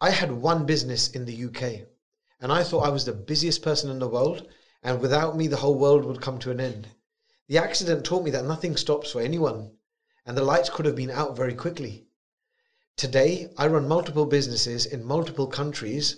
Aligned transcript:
I 0.00 0.10
had 0.10 0.32
one 0.32 0.64
business 0.64 1.08
in 1.08 1.26
the 1.26 1.44
UK, 1.44 1.86
and 2.40 2.50
I 2.50 2.62
thought 2.62 2.86
I 2.86 2.90
was 2.90 3.04
the 3.04 3.12
busiest 3.12 3.62
person 3.62 3.90
in 3.90 3.98
the 3.98 4.08
world, 4.08 4.48
and 4.82 5.00
without 5.00 5.36
me, 5.36 5.46
the 5.46 5.58
whole 5.58 5.78
world 5.78 6.06
would 6.06 6.22
come 6.22 6.38
to 6.38 6.50
an 6.50 6.58
end. 6.60 6.88
The 7.48 7.58
accident 7.58 8.04
taught 8.04 8.24
me 8.24 8.30
that 8.30 8.46
nothing 8.46 8.76
stops 8.76 9.10
for 9.10 9.20
anyone, 9.20 9.72
and 10.24 10.36
the 10.36 10.44
lights 10.44 10.70
could 10.70 10.86
have 10.86 10.96
been 10.96 11.10
out 11.10 11.36
very 11.36 11.54
quickly. 11.54 12.06
Today, 12.96 13.52
I 13.58 13.66
run 13.66 13.88
multiple 13.88 14.26
businesses 14.26 14.86
in 14.86 15.04
multiple 15.04 15.46
countries 15.46 16.16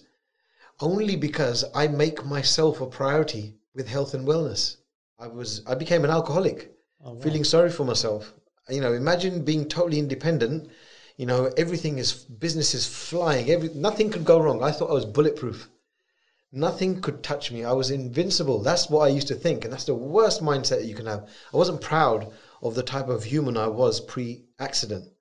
only 0.81 1.17
because 1.17 1.65
I 1.75 1.89
make 1.89 2.25
myself 2.25 2.81
a 2.81 2.87
priority 2.87 3.57
with 3.75 3.89
health 3.89 4.15
and 4.15 4.27
wellness. 4.27 4.77
I 5.19 5.27
was 5.27 5.63
I 5.67 5.75
became 5.75 6.05
an 6.05 6.11
alcoholic, 6.11 6.73
oh, 7.05 7.15
wow. 7.15 7.21
feeling 7.21 7.45
sorry 7.45 7.71
for 7.71 7.85
myself. 7.85 8.33
You 8.69 8.81
know, 8.81 8.93
imagine 8.93 9.45
being 9.45 9.69
totally 9.69 9.99
independent. 9.99 10.71
You 11.23 11.27
know, 11.27 11.53
everything 11.57 11.99
is 11.99 12.15
business 12.15 12.75
is 12.75 12.85
flying. 12.85 13.49
Every 13.49 13.69
nothing 13.77 14.11
could 14.11 14.25
go 14.25 14.41
wrong. 14.41 14.61
I 14.61 14.73
thought 14.73 14.91
I 14.91 14.95
was 14.95 15.05
bulletproof. 15.05 15.69
Nothing 16.51 17.01
could 17.01 17.23
touch 17.23 17.53
me. 17.53 17.63
I 17.65 17.71
was 17.71 17.93
invincible. 17.93 18.59
That's 18.61 18.91
what 18.91 19.03
I 19.03 19.15
used 19.15 19.29
to 19.29 19.37
think, 19.37 19.63
and 19.63 19.73
that's 19.73 19.85
the 19.85 19.95
worst 19.95 20.43
mindset 20.43 20.85
you 20.85 20.97
can 20.97 21.07
have. 21.07 21.29
I 21.55 21.57
wasn't 21.57 21.81
proud 21.81 22.33
of 22.61 22.75
the 22.75 22.83
type 22.83 23.07
of 23.07 23.23
human 23.23 23.57
I 23.57 23.69
was 23.69 24.01
pre-accident, 24.01 25.13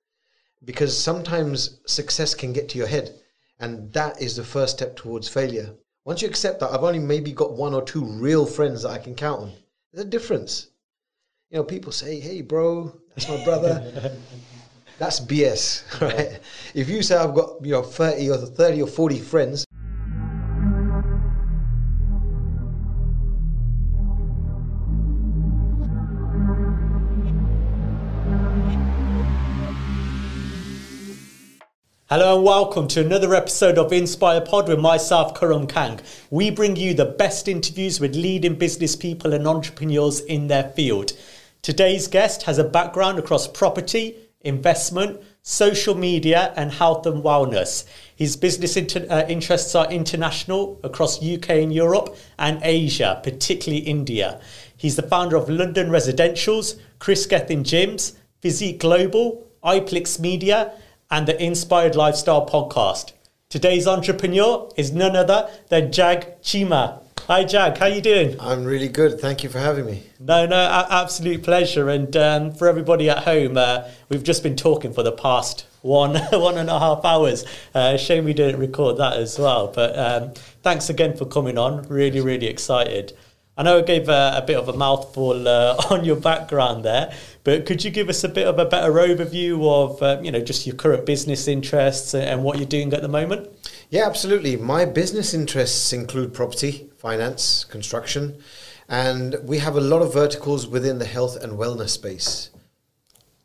because 0.64 0.98
sometimes 0.98 1.78
success 1.86 2.34
can 2.34 2.52
get 2.52 2.68
to 2.70 2.78
your 2.78 2.88
head, 2.88 3.20
and 3.60 3.92
that 3.92 4.20
is 4.20 4.34
the 4.34 4.42
first 4.42 4.78
step 4.78 4.96
towards 4.96 5.28
failure. 5.28 5.72
Once 6.04 6.20
you 6.20 6.26
accept 6.26 6.58
that, 6.58 6.72
I've 6.72 6.82
only 6.82 6.98
maybe 6.98 7.30
got 7.30 7.56
one 7.56 7.74
or 7.74 7.84
two 7.84 8.04
real 8.04 8.44
friends 8.44 8.82
that 8.82 8.90
I 8.90 8.98
can 8.98 9.14
count 9.14 9.42
on. 9.42 9.52
There's 9.92 10.04
a 10.04 10.10
difference. 10.10 10.66
You 11.50 11.58
know, 11.58 11.64
people 11.64 11.92
say, 11.92 12.18
"Hey, 12.18 12.42
bro, 12.42 12.92
that's 13.14 13.28
my 13.28 13.44
brother." 13.44 14.18
that's 14.98 15.20
BS, 15.20 16.00
right? 16.00 16.40
If 16.74 16.88
you 16.88 17.02
say 17.02 17.16
I've 17.16 17.34
got 17.34 17.64
you 17.64 17.72
know 17.72 17.82
thirty 17.82 18.30
or 18.30 18.36
thirty 18.36 18.82
or 18.82 18.86
forty 18.86 19.18
friends. 19.18 19.64
Hello 32.08 32.36
and 32.36 32.44
welcome 32.44 32.86
to 32.88 33.00
another 33.00 33.34
episode 33.34 33.78
of 33.78 33.90
Inspire 33.90 34.42
Pod 34.42 34.68
with 34.68 34.78
myself, 34.78 35.34
Karam 35.34 35.66
Kang. 35.66 35.98
We 36.30 36.50
bring 36.50 36.76
you 36.76 36.92
the 36.92 37.06
best 37.06 37.48
interviews 37.48 38.00
with 38.00 38.14
leading 38.14 38.56
business 38.56 38.94
people 38.94 39.32
and 39.32 39.48
entrepreneurs 39.48 40.20
in 40.20 40.48
their 40.48 40.64
field. 40.64 41.14
Today's 41.62 42.08
guest 42.08 42.42
has 42.42 42.58
a 42.58 42.64
background 42.64 43.18
across 43.18 43.48
property, 43.48 44.16
investment, 44.44 45.20
social 45.42 45.94
media, 45.94 46.52
and 46.56 46.72
health 46.72 47.06
and 47.06 47.22
wellness. 47.22 47.84
His 48.14 48.36
business 48.36 48.76
inter- 48.76 49.06
uh, 49.10 49.24
interests 49.28 49.74
are 49.74 49.90
international 49.90 50.80
across 50.84 51.22
UK 51.22 51.50
and 51.50 51.72
Europe 51.74 52.16
and 52.38 52.60
Asia, 52.62 53.20
particularly 53.22 53.84
India. 53.84 54.40
He's 54.76 54.96
the 54.96 55.02
founder 55.02 55.36
of 55.36 55.48
London 55.48 55.90
Residentials, 55.90 56.78
Kris 56.98 57.26
Gethin 57.26 57.64
Gyms, 57.64 58.16
Physique 58.40 58.80
Global, 58.80 59.46
iPlix 59.64 60.18
Media, 60.18 60.72
and 61.10 61.26
the 61.26 61.40
Inspired 61.42 61.94
Lifestyle 61.94 62.46
Podcast. 62.46 63.12
Today's 63.48 63.86
entrepreneur 63.86 64.70
is 64.76 64.92
none 64.92 65.14
other 65.14 65.48
than 65.68 65.92
Jag 65.92 66.40
Chima. 66.42 67.01
Hi, 67.28 67.44
Jag. 67.44 67.78
How 67.78 67.86
are 67.86 67.88
you 67.88 68.00
doing? 68.00 68.36
I'm 68.40 68.64
really 68.64 68.88
good. 68.88 69.20
Thank 69.20 69.44
you 69.44 69.48
for 69.48 69.60
having 69.60 69.86
me. 69.86 70.02
No, 70.18 70.44
no, 70.44 70.56
absolute 70.90 71.44
pleasure. 71.44 71.88
And 71.88 72.16
um, 72.16 72.52
for 72.52 72.66
everybody 72.66 73.08
at 73.08 73.18
home, 73.18 73.56
uh, 73.56 73.88
we've 74.08 74.24
just 74.24 74.42
been 74.42 74.56
talking 74.56 74.92
for 74.92 75.04
the 75.04 75.12
past 75.12 75.64
one 75.82 76.16
one 76.32 76.58
and 76.58 76.68
a 76.68 76.80
half 76.80 77.04
hours. 77.04 77.44
Uh, 77.76 77.96
shame 77.96 78.24
we 78.24 78.32
didn't 78.32 78.58
record 78.58 78.96
that 78.96 79.18
as 79.18 79.38
well. 79.38 79.68
But 79.68 79.96
um, 79.96 80.32
thanks 80.62 80.90
again 80.90 81.16
for 81.16 81.24
coming 81.24 81.58
on. 81.58 81.86
Really, 81.88 82.20
really 82.20 82.48
excited. 82.48 83.16
I 83.56 83.62
know 83.62 83.78
I 83.78 83.82
gave 83.82 84.08
a, 84.08 84.38
a 84.38 84.44
bit 84.44 84.56
of 84.56 84.68
a 84.68 84.72
mouthful 84.72 85.46
uh, 85.46 85.76
on 85.90 86.04
your 86.04 86.16
background 86.16 86.84
there, 86.84 87.14
but 87.44 87.66
could 87.66 87.84
you 87.84 87.92
give 87.92 88.08
us 88.08 88.24
a 88.24 88.28
bit 88.28 88.48
of 88.48 88.58
a 88.58 88.64
better 88.64 88.90
overview 88.94 89.62
of 89.64 90.02
uh, 90.02 90.20
you 90.24 90.32
know 90.32 90.40
just 90.40 90.66
your 90.66 90.74
current 90.74 91.06
business 91.06 91.46
interests 91.46 92.14
and 92.14 92.42
what 92.42 92.58
you're 92.58 92.66
doing 92.66 92.92
at 92.92 93.02
the 93.02 93.08
moment? 93.08 93.48
Yeah, 93.90 94.06
absolutely. 94.06 94.56
My 94.56 94.86
business 94.86 95.34
interests 95.34 95.92
include 95.92 96.32
property, 96.34 96.88
finance, 97.02 97.64
construction, 97.64 98.38
and 98.88 99.36
we 99.42 99.58
have 99.58 99.74
a 99.76 99.80
lot 99.80 100.02
of 100.02 100.14
verticals 100.14 100.68
within 100.68 101.00
the 101.00 101.04
health 101.04 101.36
and 101.42 101.58
wellness 101.58 101.90
space. 101.90 102.50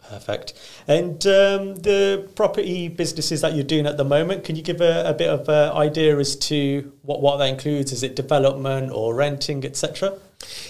Perfect. 0.07 0.53
And 0.87 1.15
um, 1.25 1.75
the 1.75 2.29
property 2.35 2.87
businesses 2.87 3.41
that 3.41 3.55
you're 3.55 3.65
doing 3.65 3.87
at 3.87 3.97
the 3.97 4.05
moment, 4.05 4.43
can 4.43 4.55
you 4.55 4.61
give 4.61 4.79
a, 4.79 5.09
a 5.09 5.13
bit 5.13 5.27
of 5.27 5.49
an 5.49 5.75
idea 5.75 6.17
as 6.19 6.35
to 6.49 6.93
what, 7.01 7.19
what 7.21 7.37
that 7.37 7.49
includes? 7.49 7.91
Is 7.91 8.03
it 8.03 8.15
development 8.15 8.91
or 8.93 9.15
renting, 9.15 9.65
etc.? 9.65 10.13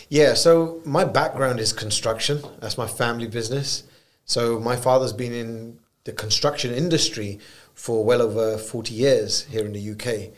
Yeah, 0.08 0.34
so 0.34 0.82
my 0.86 1.04
background 1.04 1.60
is 1.60 1.74
construction. 1.74 2.42
That's 2.62 2.78
my 2.78 2.88
family 2.88 3.28
business. 3.28 3.84
So 4.24 4.60
my 4.60 4.78
father's 4.78 5.14
been 5.14 5.34
in 5.34 5.80
the 6.06 6.14
construction 6.14 6.74
industry 6.74 7.40
for 7.74 8.06
well 8.06 8.22
over 8.22 8.58
40 8.58 8.94
years 8.94 9.44
here 9.52 9.66
in 9.66 9.74
the 9.74 9.92
UK. 9.92 10.32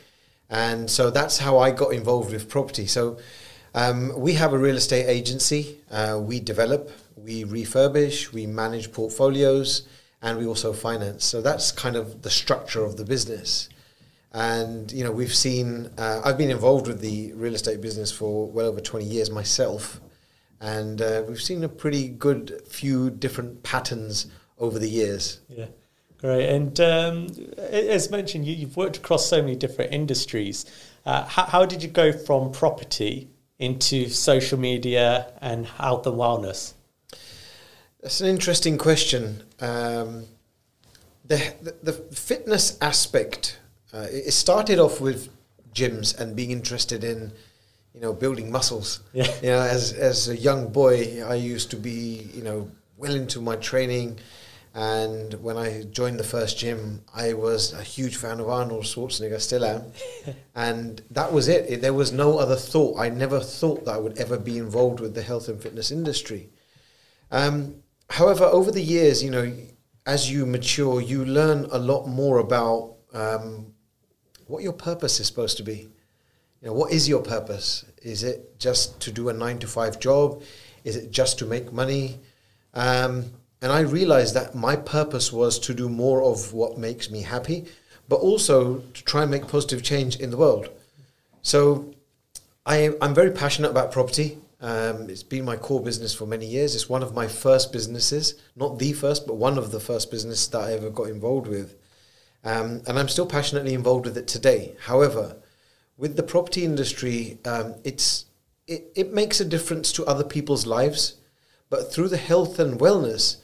And 0.50 0.90
so 0.90 1.10
that's 1.10 1.38
how 1.38 1.60
I 1.60 1.72
got 1.72 1.94
involved 1.94 2.32
with 2.32 2.50
property. 2.50 2.88
So 2.88 3.18
um, 3.74 4.20
we 4.20 4.34
have 4.34 4.54
a 4.54 4.58
real 4.58 4.78
estate 4.78 5.08
agency. 5.08 5.78
Uh, 5.92 6.20
we 6.22 6.40
develop, 6.40 6.92
we 7.16 7.44
refurbish, 7.44 8.32
we 8.34 8.48
manage 8.48 8.92
portfolios, 8.92 9.88
and 10.22 10.38
we 10.38 10.46
also 10.46 10.74
finance. 10.74 11.24
So 11.24 11.42
that's 11.42 11.72
kind 11.72 11.96
of 11.96 12.24
the 12.24 12.30
structure 12.30 12.84
of 12.84 12.98
the 12.98 13.06
business. 13.06 13.70
And 14.32 14.92
you 14.92 15.04
know, 15.04 15.12
we've 15.12 15.34
seen. 15.34 15.90
Uh, 15.98 16.22
I've 16.24 16.38
been 16.38 16.52
involved 16.52 16.88
with 16.88 17.02
the 17.02 17.34
real 17.34 17.56
estate 17.56 17.82
business 17.82 18.12
for 18.12 18.48
well 18.48 18.68
over 18.68 18.80
twenty 18.80 19.06
years 19.06 19.32
myself, 19.32 20.00
and 20.62 21.02
uh, 21.02 21.24
we've 21.28 21.42
seen 21.42 21.64
a 21.64 21.70
pretty 21.70 22.10
good 22.10 22.62
few 22.68 23.10
different 23.10 23.64
patterns 23.64 24.28
over 24.60 24.78
the 24.78 24.90
years. 24.90 25.40
Yeah. 25.50 25.66
Great. 26.20 26.50
And 26.50 26.80
um, 26.82 27.28
as 27.58 28.12
mentioned, 28.12 28.46
you, 28.46 28.68
have 28.68 28.76
worked 28.76 28.98
across 28.98 29.26
so 29.26 29.42
many 29.42 29.56
different 29.56 29.94
industries. 29.94 30.66
Uh, 31.06 31.24
how, 31.26 31.46
how, 31.46 31.66
did 31.66 31.82
you 31.82 31.90
go 31.90 32.12
from 32.12 32.52
property 32.52 33.30
into 33.58 34.10
social 34.10 34.60
media 34.60 35.32
and 35.42 35.66
health 35.66 36.06
and 36.06 36.18
wellness? 36.18 36.74
That's 38.02 38.20
an 38.20 38.28
interesting 38.28 38.78
question. 38.78 39.44
Um, 39.62 40.26
the, 41.26 41.54
the, 41.62 41.76
the, 41.84 41.94
fitness 41.94 42.78
aspect, 42.82 43.60
uh, 43.94 44.08
it 44.10 44.32
started 44.32 44.80
off 44.80 45.00
with 45.00 45.30
gyms 45.74 46.18
and 46.18 46.36
being 46.36 46.52
interested 46.52 47.04
in, 47.04 47.32
you 47.94 48.02
know, 48.02 48.14
building 48.14 48.52
muscles. 48.52 49.02
Yeah. 49.14 49.32
You 49.42 49.50
know, 49.50 49.62
as, 49.62 49.94
as 49.94 50.28
a 50.28 50.36
young 50.36 50.72
boy, 50.72 51.24
I 51.26 51.36
used 51.36 51.72
to 51.72 51.78
be, 51.78 52.30
you 52.34 52.44
know, 52.44 52.70
well 52.98 53.16
into 53.16 53.40
my 53.40 53.56
training. 53.56 54.20
And 54.74 55.34
when 55.36 55.58
I 55.58 55.84
joined 55.84 56.20
the 56.20 56.24
first 56.24 56.60
gym, 56.60 57.02
I 57.14 57.34
was 57.34 57.74
a 57.74 57.82
huge 57.82 58.18
fan 58.18 58.40
of 58.40 58.50
Arnold 58.50 58.84
Schwarzenegger, 58.84 59.40
still 59.42 59.66
am. 59.66 59.92
and 60.56 61.02
that 61.10 61.34
was 61.34 61.48
it. 61.48 61.70
it. 61.70 61.82
There 61.82 61.94
was 61.94 62.12
no 62.12 62.38
other 62.38 62.56
thought. 62.56 63.00
I 63.00 63.10
never 63.10 63.40
thought 63.40 63.86
that 63.86 63.96
I 63.96 63.98
would 63.98 64.20
ever 64.20 64.38
be 64.38 64.58
involved 64.58 65.00
with 65.00 65.16
the 65.16 65.24
health 65.24 65.50
and 65.50 65.62
fitness 65.62 65.90
industry. 65.90 66.50
Um, 67.32 67.84
however, 68.10 68.46
over 68.46 68.72
the 68.72 68.82
years, 68.82 69.24
you 69.24 69.32
know, 69.32 69.52
as 70.06 70.32
you 70.32 70.46
mature, 70.46 71.02
you 71.02 71.26
learn 71.26 71.68
a 71.72 71.80
lot 71.80 72.08
more 72.08 72.38
about 72.40 72.96
um, 73.14 73.74
what 74.46 74.64
your 74.64 74.74
purpose 74.74 75.20
is 75.20 75.28
supposed 75.28 75.58
to 75.58 75.64
be. 75.64 75.90
You 76.62 76.68
know, 76.68 76.74
what 76.74 76.92
is 76.92 77.10
your 77.10 77.22
purpose? 77.22 77.86
Is 78.02 78.24
it 78.24 78.60
just 78.60 79.00
to 79.02 79.12
do 79.12 79.30
a 79.30 79.34
nine 79.34 79.60
to 79.60 79.68
five 79.68 80.00
job? 80.00 80.44
Is 80.84 80.96
it 80.96 81.12
just 81.12 81.40
to 81.40 81.46
make 81.46 81.74
money? 81.74 82.20
Um, 82.74 83.32
and 83.62 83.72
I 83.72 83.82
realized 83.82 84.34
that 84.36 84.56
my 84.56 84.76
purpose 84.76 85.34
was 85.34 85.60
to 85.60 85.74
do 85.74 85.90
more 85.90 86.24
of 86.24 86.54
what 86.54 86.78
makes 86.78 87.10
me 87.10 87.22
happy, 87.22 87.66
but 88.08 88.18
also 88.18 88.80
to 88.80 89.04
try 89.04 89.24
and 89.24 89.32
make 89.32 89.48
positive 89.48 89.84
change 89.84 90.16
in 90.18 90.32
the 90.32 90.38
world. 90.38 90.70
So 91.42 91.94
I, 92.66 92.92
I'm 93.02 93.14
very 93.14 93.32
passionate 93.32 93.72
about 93.72 93.92
property. 93.92 94.38
Um, 94.62 95.10
it's 95.10 95.24
been 95.24 95.46
my 95.46 95.56
core 95.56 95.82
business 95.82 96.14
for 96.14 96.26
many 96.26 96.46
years. 96.46 96.76
It's 96.76 96.90
one 96.90 97.04
of 97.04 97.14
my 97.14 97.28
first 97.28 97.72
businesses, 97.72 98.36
not 98.56 98.80
the 98.80 98.94
first, 98.94 99.28
but 99.28 99.36
one 99.36 99.58
of 99.58 99.72
the 99.72 99.80
first 99.80 100.12
businesses 100.12 100.48
that 100.50 100.62
I 100.62 100.74
ever 100.74 100.90
got 100.90 101.08
involved 101.08 101.48
with. 101.48 101.76
Um, 102.44 102.82
and 102.88 102.98
I'm 102.98 103.10
still 103.10 103.26
passionately 103.26 103.74
involved 103.74 104.06
with 104.06 104.18
it 104.18 104.28
today. 104.28 104.76
However, 104.86 105.36
with 105.98 106.16
the 106.16 106.24
property 106.24 106.64
industry, 106.64 107.38
um, 107.46 107.76
it's 107.84 108.26
it, 108.68 108.92
it 108.96 109.14
makes 109.14 109.42
a 109.42 109.46
difference 109.46 109.92
to 109.94 110.06
other 110.06 110.24
people's 110.24 110.66
lives, 110.66 111.16
but 111.70 111.92
through 111.92 112.08
the 112.08 112.18
health 112.18 112.60
and 112.60 112.80
wellness, 112.80 113.38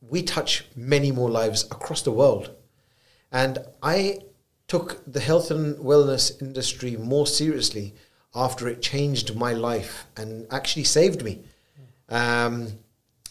we 0.00 0.22
touch 0.22 0.64
many 0.74 1.12
more 1.12 1.30
lives 1.30 1.64
across 1.64 2.02
the 2.02 2.12
world. 2.12 2.50
And 3.30 3.58
I 3.82 4.20
took 4.66 5.02
the 5.10 5.20
health 5.20 5.50
and 5.50 5.76
wellness 5.76 6.40
industry 6.40 6.96
more 6.96 7.26
seriously 7.26 7.94
after 8.34 8.68
it 8.68 8.80
changed 8.80 9.34
my 9.34 9.52
life 9.52 10.06
and 10.16 10.46
actually 10.50 10.84
saved 10.84 11.24
me. 11.24 11.42
Um, 12.08 12.78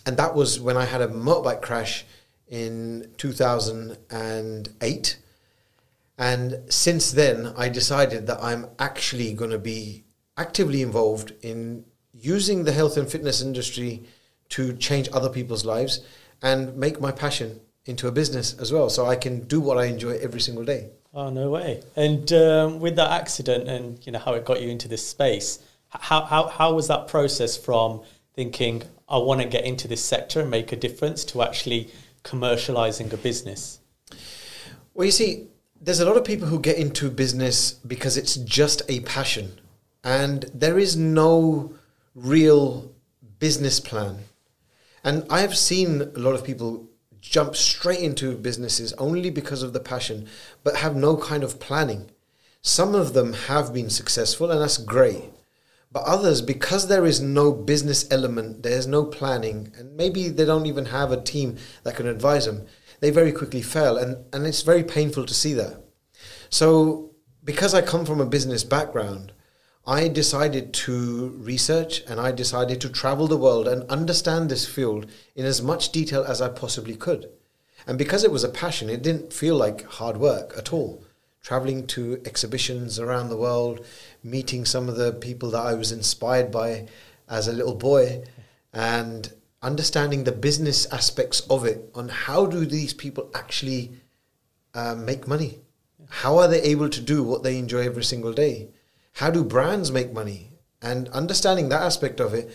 and 0.05 0.17
that 0.17 0.35
was 0.35 0.59
when 0.59 0.77
I 0.77 0.85
had 0.85 1.01
a 1.01 1.07
motorbike 1.07 1.61
crash 1.61 2.05
in 2.47 3.11
2008. 3.17 5.17
And 6.17 6.61
since 6.69 7.11
then, 7.11 7.53
I 7.55 7.69
decided 7.69 8.27
that 8.27 8.43
I'm 8.43 8.67
actually 8.77 9.33
going 9.33 9.51
to 9.51 9.59
be 9.59 10.03
actively 10.37 10.81
involved 10.81 11.33
in 11.41 11.85
using 12.13 12.63
the 12.63 12.73
health 12.73 12.97
and 12.97 13.09
fitness 13.09 13.41
industry 13.41 14.03
to 14.49 14.73
change 14.73 15.07
other 15.13 15.29
people's 15.29 15.63
lives 15.63 16.01
and 16.41 16.75
make 16.75 16.99
my 16.99 17.11
passion 17.11 17.59
into 17.85 18.07
a 18.07 18.11
business 18.11 18.53
as 18.59 18.71
well. 18.71 18.89
So 18.89 19.05
I 19.05 19.15
can 19.15 19.41
do 19.41 19.59
what 19.59 19.77
I 19.77 19.85
enjoy 19.85 20.17
every 20.17 20.41
single 20.41 20.63
day. 20.63 20.89
Oh 21.13 21.29
no 21.29 21.49
way! 21.49 21.81
And 21.95 22.31
um, 22.33 22.79
with 22.79 22.95
that 22.97 23.11
accident, 23.11 23.67
and 23.67 24.05
you 24.05 24.11
know 24.11 24.19
how 24.19 24.33
it 24.35 24.45
got 24.45 24.61
you 24.61 24.69
into 24.69 24.87
this 24.87 25.05
space, 25.05 25.59
how 25.89 26.23
how 26.23 26.47
how 26.47 26.73
was 26.73 26.87
that 26.87 27.07
process 27.07 27.57
from 27.57 28.01
thinking 28.35 28.83
I 29.07 29.17
want 29.17 29.41
to 29.41 29.47
get 29.47 29.65
into 29.65 29.87
this 29.87 30.03
sector 30.03 30.41
and 30.41 30.51
make 30.51 30.71
a 30.71 30.75
difference 30.75 31.25
to 31.25 31.41
actually 31.41 31.89
commercializing 32.23 33.11
a 33.11 33.17
business? 33.17 33.79
Well, 34.93 35.05
you 35.05 35.11
see, 35.11 35.47
there's 35.81 35.99
a 35.99 36.05
lot 36.05 36.15
of 36.15 36.23
people 36.23 36.47
who 36.47 36.59
get 36.59 36.77
into 36.77 37.09
business 37.09 37.73
because 37.73 38.15
it's 38.15 38.35
just 38.35 38.83
a 38.87 38.99
passion, 38.99 39.59
and 40.03 40.43
there 40.53 40.77
is 40.77 40.95
no 40.95 41.73
real 42.13 42.91
business 43.39 43.79
plan. 43.79 44.19
And 45.03 45.25
I've 45.29 45.57
seen 45.57 46.01
a 46.01 46.19
lot 46.19 46.35
of 46.35 46.43
people 46.43 46.89
jump 47.21 47.55
straight 47.55 47.99
into 47.99 48.35
businesses 48.37 48.93
only 48.93 49.29
because 49.29 49.63
of 49.63 49.73
the 49.73 49.79
passion, 49.79 50.27
but 50.63 50.77
have 50.77 50.95
no 50.95 51.17
kind 51.17 51.43
of 51.43 51.59
planning. 51.59 52.11
Some 52.61 52.95
of 52.95 53.13
them 53.13 53.33
have 53.33 53.73
been 53.73 53.89
successful, 53.89 54.51
and 54.51 54.61
that's 54.61 54.77
great. 54.77 55.23
But 55.91 56.03
others, 56.03 56.41
because 56.41 56.87
there 56.87 57.05
is 57.05 57.19
no 57.19 57.51
business 57.51 58.05
element, 58.11 58.63
there's 58.63 58.85
no 58.85 59.05
planning, 59.05 59.73
and 59.77 59.95
maybe 59.95 60.29
they 60.29 60.45
don't 60.45 60.67
even 60.67 60.85
have 60.85 61.11
a 61.11 61.21
team 61.21 61.57
that 61.83 61.95
can 61.95 62.07
advise 62.07 62.45
them, 62.45 62.65
they 62.99 63.09
very 63.09 63.31
quickly 63.31 63.61
fail. 63.61 63.97
And, 63.97 64.25
and 64.33 64.45
it's 64.45 64.61
very 64.61 64.83
painful 64.83 65.25
to 65.25 65.33
see 65.33 65.53
that. 65.53 65.81
So, 66.49 67.11
because 67.43 67.73
I 67.73 67.81
come 67.81 68.05
from 68.05 68.21
a 68.21 68.25
business 68.25 68.63
background, 68.63 69.31
I 69.89 70.07
decided 70.07 70.71
to 70.85 71.29
research 71.39 72.03
and 72.07 72.19
I 72.19 72.31
decided 72.31 72.79
to 72.81 72.89
travel 72.89 73.27
the 73.27 73.37
world 73.37 73.67
and 73.67 73.89
understand 73.89 74.47
this 74.47 74.67
field 74.67 75.07
in 75.35 75.47
as 75.47 75.63
much 75.63 75.91
detail 75.91 76.23
as 76.23 76.43
I 76.43 76.49
possibly 76.49 76.95
could. 76.95 77.27
And 77.87 77.97
because 77.97 78.23
it 78.23 78.31
was 78.31 78.43
a 78.43 78.49
passion, 78.49 78.87
it 78.87 79.01
didn't 79.01 79.33
feel 79.33 79.55
like 79.55 79.83
hard 79.85 80.17
work 80.17 80.53
at 80.55 80.71
all. 80.71 81.03
Traveling 81.41 81.87
to 81.87 82.21
exhibitions 82.23 82.99
around 82.99 83.29
the 83.29 83.37
world, 83.37 83.83
meeting 84.23 84.63
some 84.63 84.89
of 84.89 84.95
the 84.95 85.11
people 85.11 85.49
that 85.49 85.65
I 85.65 85.73
was 85.73 85.91
inspired 85.91 86.51
by 86.51 86.85
as 87.27 87.47
a 87.47 87.53
little 87.53 87.73
boy, 87.73 88.21
and 88.71 89.33
understanding 89.63 90.23
the 90.23 90.31
business 90.31 90.85
aspects 90.93 91.39
of 91.49 91.65
it 91.65 91.89
on 91.95 92.09
how 92.09 92.45
do 92.45 92.63
these 92.63 92.93
people 92.93 93.31
actually 93.33 93.93
uh, 94.75 94.93
make 94.93 95.27
money? 95.27 95.61
How 96.09 96.37
are 96.37 96.47
they 96.47 96.61
able 96.61 96.89
to 96.89 97.01
do 97.01 97.23
what 97.23 97.41
they 97.41 97.57
enjoy 97.57 97.87
every 97.87 98.03
single 98.03 98.33
day? 98.33 98.67
How 99.13 99.29
do 99.29 99.43
brands 99.43 99.91
make 99.91 100.13
money? 100.13 100.53
And 100.81 101.09
understanding 101.09 101.69
that 101.69 101.81
aspect 101.81 102.19
of 102.19 102.33
it 102.33 102.49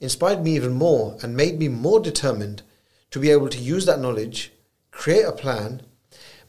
inspired 0.00 0.42
me 0.42 0.54
even 0.54 0.72
more 0.72 1.16
and 1.22 1.36
made 1.36 1.58
me 1.58 1.68
more 1.68 2.00
determined 2.00 2.62
to 3.10 3.18
be 3.18 3.30
able 3.30 3.48
to 3.48 3.58
use 3.58 3.86
that 3.86 4.00
knowledge, 4.00 4.52
create 4.90 5.24
a 5.24 5.32
plan, 5.32 5.82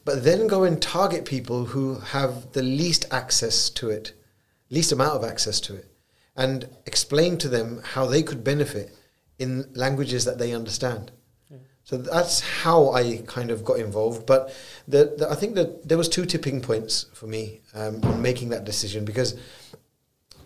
but 0.03 0.23
then 0.23 0.47
go 0.47 0.63
and 0.63 0.81
target 0.81 1.25
people 1.25 1.65
who 1.65 1.99
have 1.99 2.51
the 2.53 2.61
least 2.61 3.05
access 3.11 3.69
to 3.71 3.89
it, 3.89 4.13
least 4.69 4.91
amount 4.91 5.15
of 5.15 5.23
access 5.23 5.59
to 5.61 5.75
it, 5.75 5.91
and 6.35 6.69
explain 6.85 7.37
to 7.39 7.49
them 7.49 7.81
how 7.83 8.05
they 8.05 8.21
could 8.21 8.43
benefit 8.43 8.95
in 9.39 9.71
languages 9.73 10.25
that 10.25 10.37
they 10.37 10.53
understand. 10.53 11.11
So 11.85 11.97
that's 11.97 12.41
how 12.41 12.91
I 12.93 13.21
kind 13.27 13.51
of 13.51 13.63
got 13.63 13.77
involved. 13.77 14.25
But 14.25 14.53
the, 14.87 15.13
the, 15.17 15.29
I 15.29 15.35
think 15.35 15.53
that 15.53 15.87
there 15.87 15.99
was 15.99 16.09
two 16.09 16.25
tipping 16.25 16.59
points 16.59 17.05
for 17.13 17.27
me 17.27 17.61
um, 17.75 18.03
on 18.03 18.23
making 18.23 18.49
that 18.49 18.65
decision 18.65 19.05
because 19.05 19.39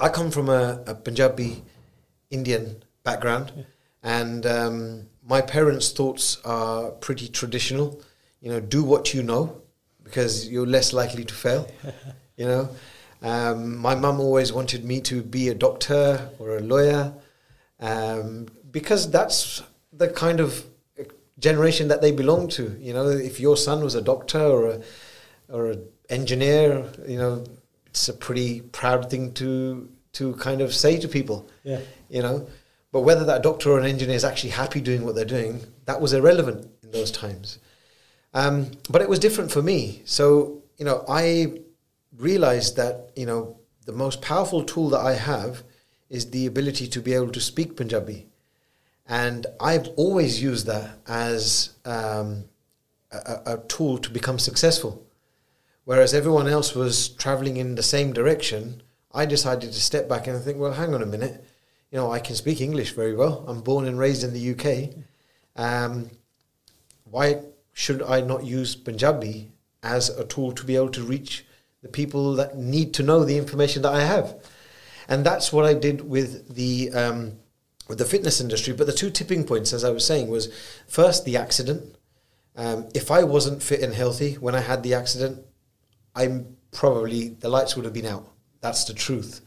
I 0.01 0.09
come 0.09 0.31
from 0.31 0.49
a, 0.49 0.83
a 0.85 0.93
Punjabi 0.93 1.63
Indian 2.29 2.83
background, 3.03 3.53
yeah. 3.55 3.63
and 4.03 4.45
um, 4.45 5.07
my 5.25 5.39
parents' 5.39 5.91
thoughts 5.91 6.39
are 6.43 6.91
pretty 6.91 7.29
traditional. 7.29 8.01
You 8.41 8.51
know, 8.51 8.59
do 8.59 8.83
what 8.83 9.13
you 9.13 9.23
know 9.23 9.61
because 10.03 10.49
you're 10.49 10.67
less 10.67 10.91
likely 10.91 11.23
to 11.23 11.33
fail. 11.33 11.71
you 12.35 12.47
know, 12.47 12.69
um, 13.21 13.77
my 13.77 13.95
mum 13.95 14.19
always 14.19 14.51
wanted 14.51 14.83
me 14.83 14.99
to 15.01 15.21
be 15.21 15.47
a 15.47 15.55
doctor 15.55 16.29
or 16.37 16.57
a 16.57 16.61
lawyer 16.61 17.13
um, 17.79 18.47
because 18.71 19.09
that's 19.09 19.63
the 19.93 20.09
kind 20.09 20.41
of 20.41 20.65
generation 21.39 21.87
that 21.87 22.01
they 22.01 22.11
belong 22.11 22.47
to. 22.49 22.77
You 22.79 22.93
know, 22.93 23.07
if 23.07 23.39
your 23.39 23.57
son 23.57 23.83
was 23.83 23.95
a 23.95 24.01
doctor 24.01 24.39
or 24.41 24.69
a 24.71 24.81
or 25.49 25.71
an 25.71 25.83
engineer, 26.09 26.85
you 27.07 27.17
know, 27.17 27.43
it's 27.87 28.07
a 28.09 28.13
pretty 28.13 28.61
proud 28.61 29.09
thing 29.09 29.33
to 29.33 29.89
to 30.13 30.33
kind 30.35 30.61
of 30.61 30.73
say 30.73 30.99
to 30.99 31.07
people. 31.07 31.49
Yeah. 31.63 31.79
You 32.09 32.21
know, 32.21 32.47
but 32.91 33.01
whether 33.01 33.25
that 33.25 33.43
doctor 33.43 33.71
or 33.71 33.79
an 33.79 33.85
engineer 33.85 34.15
is 34.15 34.25
actually 34.25 34.51
happy 34.51 34.81
doing 34.81 35.05
what 35.05 35.15
they're 35.15 35.25
doing, 35.25 35.61
that 35.85 36.01
was 36.01 36.13
irrelevant 36.13 36.67
in 36.83 36.91
those 36.91 37.11
times. 37.11 37.59
Um, 38.33 38.71
but 38.89 39.01
it 39.01 39.09
was 39.09 39.19
different 39.19 39.51
for 39.51 39.61
me. 39.61 40.01
So 40.05 40.63
you 40.77 40.85
know, 40.85 41.03
I 41.07 41.61
realized 42.17 42.77
that 42.77 43.11
you 43.15 43.25
know 43.25 43.59
the 43.85 43.91
most 43.91 44.21
powerful 44.21 44.63
tool 44.63 44.89
that 44.89 44.99
I 44.99 45.13
have 45.13 45.63
is 46.09 46.31
the 46.31 46.45
ability 46.45 46.87
to 46.87 47.01
be 47.01 47.13
able 47.13 47.31
to 47.31 47.41
speak 47.41 47.75
Punjabi. 47.75 48.28
And 49.09 49.47
I've 49.59 49.87
always 49.97 50.39
used 50.41 50.67
that 50.67 50.99
as 51.07 51.71
um, 51.83 52.45
a, 53.11 53.41
a, 53.47 53.57
tool 53.67 53.97
to 53.97 54.09
become 54.11 54.37
successful. 54.37 55.03
Whereas 55.83 56.13
everyone 56.13 56.47
else 56.47 56.75
was 56.75 57.09
traveling 57.09 57.57
in 57.57 57.73
the 57.73 57.81
same 57.81 58.13
direction, 58.13 58.83
I 59.11 59.25
decided 59.25 59.71
to 59.71 59.81
step 59.81 60.07
back 60.07 60.27
and 60.27 60.39
think, 60.39 60.59
well, 60.59 60.73
hang 60.73 60.93
on 60.93 61.01
a 61.01 61.07
minute. 61.07 61.43
You 61.89 61.97
know, 61.97 62.11
I 62.11 62.19
can 62.19 62.35
speak 62.35 62.61
English 62.61 62.91
very 62.91 63.15
well. 63.15 63.43
I'm 63.47 63.61
born 63.61 63.87
and 63.87 63.97
raised 63.97 64.23
in 64.23 64.31
the 64.31 64.51
UK. 64.53 64.93
Um, 65.55 66.11
why 67.05 67.41
should 67.73 68.03
I 68.03 68.21
not 68.21 68.45
use 68.45 68.75
Punjabi 68.75 69.51
as 69.81 70.09
a 70.09 70.23
tool 70.23 70.51
to 70.51 70.63
be 70.63 70.75
able 70.75 70.89
to 70.91 71.01
reach 71.01 71.47
the 71.81 71.89
people 71.89 72.35
that 72.35 72.57
need 72.57 72.93
to 72.93 73.03
know 73.03 73.25
the 73.25 73.39
information 73.39 73.81
that 73.81 73.93
I 73.93 74.03
have? 74.03 74.35
And 75.07 75.25
that's 75.25 75.51
what 75.51 75.65
I 75.65 75.73
did 75.73 76.07
with 76.07 76.53
the 76.53 76.91
um, 76.91 77.39
with 77.89 77.97
the 77.97 78.05
fitness 78.05 78.39
industry. 78.39 78.71
But 78.71 78.87
the 78.87 78.93
two 78.93 79.09
tipping 79.09 79.43
points, 79.43 79.73
as 79.73 79.83
I 79.83 79.89
was 79.89 80.05
saying, 80.05 80.29
was 80.29 80.53
first 80.87 81.25
the 81.25 81.35
accident. 81.35 81.95
Um, 82.55 82.87
if 82.93 83.11
I 83.11 83.23
wasn't 83.23 83.63
fit 83.63 83.81
and 83.81 83.93
healthy 83.93 84.35
when 84.35 84.55
I 84.55 84.61
had 84.61 84.83
the 84.83 84.93
accident, 84.93 85.45
I'm 86.15 86.55
probably 86.71 87.29
the 87.29 87.49
lights 87.49 87.75
would 87.75 87.85
have 87.85 87.93
been 87.93 88.05
out. 88.05 88.29
That's 88.61 88.85
the 88.85 88.93
truth. 88.93 89.41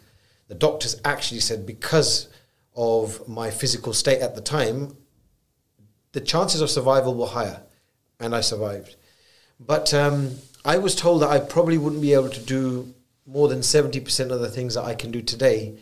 The 0.49 0.55
doctors 0.55 1.01
actually 1.05 1.41
said 1.41 1.65
because 1.65 2.29
of 2.75 3.27
my 3.29 3.51
physical 3.51 3.93
state 3.93 4.21
at 4.21 4.35
the 4.35 4.41
time, 4.41 4.97
the 6.13 6.21
chances 6.21 6.61
of 6.61 6.71
survival 6.71 7.15
were 7.15 7.27
higher, 7.27 7.63
and 8.19 8.35
I 8.35 8.41
survived. 8.41 8.97
But 9.61 9.95
um, 9.95 10.37
I 10.65 10.79
was 10.79 10.95
told 10.95 11.23
that 11.23 11.31
I 11.31 11.39
probably 11.39 11.79
wouldn't 11.79 12.03
be 12.03 12.15
able 12.15 12.31
to 12.31 12.41
do 12.41 12.93
more 13.25 13.49
than 13.49 13.61
70% 13.61 14.31
of 14.31 14.41
the 14.41 14.51
things 14.51 14.75
that 14.75 14.85
I 14.85 14.95
can 14.95 15.11
do 15.11 15.23
today 15.23 15.79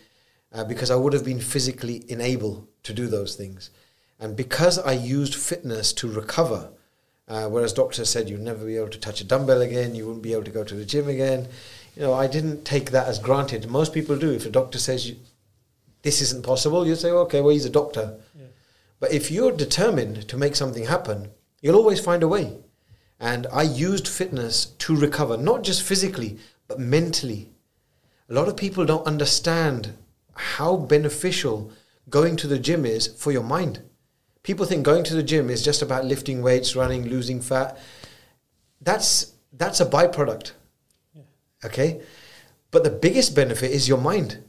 uh, 0.52 0.64
because 0.64 0.90
I 0.90 0.96
would 0.96 1.12
have 1.12 1.24
been 1.24 1.40
physically 1.40 2.04
unable 2.08 2.68
to 2.82 2.92
do 2.92 3.06
those 3.06 3.34
things. 3.34 3.70
And 4.18 4.36
because 4.36 4.78
I 4.78 4.92
used 4.92 5.34
fitness 5.34 5.92
to 5.94 6.10
recover, 6.10 6.70
uh, 7.28 7.48
whereas 7.48 7.72
doctors 7.72 8.10
said 8.10 8.28
you'd 8.28 8.40
never 8.40 8.66
be 8.66 8.76
able 8.76 8.88
to 8.88 8.98
touch 8.98 9.20
a 9.20 9.24
dumbbell 9.24 9.62
again, 9.62 9.94
you 9.94 10.06
wouldn't 10.06 10.22
be 10.22 10.32
able 10.32 10.44
to 10.44 10.50
go 10.50 10.64
to 10.64 10.74
the 10.74 10.84
gym 10.84 11.08
again, 11.08 11.48
you 11.96 12.02
know, 12.02 12.12
I 12.12 12.26
didn't 12.26 12.64
take 12.64 12.90
that 12.90 13.08
as 13.08 13.18
granted. 13.18 13.68
Most 13.68 13.92
people 13.92 14.16
do. 14.16 14.32
If 14.32 14.46
a 14.46 14.50
doctor 14.50 14.78
says 14.78 15.08
you, 15.08 15.16
this 16.02 16.20
isn't 16.20 16.44
possible, 16.44 16.86
you 16.86 16.94
say, 16.96 17.10
okay, 17.10 17.40
well, 17.40 17.52
he's 17.52 17.64
a 17.64 17.70
doctor. 17.70 18.18
Yeah. 18.34 18.46
But 19.00 19.12
if 19.12 19.30
you're 19.30 19.52
determined 19.52 20.28
to 20.28 20.36
make 20.36 20.56
something 20.56 20.86
happen, 20.86 21.30
you'll 21.60 21.76
always 21.76 22.00
find 22.00 22.22
a 22.22 22.28
way. 22.28 22.58
And 23.18 23.46
I 23.52 23.62
used 23.62 24.08
fitness 24.08 24.66
to 24.66 24.96
recover, 24.96 25.36
not 25.36 25.62
just 25.62 25.82
physically, 25.82 26.38
but 26.68 26.78
mentally. 26.78 27.50
A 28.28 28.34
lot 28.34 28.48
of 28.48 28.56
people 28.56 28.86
don't 28.86 29.06
understand 29.06 29.94
how 30.40 30.76
beneficial 30.76 31.70
going 32.08 32.36
to 32.36 32.46
the 32.46 32.58
gym 32.58 32.84
is 32.84 33.06
for 33.06 33.30
your 33.30 33.42
mind. 33.42 33.82
People 34.42 34.66
think 34.66 34.84
going 34.84 35.04
to 35.04 35.14
the 35.14 35.22
gym 35.22 35.50
is 35.50 35.62
just 35.62 35.82
about 35.82 36.06
lifting 36.06 36.42
weights, 36.42 36.74
running, 36.74 37.08
losing 37.08 37.40
fat. 37.40 37.78
That's 38.80 39.34
that's 39.52 39.80
a 39.80 39.86
byproduct. 39.86 40.52
Yeah. 41.14 41.22
Okay? 41.64 42.00
But 42.70 42.84
the 42.84 42.90
biggest 42.90 43.34
benefit 43.34 43.70
is 43.70 43.88
your 43.88 43.98
mind. 43.98 44.42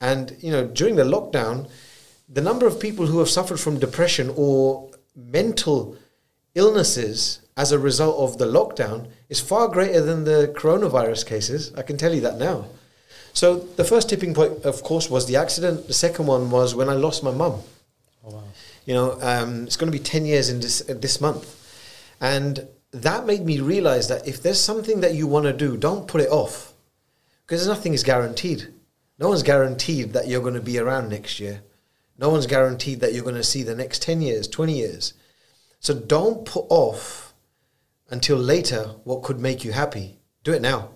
And 0.00 0.36
you 0.40 0.50
know, 0.50 0.66
during 0.66 0.96
the 0.96 1.04
lockdown, 1.04 1.70
the 2.28 2.40
number 2.40 2.66
of 2.66 2.80
people 2.80 3.06
who 3.06 3.20
have 3.20 3.28
suffered 3.28 3.60
from 3.60 3.78
depression 3.78 4.32
or 4.36 4.90
mental 5.14 5.96
illnesses 6.54 7.40
as 7.56 7.70
a 7.70 7.78
result 7.78 8.16
of 8.18 8.38
the 8.38 8.46
lockdown 8.46 9.08
is 9.28 9.40
far 9.40 9.68
greater 9.68 10.00
than 10.00 10.24
the 10.24 10.52
coronavirus 10.56 11.24
cases. 11.26 11.72
I 11.74 11.82
can 11.82 11.96
tell 11.96 12.14
you 12.14 12.20
that 12.22 12.38
now. 12.38 12.66
So 13.36 13.58
the 13.58 13.84
first 13.84 14.08
tipping 14.08 14.32
point, 14.32 14.64
of 14.64 14.82
course, 14.82 15.10
was 15.10 15.26
the 15.26 15.36
accident. 15.36 15.88
The 15.88 15.92
second 15.92 16.24
one 16.24 16.50
was 16.50 16.74
when 16.74 16.88
I 16.88 16.94
lost 16.94 17.22
my 17.22 17.32
mum. 17.32 17.60
Oh, 18.24 18.30
wow. 18.30 18.42
You 18.86 18.94
know, 18.94 19.18
um, 19.20 19.64
it's 19.64 19.76
going 19.76 19.92
to 19.92 19.98
be 19.98 20.02
10 20.02 20.24
years 20.24 20.48
in 20.48 20.60
this, 20.60 20.80
uh, 20.88 20.94
this 20.94 21.20
month. 21.20 21.44
And 22.18 22.66
that 22.92 23.26
made 23.26 23.44
me 23.44 23.60
realize 23.60 24.08
that 24.08 24.26
if 24.26 24.42
there's 24.42 24.58
something 24.58 25.02
that 25.02 25.12
you 25.12 25.26
want 25.26 25.44
to 25.44 25.52
do, 25.52 25.76
don't 25.76 26.08
put 26.08 26.22
it 26.22 26.30
off. 26.30 26.72
Because 27.44 27.66
nothing 27.66 27.92
is 27.92 28.02
guaranteed. 28.02 28.72
No 29.18 29.28
one's 29.28 29.42
guaranteed 29.42 30.14
that 30.14 30.28
you're 30.28 30.40
going 30.40 30.54
to 30.54 30.62
be 30.62 30.78
around 30.78 31.10
next 31.10 31.38
year. 31.38 31.60
No 32.16 32.30
one's 32.30 32.46
guaranteed 32.46 33.00
that 33.00 33.12
you're 33.12 33.22
going 33.22 33.34
to 33.34 33.44
see 33.44 33.62
the 33.62 33.74
next 33.74 34.00
10 34.00 34.22
years, 34.22 34.48
20 34.48 34.72
years. 34.72 35.12
So 35.80 35.92
don't 35.92 36.46
put 36.46 36.64
off 36.70 37.34
until 38.08 38.38
later 38.38 38.92
what 39.04 39.22
could 39.22 39.40
make 39.40 39.62
you 39.62 39.72
happy. 39.72 40.20
Do 40.42 40.54
it 40.54 40.62
now. 40.62 40.95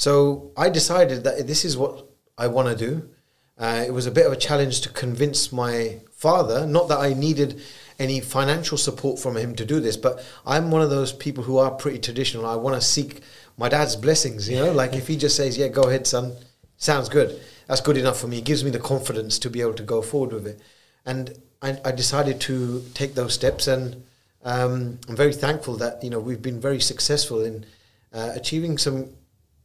So 0.00 0.52
I 0.56 0.70
decided 0.70 1.24
that 1.24 1.46
this 1.46 1.62
is 1.62 1.76
what 1.76 2.08
I 2.38 2.46
want 2.46 2.68
to 2.68 2.74
do. 2.74 3.10
Uh, 3.58 3.84
it 3.86 3.90
was 3.90 4.06
a 4.06 4.10
bit 4.10 4.24
of 4.24 4.32
a 4.32 4.36
challenge 4.36 4.80
to 4.80 4.88
convince 4.88 5.52
my 5.52 6.00
father, 6.14 6.66
not 6.66 6.88
that 6.88 7.00
I 7.00 7.12
needed 7.12 7.60
any 7.98 8.20
financial 8.20 8.78
support 8.78 9.18
from 9.18 9.36
him 9.36 9.54
to 9.56 9.66
do 9.66 9.78
this, 9.78 9.98
but 9.98 10.24
I'm 10.46 10.70
one 10.70 10.80
of 10.80 10.88
those 10.88 11.12
people 11.12 11.44
who 11.44 11.58
are 11.58 11.70
pretty 11.70 11.98
traditional. 11.98 12.46
I 12.46 12.54
want 12.56 12.80
to 12.80 12.80
seek 12.80 13.20
my 13.58 13.68
dad's 13.68 13.94
blessings, 13.94 14.48
you 14.48 14.56
know, 14.56 14.72
like 14.72 14.94
if 14.94 15.06
he 15.06 15.18
just 15.18 15.36
says, 15.36 15.58
Yeah, 15.58 15.68
go 15.68 15.82
ahead, 15.82 16.06
son, 16.06 16.32
sounds 16.78 17.10
good. 17.10 17.38
That's 17.66 17.82
good 17.82 17.98
enough 17.98 18.18
for 18.18 18.26
me. 18.26 18.38
It 18.38 18.46
gives 18.46 18.64
me 18.64 18.70
the 18.70 18.78
confidence 18.78 19.38
to 19.40 19.50
be 19.50 19.60
able 19.60 19.74
to 19.74 19.82
go 19.82 20.00
forward 20.00 20.32
with 20.32 20.46
it. 20.46 20.60
And 21.04 21.36
I, 21.60 21.78
I 21.84 21.92
decided 21.92 22.40
to 22.40 22.82
take 22.94 23.16
those 23.16 23.34
steps, 23.34 23.66
and 23.66 24.02
um, 24.44 24.98
I'm 25.10 25.16
very 25.16 25.34
thankful 25.34 25.76
that, 25.76 26.02
you 26.02 26.08
know, 26.08 26.20
we've 26.20 26.40
been 26.40 26.58
very 26.58 26.80
successful 26.80 27.44
in 27.44 27.66
uh, 28.14 28.32
achieving 28.34 28.78
some 28.78 29.10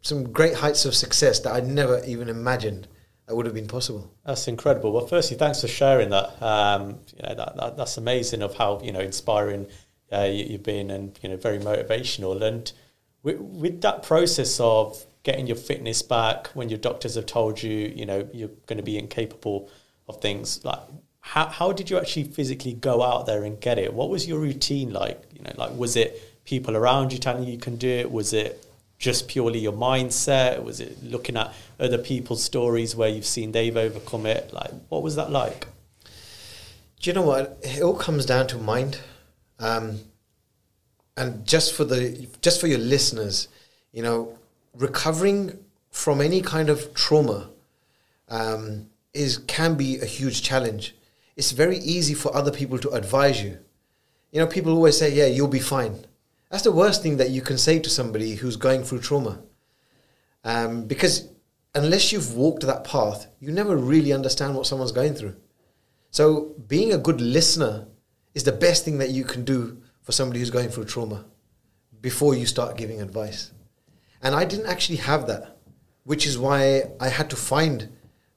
some 0.05 0.31
great 0.31 0.53
heights 0.53 0.85
of 0.85 0.93
success 0.93 1.39
that 1.39 1.51
I 1.51 1.61
never 1.61 2.03
even 2.05 2.29
imagined 2.29 2.87
that 3.25 3.35
would 3.35 3.47
have 3.47 3.55
been 3.55 3.67
possible. 3.67 4.13
That's 4.23 4.47
incredible. 4.47 4.91
Well, 4.91 5.07
firstly, 5.07 5.35
thanks 5.35 5.61
for 5.61 5.67
sharing 5.67 6.11
that. 6.11 6.39
Um, 6.43 6.99
you 7.17 7.27
know, 7.27 7.33
that, 7.33 7.57
that, 7.57 7.77
that's 7.77 7.97
amazing 7.97 8.43
of 8.43 8.53
how 8.53 8.79
you 8.83 8.91
know 8.91 8.99
inspiring 8.99 9.65
uh, 10.13 10.29
you, 10.31 10.53
have 10.53 10.63
been, 10.63 10.91
and 10.91 11.17
you 11.23 11.29
know, 11.29 11.37
very 11.37 11.57
motivational. 11.57 12.39
And 12.39 12.71
with, 13.23 13.39
with 13.39 13.81
that 13.81 14.03
process 14.03 14.59
of 14.59 15.03
getting 15.23 15.47
your 15.47 15.55
fitness 15.55 16.03
back, 16.03 16.47
when 16.49 16.69
your 16.69 16.77
doctors 16.77 17.15
have 17.15 17.25
told 17.25 17.63
you, 17.63 17.71
you 17.71 18.05
know, 18.05 18.29
you're 18.31 18.51
going 18.67 18.77
to 18.77 18.83
be 18.83 18.99
incapable 18.99 19.71
of 20.07 20.21
things, 20.21 20.63
like 20.63 20.81
how 21.21 21.47
how 21.47 21.71
did 21.71 21.89
you 21.89 21.97
actually 21.97 22.25
physically 22.25 22.73
go 22.73 23.01
out 23.01 23.25
there 23.25 23.43
and 23.43 23.59
get 23.59 23.79
it? 23.79 23.91
What 23.91 24.09
was 24.09 24.27
your 24.27 24.37
routine 24.37 24.93
like? 24.93 25.19
You 25.33 25.41
know, 25.41 25.53
like 25.57 25.75
was 25.75 25.95
it 25.95 26.21
people 26.45 26.77
around 26.77 27.11
you 27.11 27.17
telling 27.17 27.43
you 27.43 27.53
you 27.53 27.57
can 27.57 27.77
do 27.77 27.89
it? 27.89 28.11
Was 28.11 28.33
it 28.33 28.63
just 28.97 29.27
purely 29.27 29.59
your 29.59 29.73
mindset? 29.73 30.63
Was 30.63 30.79
it 30.79 31.03
looking 31.03 31.37
at 31.37 31.53
other 31.79 31.97
people's 31.97 32.43
stories 32.43 32.95
where 32.95 33.09
you've 33.09 33.25
seen 33.25 33.51
they've 33.51 33.75
overcome 33.75 34.25
it? 34.25 34.53
Like, 34.53 34.71
what 34.89 35.03
was 35.03 35.15
that 35.15 35.31
like? 35.31 35.67
Do 36.99 37.09
you 37.09 37.13
know 37.13 37.21
what? 37.21 37.59
It 37.61 37.81
all 37.81 37.95
comes 37.95 38.25
down 38.25 38.47
to 38.47 38.57
mind. 38.57 38.99
Um, 39.59 39.99
and 41.17 41.45
just 41.45 41.73
for 41.73 41.85
the 41.85 42.27
just 42.41 42.59
for 42.59 42.67
your 42.67 42.79
listeners, 42.79 43.47
you 43.91 44.01
know, 44.01 44.37
recovering 44.73 45.59
from 45.91 46.19
any 46.19 46.41
kind 46.41 46.69
of 46.69 46.93
trauma 46.93 47.49
um, 48.27 48.89
is 49.13 49.37
can 49.47 49.75
be 49.75 49.99
a 49.99 50.05
huge 50.05 50.41
challenge. 50.41 50.95
It's 51.37 51.51
very 51.51 51.77
easy 51.77 52.13
for 52.13 52.35
other 52.35 52.51
people 52.51 52.79
to 52.79 52.89
advise 52.91 53.41
you. 53.41 53.59
You 54.31 54.39
know, 54.39 54.47
people 54.47 54.73
always 54.73 54.97
say, 54.97 55.13
"Yeah, 55.13 55.27
you'll 55.27 55.47
be 55.47 55.59
fine." 55.59 56.05
That's 56.55 56.63
the 56.63 56.71
worst 56.71 57.03
thing 57.03 57.17
that 57.17 57.31
you 57.31 57.41
can 57.41 57.57
say 57.57 57.79
to 57.79 57.89
somebody 57.89 58.35
who's 58.35 58.55
going 58.55 58.85
through 58.85 58.99
trauma. 58.99 59.41
Um, 60.45 60.85
because 60.85 61.27
unless 61.73 62.13
you've 62.13 62.33
walked 62.33 62.65
that 62.65 62.85
path, 62.85 63.27
you 63.41 63.51
never 63.51 63.75
really 63.75 64.13
understand 64.13 64.55
what 64.55 64.65
someone's 64.65 64.93
going 64.93 65.15
through. 65.15 65.35
So, 66.11 66.55
being 66.65 66.93
a 66.93 66.97
good 66.97 67.19
listener 67.19 67.87
is 68.33 68.45
the 68.45 68.53
best 68.53 68.85
thing 68.85 68.99
that 68.99 69.09
you 69.09 69.25
can 69.25 69.43
do 69.43 69.81
for 70.01 70.13
somebody 70.13 70.39
who's 70.39 70.49
going 70.49 70.69
through 70.69 70.85
trauma 70.85 71.25
before 71.99 72.35
you 72.35 72.45
start 72.45 72.77
giving 72.77 73.01
advice. 73.01 73.51
And 74.21 74.33
I 74.33 74.45
didn't 74.45 74.67
actually 74.67 74.99
have 74.99 75.27
that, 75.27 75.57
which 76.05 76.25
is 76.25 76.37
why 76.37 76.83
I 77.01 77.09
had 77.09 77.29
to 77.31 77.35
find 77.35 77.89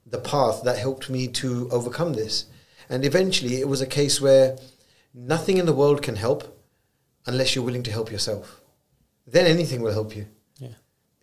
the 0.05 0.19
path 0.19 0.63
that 0.65 0.77
helped 0.77 1.09
me 1.09 1.29
to 1.39 1.69
overcome 1.71 2.11
this. 2.15 2.47
And 2.89 3.05
eventually, 3.05 3.61
it 3.61 3.69
was 3.69 3.79
a 3.79 3.87
case 3.87 4.19
where 4.19 4.57
nothing 5.13 5.57
in 5.57 5.65
the 5.65 5.71
world 5.71 6.01
can 6.01 6.17
help 6.17 6.57
unless 7.25 7.55
you're 7.55 7.65
willing 7.65 7.83
to 7.83 7.91
help 7.91 8.11
yourself. 8.11 8.61
Then 9.27 9.45
anything 9.45 9.81
will 9.81 9.93
help 9.93 10.15
you. 10.15 10.25
Yeah. 10.57 10.69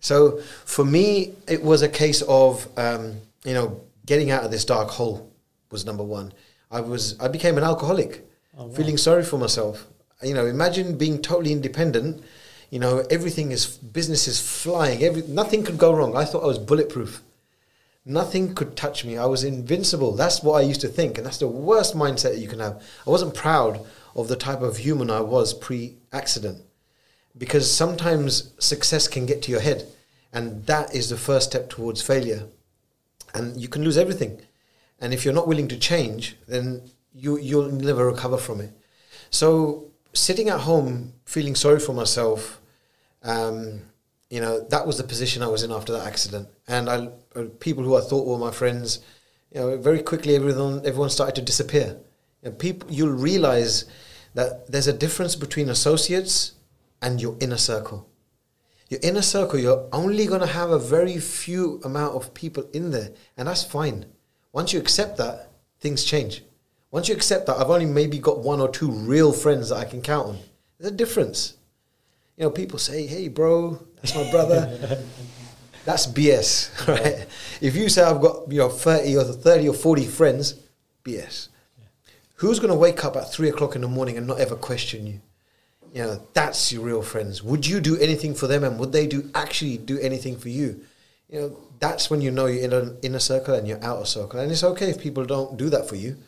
So 0.01 0.41
for 0.65 0.85
me, 0.85 1.35
it 1.49 1.63
was 1.63 1.83
a 1.83 1.89
case 1.89 2.23
of 2.23 2.69
um, 2.79 3.17
you 3.45 3.55
know 3.55 3.81
getting 4.07 4.31
out 4.31 4.45
of 4.45 4.51
this 4.51 4.65
dark 4.65 4.89
hole 4.91 5.31
was 5.71 5.85
number 5.85 6.05
one. 6.05 6.33
I 6.71 6.81
was 6.81 7.19
I 7.21 7.29
became 7.29 7.59
an 7.59 7.65
alcoholic, 7.65 8.27
oh, 8.57 8.67
wow. 8.67 8.75
feeling 8.75 8.97
sorry 8.97 9.25
for 9.25 9.39
myself. 9.39 9.87
You 10.23 10.35
know, 10.35 10.47
imagine 10.47 10.97
being 10.97 11.21
totally 11.21 11.53
independent. 11.53 12.23
You 12.71 12.81
know, 12.81 13.05
everything 13.11 13.53
is 13.53 13.67
business 13.67 14.27
is 14.27 14.41
flying. 14.41 15.03
Every 15.03 15.23
nothing 15.23 15.63
could 15.63 15.79
go 15.79 15.93
wrong. 15.93 16.17
I 16.17 16.25
thought 16.25 16.43
I 16.43 16.47
was 16.47 16.59
bulletproof. 16.59 17.23
Nothing 18.05 18.55
could 18.55 18.77
touch 18.77 19.05
me. 19.05 19.19
I 19.19 19.27
was 19.27 19.43
invincible. 19.43 20.13
That's 20.13 20.41
what 20.43 20.55
I 20.55 20.61
used 20.61 20.81
to 20.83 20.89
think, 20.89 21.19
and 21.19 21.27
that's 21.27 21.39
the 21.39 21.49
worst 21.49 21.97
mindset 21.97 22.39
you 22.39 22.47
can 22.47 22.61
have. 22.61 22.81
I 23.05 23.11
wasn't 23.11 23.35
proud 23.35 23.85
of 24.17 24.29
the 24.29 24.37
type 24.37 24.63
of 24.63 24.79
human 24.79 25.11
I 25.11 25.21
was 25.21 25.55
pre 25.55 25.97
accident. 26.13 26.63
Because 27.39 27.71
sometimes 27.71 28.55
success 28.59 29.07
can 29.07 29.27
get 29.27 29.43
to 29.43 29.53
your 29.53 29.61
head, 29.61 29.87
and 30.33 30.65
that 30.67 30.95
is 30.95 31.11
the 31.11 31.19
first 31.19 31.51
step 31.51 31.69
towards 31.69 32.01
failure. 32.01 32.49
And 33.35 33.61
you 33.61 33.69
can 33.69 33.85
lose 33.85 33.99
everything. 33.99 34.41
And 34.99 35.13
if 35.13 35.25
you're 35.25 35.35
not 35.35 35.47
willing 35.47 35.69
to 35.69 35.79
change, 35.79 36.37
then 36.49 36.83
you, 37.15 37.39
you'll 37.39 37.71
never 37.71 38.07
recover 38.07 38.39
from 38.39 38.63
it. 38.63 38.73
So, 39.31 39.91
sitting 40.15 40.49
at 40.49 40.61
home 40.61 41.13
feeling 41.27 41.55
sorry 41.55 41.79
for 41.79 41.93
myself, 41.93 42.61
um, 43.23 43.83
you 44.31 44.41
know, 44.41 44.61
that 44.69 44.87
was 44.87 44.97
the 44.97 45.05
position 45.05 45.43
I 45.43 45.49
was 45.49 45.63
in 45.63 45.71
after 45.71 45.93
that 45.93 46.07
accident. 46.07 46.49
And 46.67 46.89
I, 46.89 47.09
uh, 47.35 47.45
people 47.61 47.85
who 47.85 47.97
I 47.97 48.01
thought 48.01 48.27
were 48.27 48.39
my 48.39 48.51
friends, 48.51 49.01
you 49.53 49.61
know, 49.61 49.77
very 49.77 50.03
quickly 50.03 50.35
everyone, 50.35 50.81
everyone 50.87 51.11
started 51.11 51.35
to 51.37 51.43
disappear. 51.43 51.99
And 52.43 52.59
people, 52.59 52.91
you'll 52.91 53.11
realize 53.11 53.85
that 54.37 54.71
there's 54.71 54.87
a 54.87 54.93
difference 54.93 55.35
between 55.35 55.71
associates 55.71 56.53
and 57.01 57.23
your 57.23 57.37
inner 57.41 57.57
circle. 57.57 58.07
Your 58.91 59.01
inner 59.03 59.23
circle, 59.23 59.59
you're 59.59 59.89
only 59.93 60.27
going 60.27 60.43
to 60.43 60.47
have 60.47 60.71
a 60.71 60.79
very 60.79 61.19
few 61.19 61.81
amount 61.83 62.15
of 62.15 62.35
people 62.35 62.69
in 62.75 62.91
there, 62.91 63.11
and 63.39 63.49
that's 63.49 63.65
fine. 63.65 64.05
Once 64.53 64.75
you 64.75 64.79
accept 64.79 65.17
that, 65.17 65.51
things 65.81 66.05
change. 66.05 66.45
Once 66.91 67.09
you 67.09 67.15
accept 67.15 67.47
that, 67.47 67.57
I've 67.57 67.71
only 67.71 67.87
maybe 67.87 68.19
got 68.19 68.41
one 68.41 68.61
or 68.61 68.69
two 68.69 68.91
real 68.91 69.33
friends 69.33 69.71
that 69.71 69.77
I 69.77 69.87
can 69.87 70.03
count 70.03 70.29
on. 70.29 70.39
There's 70.79 70.93
a 70.93 70.97
difference. 70.97 71.55
You 72.37 72.45
know, 72.45 72.51
people 72.51 72.79
say, 72.79 73.07
"Hey, 73.07 73.29
bro, 73.29 73.83
that's 73.97 74.15
my 74.15 74.31
brother." 74.31 75.03
that's 75.87 76.07
BS, 76.07 76.87
right? 76.89 77.27
If 77.63 77.75
you 77.75 77.89
say 77.89 78.03
I've 78.03 78.21
got 78.21 78.53
you 78.53 78.59
know 78.59 78.69
thirty 78.69 79.17
or 79.17 79.25
thirty 79.25 79.67
or 79.67 79.75
forty 79.75 80.05
friends, 80.05 80.55
BS. 81.05 81.49
Who's 82.37 82.59
going 82.59 82.73
to 82.73 82.79
wake 82.79 83.05
up 83.05 83.17
at 83.17 83.33
three 83.33 83.49
o'clock 83.49 83.77
in 83.77 83.81
the 83.81 83.89
morning 83.89 84.19
and 84.19 84.27
not 84.27 84.41
ever 84.41 84.57
question 84.57 85.07
you? 85.07 85.21
You 85.95 86.03
know, 86.03 86.27
that's 86.35 86.71
your 86.71 86.83
real 86.83 87.01
friends. 87.01 87.43
Would 87.43 87.67
you 87.67 87.81
do 87.81 87.99
anything 87.99 88.35
for 88.35 88.47
them 88.47 88.63
and 88.63 88.79
would 88.79 88.93
they 88.93 89.07
do 89.07 89.31
actually 89.35 89.79
do 89.79 89.99
anything 90.01 90.37
for 90.37 90.51
you? 90.51 90.83
You 91.31 91.41
know, 91.41 91.57
that's 91.79 92.11
when 92.11 92.21
you 92.21 92.31
know 92.31 92.45
you're 92.45 92.63
in 92.63 92.75
an 92.75 92.99
inner 93.03 93.19
circle 93.19 93.55
and 93.55 93.67
you're 93.67 93.83
outer 93.83 94.05
circle. 94.05 94.39
And 94.39 94.53
it's 94.53 94.63
okay 94.63 94.91
if 94.91 95.01
people 95.01 95.25
don't 95.25 95.57
do 95.57 95.71
that 95.71 95.89
for 95.89 95.97
you. 95.97 96.19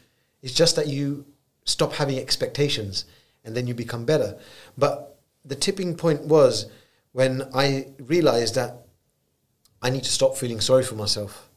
It's 0.41 0.55
just 0.55 0.77
that 0.77 0.87
you 0.87 1.27
stop 1.65 1.93
having 1.93 2.19
expectations 2.19 3.05
and 3.45 3.55
then 3.55 3.67
you 3.67 3.75
become 3.75 4.07
better. 4.07 4.39
But 4.79 5.19
the 5.45 5.57
tipping 5.57 5.95
point 5.95 6.23
was 6.23 6.71
when 7.13 7.43
I 7.55 7.89
realized 7.99 8.55
that 8.55 8.87
I 9.83 9.91
need 9.91 10.05
to 10.05 10.11
stop 10.11 10.39
feeling 10.39 10.61
sorry 10.61 10.85
for 10.85 10.95
myself. 10.95 11.51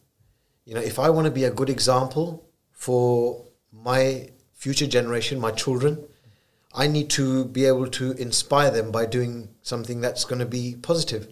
You 0.66 0.74
know, 0.74 0.82
if 0.82 1.00
I 1.00 1.10
want 1.10 1.26
to 1.26 1.32
be 1.32 1.46
a 1.46 1.52
good 1.52 1.70
example 1.70 2.46
for 2.72 3.46
my 3.72 4.30
future 4.62 4.86
generation, 4.86 5.40
my 5.40 5.50
children, 5.50 5.98
I 6.76 6.86
need 6.86 7.10
to 7.12 7.46
be 7.46 7.66
able 7.66 7.88
to 7.88 8.12
inspire 8.12 8.70
them 8.70 8.92
by 8.92 9.08
doing 9.08 9.50
something 9.64 10.02
that's 10.02 10.24
going 10.24 10.38
to 10.38 10.46
be 10.46 10.76
positive. 10.80 11.28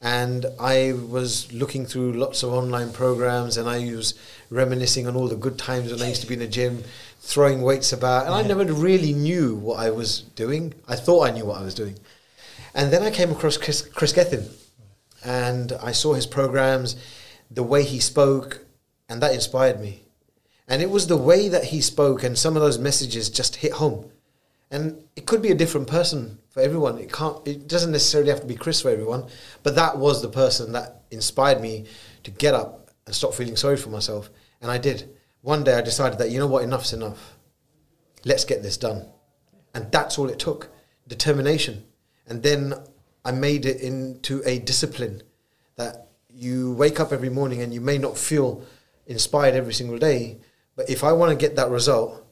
And 0.00 0.46
I 0.60 0.92
was 0.92 1.52
looking 1.52 1.84
through 1.84 2.12
lots 2.12 2.44
of 2.44 2.52
online 2.52 2.92
programs 2.92 3.56
and 3.56 3.68
I 3.68 3.78
was 3.92 4.14
reminiscing 4.50 5.08
on 5.08 5.16
all 5.16 5.26
the 5.26 5.34
good 5.34 5.58
times 5.58 5.90
when 5.90 6.00
I 6.00 6.10
used 6.10 6.20
to 6.20 6.28
be 6.28 6.34
in 6.34 6.40
the 6.40 6.46
gym, 6.46 6.84
throwing 7.18 7.60
weights 7.60 7.92
about. 7.92 8.26
And 8.26 8.34
yeah. 8.36 8.40
I 8.40 8.46
never 8.46 8.72
really 8.72 9.12
knew 9.12 9.56
what 9.56 9.80
I 9.80 9.90
was 9.90 10.20
doing. 10.36 10.74
I 10.86 10.94
thought 10.94 11.26
I 11.26 11.32
knew 11.32 11.46
what 11.46 11.60
I 11.60 11.64
was 11.64 11.74
doing. 11.74 11.98
And 12.72 12.92
then 12.92 13.02
I 13.02 13.10
came 13.10 13.32
across 13.32 13.56
Kris, 13.56 13.82
Kris 13.82 14.12
Gethin 14.12 14.48
and 15.24 15.72
I 15.82 15.90
saw 15.90 16.14
his 16.14 16.26
programs, 16.26 16.94
the 17.50 17.64
way 17.64 17.82
he 17.82 17.98
spoke, 17.98 18.64
and 19.08 19.20
that 19.20 19.34
inspired 19.34 19.80
me. 19.80 20.03
And 20.66 20.80
it 20.80 20.90
was 20.90 21.06
the 21.06 21.16
way 21.16 21.48
that 21.48 21.64
he 21.64 21.80
spoke, 21.80 22.22
and 22.22 22.38
some 22.38 22.56
of 22.56 22.62
those 22.62 22.78
messages 22.78 23.28
just 23.28 23.56
hit 23.56 23.72
home. 23.72 24.10
And 24.70 25.04
it 25.14 25.26
could 25.26 25.42
be 25.42 25.50
a 25.50 25.54
different 25.54 25.86
person 25.86 26.38
for 26.48 26.60
everyone. 26.60 26.98
It 26.98 27.12
can't. 27.12 27.46
It 27.46 27.68
doesn't 27.68 27.92
necessarily 27.92 28.30
have 28.30 28.40
to 28.40 28.46
be 28.46 28.56
Kris 28.56 28.80
for 28.80 28.90
everyone. 28.90 29.26
But 29.62 29.76
that 29.76 29.98
was 29.98 30.22
the 30.22 30.28
person 30.28 30.72
that 30.72 31.02
inspired 31.10 31.60
me 31.60 31.84
to 32.24 32.30
get 32.30 32.54
up 32.54 32.90
and 33.06 33.14
stop 33.14 33.34
feeling 33.34 33.56
sorry 33.56 33.76
for 33.76 33.90
myself. 33.90 34.30
And 34.60 34.70
I 34.70 34.78
did. 34.78 35.10
One 35.42 35.62
day 35.62 35.74
I 35.74 35.82
decided 35.82 36.18
that 36.18 36.30
you 36.30 36.38
know 36.38 36.46
what, 36.46 36.64
enough's 36.64 36.92
enough. 36.92 37.36
Let's 38.24 38.44
get 38.44 38.62
this 38.62 38.78
done. 38.78 39.06
And 39.74 39.92
that's 39.92 40.18
all 40.18 40.30
it 40.30 40.38
took 40.38 40.70
determination. 41.06 41.84
And 42.26 42.42
then 42.42 42.74
I 43.24 43.32
made 43.32 43.66
it 43.66 43.80
into 43.80 44.42
a 44.46 44.58
discipline 44.58 45.22
that 45.76 46.08
you 46.30 46.72
wake 46.72 46.98
up 46.98 47.12
every 47.12 47.28
morning 47.28 47.60
and 47.60 47.72
you 47.72 47.80
may 47.80 47.98
not 47.98 48.16
feel 48.16 48.64
inspired 49.06 49.54
every 49.54 49.74
single 49.74 49.98
day, 49.98 50.38
but 50.76 50.90
if 50.90 51.04
I 51.04 51.12
want 51.12 51.30
to 51.30 51.36
get 51.36 51.56
that 51.56 51.70
result, 51.70 52.24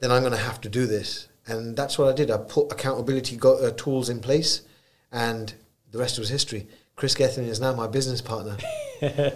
then 0.00 0.10
I'm 0.10 0.22
going 0.22 0.32
to 0.32 0.38
have 0.38 0.60
to 0.62 0.68
do 0.68 0.86
this. 0.86 1.28
And 1.46 1.76
that's 1.76 1.98
what 1.98 2.08
I 2.08 2.12
did. 2.12 2.30
I 2.30 2.36
put 2.36 2.70
accountability 2.70 3.36
go- 3.36 3.58
uh, 3.58 3.70
tools 3.70 4.08
in 4.08 4.20
place, 4.20 4.62
and 5.10 5.52
the 5.90 5.98
rest 5.98 6.18
was 6.18 6.28
history. 6.28 6.66
Kris 6.96 7.14
Gethin 7.14 7.44
is 7.44 7.60
now 7.60 7.74
my 7.74 7.86
business 7.86 8.20
partner. 8.20 8.56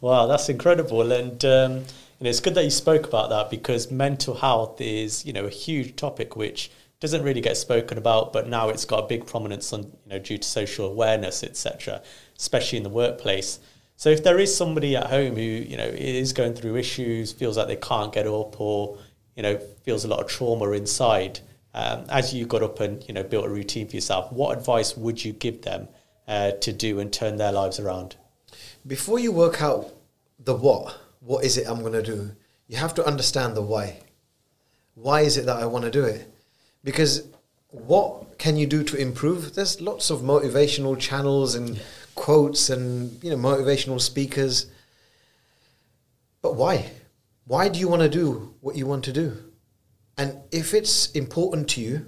wow, 0.00 0.26
that's 0.26 0.48
incredible. 0.48 1.10
And 1.10 1.44
um, 1.44 1.84
it's 2.20 2.40
good 2.40 2.54
that 2.54 2.64
you 2.64 2.70
spoke 2.70 3.06
about 3.06 3.30
that 3.30 3.50
because 3.50 3.90
mental 3.90 4.34
health 4.34 4.80
is, 4.80 5.24
you 5.24 5.32
know, 5.32 5.46
a 5.46 5.50
huge 5.50 5.96
topic 5.96 6.36
which 6.36 6.70
doesn't 7.00 7.22
really 7.22 7.40
get 7.40 7.56
spoken 7.56 7.96
about, 7.96 8.32
but 8.32 8.48
now 8.48 8.68
it's 8.68 8.84
got 8.84 9.04
a 9.04 9.06
big 9.06 9.26
prominence 9.26 9.72
on, 9.72 9.84
you 9.84 10.10
know, 10.10 10.18
due 10.18 10.38
to 10.38 10.46
social 10.46 10.86
awareness, 10.86 11.44
etc., 11.44 12.02
especially 12.36 12.78
in 12.78 12.82
the 12.82 12.90
workplace. 12.90 13.60
So 13.98 14.10
if 14.10 14.22
there 14.22 14.38
is 14.38 14.56
somebody 14.56 14.94
at 14.94 15.08
home 15.08 15.34
who, 15.34 15.40
you 15.40 15.76
know, 15.76 15.82
is 15.82 16.32
going 16.32 16.54
through 16.54 16.76
issues, 16.76 17.32
feels 17.32 17.58
like 17.58 17.66
they 17.66 17.74
can't 17.74 18.12
get 18.12 18.28
up 18.28 18.60
or, 18.60 18.96
you 19.34 19.42
know, 19.42 19.58
feels 19.82 20.04
a 20.04 20.08
lot 20.08 20.20
of 20.20 20.28
trauma 20.28 20.70
inside, 20.70 21.40
um, 21.74 22.04
as 22.08 22.32
you 22.32 22.46
got 22.46 22.62
up 22.62 22.78
and, 22.78 23.04
you 23.08 23.12
know, 23.12 23.24
built 23.24 23.46
a 23.46 23.48
routine 23.48 23.88
for 23.88 23.96
yourself, 23.96 24.32
what 24.32 24.56
advice 24.56 24.96
would 24.96 25.24
you 25.24 25.32
give 25.32 25.62
them 25.62 25.88
uh, 26.28 26.52
to 26.52 26.72
do 26.72 27.00
and 27.00 27.12
turn 27.12 27.38
their 27.38 27.50
lives 27.50 27.80
around? 27.80 28.14
Before 28.86 29.18
you 29.18 29.32
work 29.32 29.60
out 29.60 29.92
the 30.38 30.54
what, 30.54 30.96
what 31.18 31.44
is 31.44 31.58
it 31.58 31.68
I'm 31.68 31.80
going 31.80 31.92
to 31.94 32.02
do, 32.02 32.30
you 32.68 32.76
have 32.76 32.94
to 32.94 33.04
understand 33.04 33.56
the 33.56 33.62
why. 33.62 33.98
Why 34.94 35.22
is 35.22 35.36
it 35.36 35.46
that 35.46 35.56
I 35.56 35.66
want 35.66 35.86
to 35.86 35.90
do 35.90 36.04
it? 36.04 36.32
Because 36.84 37.26
what 37.70 38.38
can 38.38 38.56
you 38.56 38.68
do 38.68 38.84
to 38.84 38.96
improve? 38.96 39.56
There's 39.56 39.80
lots 39.80 40.08
of 40.08 40.20
motivational 40.20 40.96
channels 40.96 41.56
and 41.56 41.80
quotes 42.18 42.68
and 42.68 43.22
you 43.22 43.30
know 43.30 43.36
motivational 43.36 44.00
speakers. 44.00 44.66
But 46.42 46.56
why? 46.56 46.90
Why 47.46 47.68
do 47.68 47.78
you 47.78 47.88
want 47.88 48.02
to 48.02 48.08
do 48.08 48.54
what 48.60 48.76
you 48.76 48.86
want 48.86 49.04
to 49.04 49.12
do? 49.12 49.36
And 50.18 50.36
if 50.50 50.74
it's 50.74 51.10
important 51.12 51.68
to 51.70 51.80
you, 51.80 52.06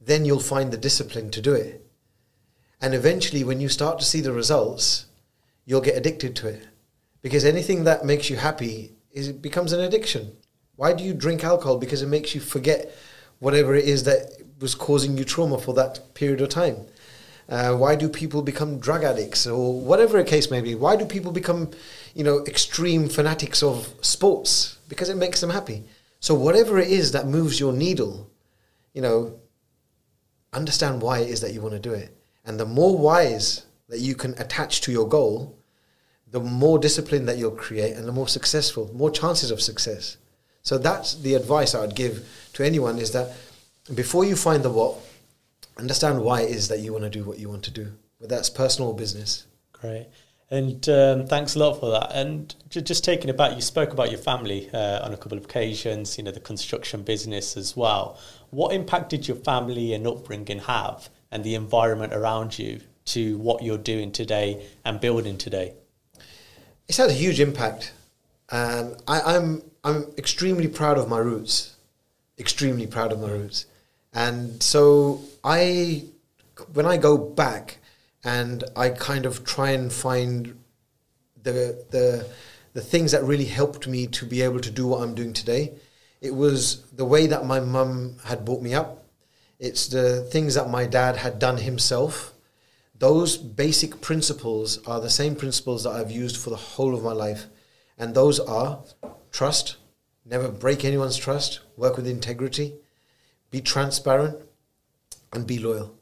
then 0.00 0.24
you'll 0.24 0.40
find 0.40 0.70
the 0.70 0.76
discipline 0.76 1.30
to 1.30 1.40
do 1.40 1.54
it. 1.54 1.86
And 2.80 2.94
eventually, 2.94 3.44
when 3.44 3.60
you 3.60 3.68
start 3.68 3.98
to 3.98 4.04
see 4.04 4.20
the 4.20 4.32
results, 4.32 5.06
you'll 5.64 5.88
get 5.88 5.96
addicted 5.96 6.34
to 6.36 6.48
it. 6.48 6.66
Because 7.22 7.44
anything 7.44 7.84
that 7.84 8.04
makes 8.04 8.28
you 8.28 8.36
happy 8.36 8.92
is 9.12 9.28
it 9.28 9.40
becomes 9.40 9.72
an 9.72 9.80
addiction. 9.80 10.36
Why 10.76 10.92
do 10.92 11.02
you 11.04 11.14
drink 11.14 11.44
alcohol? 11.44 11.78
Because 11.78 12.02
it 12.02 12.08
makes 12.08 12.34
you 12.34 12.40
forget 12.40 12.92
whatever 13.38 13.74
it 13.74 13.84
is 13.84 14.04
that 14.04 14.42
was 14.60 14.74
causing 14.74 15.16
you 15.16 15.24
trauma 15.24 15.58
for 15.58 15.74
that 15.74 16.14
period 16.14 16.40
of 16.40 16.48
time. 16.48 16.76
Uh, 17.48 17.74
why 17.74 17.96
do 17.96 18.08
people 18.08 18.42
become 18.42 18.78
drug 18.78 19.04
addicts 19.04 19.46
or 19.46 19.80
whatever 19.80 20.18
a 20.18 20.24
case 20.24 20.50
may 20.50 20.60
be? 20.60 20.74
Why 20.74 20.96
do 20.96 21.06
people 21.06 21.32
become, 21.32 21.70
you 22.14 22.22
know, 22.22 22.44
extreme 22.46 23.08
fanatics 23.08 23.62
of 23.62 23.94
sports? 24.02 24.78
Because 24.88 25.08
it 25.08 25.16
makes 25.16 25.40
them 25.40 25.50
happy. 25.50 25.84
So 26.20 26.34
whatever 26.34 26.78
it 26.78 26.88
is 26.88 27.12
that 27.12 27.26
moves 27.26 27.58
your 27.58 27.72
needle, 27.72 28.30
you 28.92 29.00
know, 29.00 29.38
understand 30.52 31.00
why 31.00 31.20
it 31.20 31.30
is 31.30 31.40
that 31.40 31.54
you 31.54 31.62
want 31.62 31.74
to 31.74 31.80
do 31.80 31.92
it. 31.92 32.14
And 32.44 32.60
the 32.60 32.66
more 32.66 32.98
whys 32.98 33.64
that 33.88 34.00
you 34.00 34.14
can 34.14 34.32
attach 34.32 34.82
to 34.82 34.92
your 34.92 35.08
goal, 35.08 35.58
the 36.30 36.40
more 36.40 36.78
discipline 36.78 37.24
that 37.26 37.38
you'll 37.38 37.50
create 37.52 37.96
and 37.96 38.06
the 38.06 38.12
more 38.12 38.28
successful, 38.28 38.90
more 38.94 39.10
chances 39.10 39.50
of 39.50 39.62
success. 39.62 40.18
So 40.62 40.76
that's 40.76 41.14
the 41.14 41.34
advice 41.34 41.74
I 41.74 41.80
would 41.80 41.94
give 41.94 42.28
to 42.54 42.62
anyone 42.62 42.98
is 42.98 43.12
that 43.12 43.34
before 43.94 44.26
you 44.26 44.36
find 44.36 44.62
the 44.62 44.70
what, 44.70 44.96
understand 45.78 46.20
why 46.20 46.42
it 46.42 46.50
is 46.50 46.68
that 46.68 46.80
you 46.80 46.92
want 46.92 47.04
to 47.04 47.10
do 47.10 47.24
what 47.24 47.38
you 47.38 47.48
want 47.48 47.64
to 47.64 47.70
do, 47.70 47.92
whether 48.18 48.34
that's 48.34 48.50
personal 48.50 48.90
or 48.90 48.96
business. 48.96 49.46
Great. 49.72 50.08
And 50.50 50.88
um, 50.88 51.26
thanks 51.26 51.56
a 51.56 51.58
lot 51.58 51.78
for 51.78 51.90
that. 51.90 52.10
And 52.14 52.54
just 52.70 53.04
taking 53.04 53.28
it 53.28 53.36
back, 53.36 53.54
you 53.54 53.60
spoke 53.60 53.92
about 53.92 54.10
your 54.10 54.18
family 54.18 54.70
uh, 54.72 55.04
on 55.04 55.12
a 55.12 55.16
couple 55.16 55.36
of 55.36 55.44
occasions, 55.44 56.16
you 56.16 56.24
know, 56.24 56.30
the 56.30 56.40
construction 56.40 57.02
business 57.02 57.56
as 57.56 57.76
well. 57.76 58.18
What 58.50 58.72
impact 58.72 59.10
did 59.10 59.28
your 59.28 59.36
family 59.36 59.92
and 59.92 60.06
upbringing 60.06 60.60
have 60.60 61.10
and 61.30 61.44
the 61.44 61.54
environment 61.54 62.14
around 62.14 62.58
you 62.58 62.80
to 63.06 63.36
what 63.38 63.62
you're 63.62 63.76
doing 63.76 64.10
today 64.10 64.66
and 64.86 64.98
building 65.00 65.36
today? 65.36 65.74
It's 66.88 66.96
had 66.96 67.10
a 67.10 67.14
huge 67.14 67.40
impact. 67.40 67.92
And 68.50 68.96
I, 69.06 69.20
I'm, 69.20 69.62
I'm 69.84 70.06
extremely 70.16 70.68
proud 70.68 70.96
of 70.96 71.10
my 71.10 71.18
roots, 71.18 71.76
extremely 72.38 72.86
proud 72.86 73.12
of 73.12 73.20
my 73.20 73.28
roots. 73.28 73.66
And 74.14 74.62
so 74.62 75.20
I, 75.48 76.04
when 76.74 76.86
I 76.86 76.96
go 76.96 77.16
back 77.16 77.78
and 78.22 78.64
I 78.76 78.90
kind 78.90 79.24
of 79.24 79.44
try 79.44 79.70
and 79.70 79.92
find 79.92 80.58
the, 81.42 81.84
the, 81.90 82.26
the 82.74 82.82
things 82.82 83.12
that 83.12 83.24
really 83.24 83.46
helped 83.46 83.88
me 83.88 84.06
to 84.08 84.26
be 84.26 84.42
able 84.42 84.60
to 84.60 84.70
do 84.70 84.86
what 84.86 85.02
I'm 85.02 85.14
doing 85.14 85.32
today, 85.32 85.72
it 86.20 86.34
was 86.34 86.82
the 86.90 87.04
way 87.04 87.26
that 87.28 87.46
my 87.46 87.60
mum 87.60 88.18
had 88.24 88.44
brought 88.44 88.62
me 88.62 88.74
up 88.74 88.98
it's 89.58 89.88
the 89.88 90.22
things 90.22 90.54
that 90.54 90.70
my 90.70 90.86
dad 90.86 91.16
had 91.16 91.38
done 91.38 91.58
himself. 91.58 92.32
Those 92.96 93.36
basic 93.36 94.00
principles 94.00 94.78
are 94.86 95.00
the 95.00 95.10
same 95.10 95.34
principles 95.34 95.82
that 95.82 95.90
I've 95.90 96.10
used 96.12 96.36
for 96.36 96.50
the 96.50 96.56
whole 96.56 96.94
of 96.94 97.02
my 97.02 97.12
life. 97.12 97.46
And 97.98 98.14
those 98.14 98.38
are 98.38 98.80
trust, 99.32 99.76
never 100.24 100.48
break 100.48 100.84
anyone's 100.84 101.16
trust, 101.16 101.60
work 101.76 101.96
with 101.96 102.06
integrity, 102.06 102.74
be 103.50 103.60
transparent, 103.60 104.38
and 105.32 105.46
be 105.46 105.58
loyal. 105.58 105.94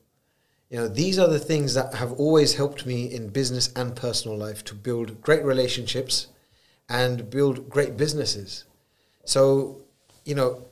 You 0.71 0.79
know, 0.79 0.89
these 0.89 1.19
are 1.19 1.29
the 1.29 1.39
things 1.39 1.75
that 1.75 1.95
have 1.95 2.13
always 2.13 2.55
helped 2.55 2.87
me 2.87 3.05
in 3.13 3.29
business 3.29 3.73
and 3.77 3.95
personal 3.95 4.37
life 4.37 4.65
to 4.65 4.75
build 4.75 5.23
great 5.23 5.45
relationships 5.45 6.27
and 6.89 7.31
build 7.31 7.71
great 7.71 7.97
businesses. 7.97 8.65
So, 9.25 9.79
you 10.25 10.35
know, 10.35 10.65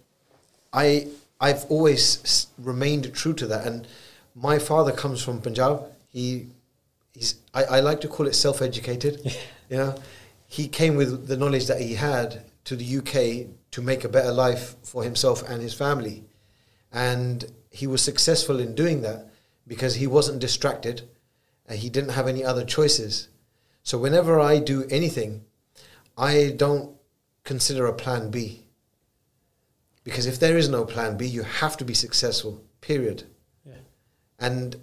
I 0.72 1.08
I've 1.40 1.64
always 1.66 2.46
remained 2.58 3.12
true 3.14 3.34
to 3.34 3.46
that. 3.48 3.66
And 3.66 3.86
my 4.34 4.58
father 4.58 4.92
comes 4.92 5.22
from 5.22 5.40
Punjab. 5.40 5.84
He, 6.10 6.46
he's, 7.12 7.36
I, 7.52 7.64
I 7.64 7.80
like 7.80 8.00
to 8.02 8.08
call 8.08 8.26
it 8.26 8.34
self-educated. 8.34 9.20
you 9.70 9.76
know, 9.76 9.94
he 10.46 10.68
came 10.68 10.96
with 10.96 11.26
the 11.28 11.36
knowledge 11.36 11.66
that 11.66 11.80
he 11.80 11.94
had 11.94 12.44
to 12.64 12.76
the 12.76 12.98
UK 12.98 13.50
to 13.72 13.82
make 13.82 14.04
a 14.04 14.08
better 14.08 14.32
life 14.32 14.76
for 14.82 15.02
himself 15.02 15.48
and 15.48 15.60
his 15.60 15.74
family. 15.74 16.24
And 16.94 17.52
he 17.70 17.88
was 17.88 18.00
successful 18.00 18.60
in 18.60 18.76
doing 18.76 19.02
that 19.02 19.28
because 19.66 19.96
he 19.96 20.06
wasn't 20.06 20.38
distracted 20.38 21.02
and 21.66 21.80
he 21.80 21.90
didn't 21.90 22.10
have 22.10 22.28
any 22.28 22.44
other 22.44 22.64
choices. 22.64 23.28
So 23.82 23.98
whenever 23.98 24.38
I 24.38 24.60
do 24.60 24.86
anything, 24.88 25.44
I 26.16 26.54
don't 26.56 26.96
consider 27.42 27.86
a 27.86 27.92
plan 27.92 28.30
B. 28.30 28.62
Because 30.04 30.26
if 30.26 30.38
there 30.38 30.56
is 30.56 30.68
no 30.68 30.84
plan 30.84 31.16
B, 31.16 31.26
you 31.26 31.42
have 31.42 31.76
to 31.78 31.84
be 31.84 31.94
successful, 31.94 32.62
period. 32.80 33.24
Yeah. 33.66 33.74
And 34.38 34.76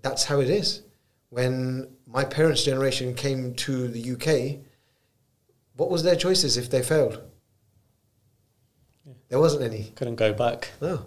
that's 0.00 0.24
how 0.24 0.40
it 0.40 0.50
is. 0.50 0.82
When 1.28 1.88
my 2.06 2.24
parents' 2.24 2.64
generation 2.64 3.14
came 3.14 3.54
to 3.54 3.86
the 3.86 4.12
UK, 4.12 4.64
what 5.76 5.90
was 5.90 6.02
their 6.02 6.16
choices 6.16 6.56
if 6.56 6.70
they 6.70 6.82
failed? 6.82 7.22
Yeah. 9.06 9.12
There 9.28 9.38
wasn't 9.38 9.62
any. 9.62 9.92
Couldn't 9.94 10.16
go 10.16 10.32
back. 10.32 10.70
No. 10.80 11.06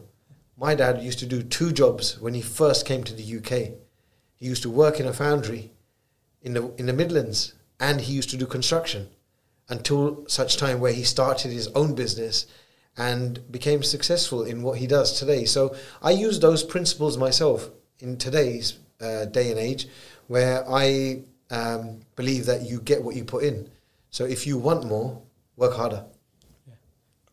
My 0.57 0.75
dad 0.75 1.01
used 1.01 1.19
to 1.19 1.25
do 1.25 1.43
two 1.43 1.71
jobs 1.71 2.19
when 2.19 2.33
he 2.33 2.41
first 2.41 2.85
came 2.85 3.03
to 3.03 3.13
the 3.13 3.37
UK. 3.37 3.73
He 4.35 4.45
used 4.45 4.63
to 4.63 4.69
work 4.69 4.99
in 4.99 5.07
a 5.07 5.13
foundry 5.13 5.71
in 6.41 6.53
the 6.53 6.73
in 6.77 6.85
the 6.85 6.93
Midlands 6.93 7.53
and 7.79 8.01
he 8.01 8.13
used 8.13 8.29
to 8.29 8.37
do 8.37 8.45
construction 8.45 9.09
until 9.67 10.25
such 10.27 10.57
time 10.57 10.79
where 10.79 10.93
he 10.93 11.03
started 11.03 11.51
his 11.51 11.67
own 11.69 11.95
business 11.95 12.45
and 12.97 13.39
became 13.51 13.83
successful 13.83 14.43
in 14.43 14.61
what 14.61 14.77
he 14.77 14.87
does 14.87 15.19
today. 15.19 15.45
So 15.45 15.75
I 16.01 16.11
use 16.11 16.39
those 16.39 16.63
principles 16.63 17.17
myself 17.17 17.69
in 17.99 18.17
today's 18.17 18.77
uh, 19.01 19.25
day 19.25 19.51
and 19.51 19.59
age, 19.59 19.87
where 20.27 20.63
I 20.69 21.23
um, 21.49 22.01
believe 22.15 22.45
that 22.45 22.61
you 22.61 22.79
get 22.79 23.03
what 23.03 23.15
you 23.15 23.25
put 23.25 23.43
in. 23.43 23.69
So 24.11 24.23
if 24.23 24.47
you 24.47 24.57
want 24.57 24.85
more, 24.85 25.21
work 25.57 25.73
harder. 25.73 26.05
Yeah. 26.67 26.73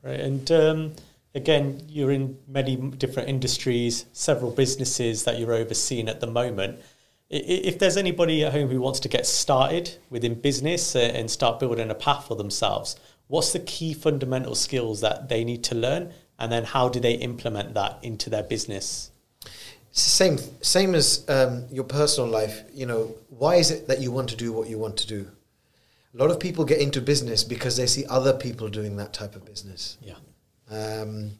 Right, 0.02 0.20
and 0.20 0.50
um, 0.50 0.92
again, 1.34 1.82
you're 1.88 2.12
in 2.12 2.38
many 2.46 2.76
different 2.76 3.28
industries, 3.28 4.06
several 4.12 4.50
businesses 4.50 5.24
that 5.24 5.38
you're 5.38 5.54
overseeing 5.54 6.08
at 6.08 6.20
the 6.20 6.26
moment. 6.26 6.80
If 7.30 7.78
there's 7.78 7.96
anybody 7.96 8.44
at 8.44 8.52
home 8.52 8.68
who 8.68 8.80
wants 8.80 9.00
to 9.00 9.08
get 9.08 9.26
started 9.26 9.96
within 10.10 10.34
business 10.34 10.94
and 10.94 11.30
start 11.30 11.60
building 11.60 11.90
a 11.90 11.94
path 11.94 12.26
for 12.28 12.36
themselves, 12.36 12.96
what's 13.28 13.52
the 13.52 13.60
key 13.60 13.94
fundamental 13.94 14.54
skills 14.54 15.00
that 15.00 15.30
they 15.30 15.42
need 15.42 15.64
to 15.64 15.74
learn? 15.74 16.12
And 16.38 16.52
then 16.52 16.64
how 16.64 16.88
do 16.88 17.00
they 17.00 17.14
implement 17.14 17.74
that 17.74 17.98
into 18.02 18.28
their 18.28 18.42
business? 18.42 19.10
It's 19.90 20.04
the 20.04 20.10
same 20.10 20.38
same 20.62 20.94
as 20.94 21.24
um, 21.28 21.66
your 21.70 21.84
personal 21.84 22.28
life. 22.28 22.62
You 22.72 22.86
know 22.86 23.14
why 23.28 23.56
is 23.56 23.70
it 23.70 23.88
that 23.88 24.00
you 24.00 24.10
want 24.10 24.30
to 24.30 24.36
do 24.36 24.52
what 24.52 24.68
you 24.68 24.78
want 24.78 24.96
to 24.98 25.06
do? 25.06 25.30
A 26.14 26.16
lot 26.16 26.30
of 26.30 26.40
people 26.40 26.64
get 26.64 26.80
into 26.80 27.00
business 27.00 27.44
because 27.44 27.76
they 27.76 27.86
see 27.86 28.04
other 28.06 28.32
people 28.32 28.68
doing 28.68 28.96
that 28.96 29.12
type 29.12 29.36
of 29.36 29.44
business. 29.44 29.98
Yeah 30.02 30.14
um, 30.72 31.30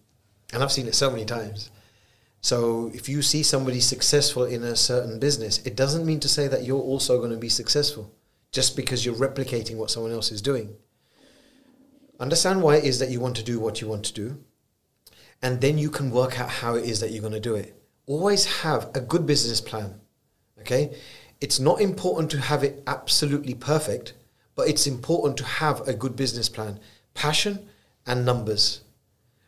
and 0.53 0.63
i've 0.63 0.73
seen 0.73 0.87
it 0.87 0.95
so 0.95 1.11
many 1.11 1.25
times 1.25 1.71
So 2.43 2.91
if 2.93 3.09
you 3.09 3.23
see 3.23 3.45
somebody 3.45 3.79
successful 3.79 4.45
in 4.45 4.65
a 4.65 4.75
certain 4.75 5.21
business, 5.21 5.65
it 5.65 5.77
doesn't 5.77 6.05
mean 6.05 6.19
to 6.21 6.29
say 6.29 6.49
that 6.49 6.65
you're 6.65 6.89
also 6.93 7.19
going 7.19 7.31
to 7.31 7.37
be 7.37 7.49
successful 7.49 8.13
just 8.51 8.75
because 8.75 9.07
you're 9.07 9.15
replicating 9.15 9.77
what 9.77 9.93
someone 9.93 10.13
else 10.13 10.33
is 10.33 10.43
doing. 10.43 10.75
Understand 12.19 12.61
why 12.61 12.77
it 12.77 12.85
is 12.85 12.99
that 12.99 13.11
you 13.11 13.21
want 13.21 13.37
to 13.37 13.45
do 13.45 13.61
what 13.61 13.81
you 13.81 13.87
want 13.87 14.05
to 14.07 14.13
do, 14.13 14.45
and 15.41 15.61
then 15.61 15.79
you 15.79 15.89
can 15.89 16.11
work 16.11 16.41
out 16.41 16.51
how 16.51 16.75
it 16.75 16.85
is 16.85 16.99
that 16.99 17.13
you're 17.13 17.21
going 17.21 17.33
to 17.33 17.41
do 17.41 17.55
it. 17.55 17.81
Always 18.07 18.63
have 18.63 18.91
a 18.93 19.01
good 19.01 19.25
business 19.25 19.61
plan. 19.61 20.01
Okay? 20.61 20.97
It's 21.41 21.61
not 21.61 21.81
important 21.81 22.29
to 22.33 22.39
have 22.39 22.65
it 22.65 22.83
absolutely 22.89 23.55
perfect, 23.55 24.15
but 24.57 24.69
it's 24.69 24.89
important 24.89 25.37
to 25.37 25.45
have 25.45 25.87
a 25.87 25.95
good 25.95 26.17
business 26.17 26.49
plan. 26.49 26.81
Passion 27.15 27.69
and 28.05 28.27
numbers. 28.27 28.83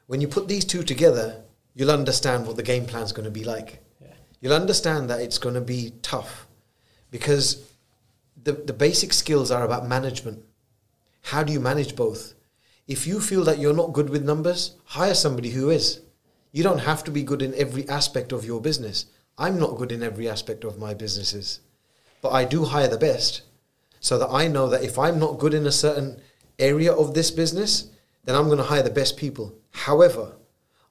When 0.06 0.20
you 0.20 0.28
put 0.28 0.48
these 0.48 0.64
two 0.64 0.82
together, 0.82 1.42
you'll 1.74 1.90
understand 1.90 2.46
what 2.46 2.56
the 2.56 2.62
game 2.62 2.86
plan 2.86 3.02
is 3.02 3.12
going 3.12 3.24
to 3.24 3.30
be 3.30 3.44
like. 3.44 3.82
Yeah. 4.00 4.08
You'll 4.40 4.52
understand 4.52 5.08
that 5.10 5.20
it's 5.20 5.38
going 5.38 5.54
to 5.54 5.60
be 5.60 5.92
tough 6.02 6.46
because 7.10 7.70
the, 8.42 8.52
the 8.52 8.72
basic 8.72 9.12
skills 9.12 9.50
are 9.50 9.64
about 9.64 9.88
management. 9.88 10.44
How 11.22 11.42
do 11.42 11.52
you 11.52 11.60
manage 11.60 11.96
both? 11.96 12.34
If 12.86 13.06
you 13.06 13.18
feel 13.20 13.44
that 13.44 13.58
you're 13.58 13.72
not 13.72 13.94
good 13.94 14.10
with 14.10 14.24
numbers, 14.24 14.76
hire 14.84 15.14
somebody 15.14 15.50
who 15.50 15.70
is. 15.70 16.00
You 16.52 16.62
don't 16.62 16.80
have 16.80 17.02
to 17.04 17.10
be 17.10 17.22
good 17.22 17.40
in 17.40 17.54
every 17.54 17.88
aspect 17.88 18.30
of 18.30 18.44
your 18.44 18.60
business. 18.60 19.06
I'm 19.38 19.58
not 19.58 19.78
good 19.78 19.90
in 19.90 20.02
every 20.02 20.28
aspect 20.28 20.64
of 20.64 20.78
my 20.78 20.94
businesses, 20.94 21.60
but 22.20 22.30
I 22.30 22.44
do 22.44 22.64
hire 22.64 22.88
the 22.88 22.98
best 22.98 23.42
so 24.00 24.18
that 24.18 24.28
I 24.30 24.48
know 24.48 24.68
that 24.68 24.84
if 24.84 24.98
I'm 24.98 25.18
not 25.18 25.38
good 25.38 25.54
in 25.54 25.66
a 25.66 25.72
certain 25.72 26.20
area 26.58 26.92
of 26.92 27.14
this 27.14 27.30
business, 27.30 27.90
then 28.24 28.36
I'm 28.36 28.46
going 28.46 28.58
to 28.58 28.64
hire 28.64 28.82
the 28.82 28.90
best 28.90 29.16
people. 29.16 29.54
However, 29.74 30.37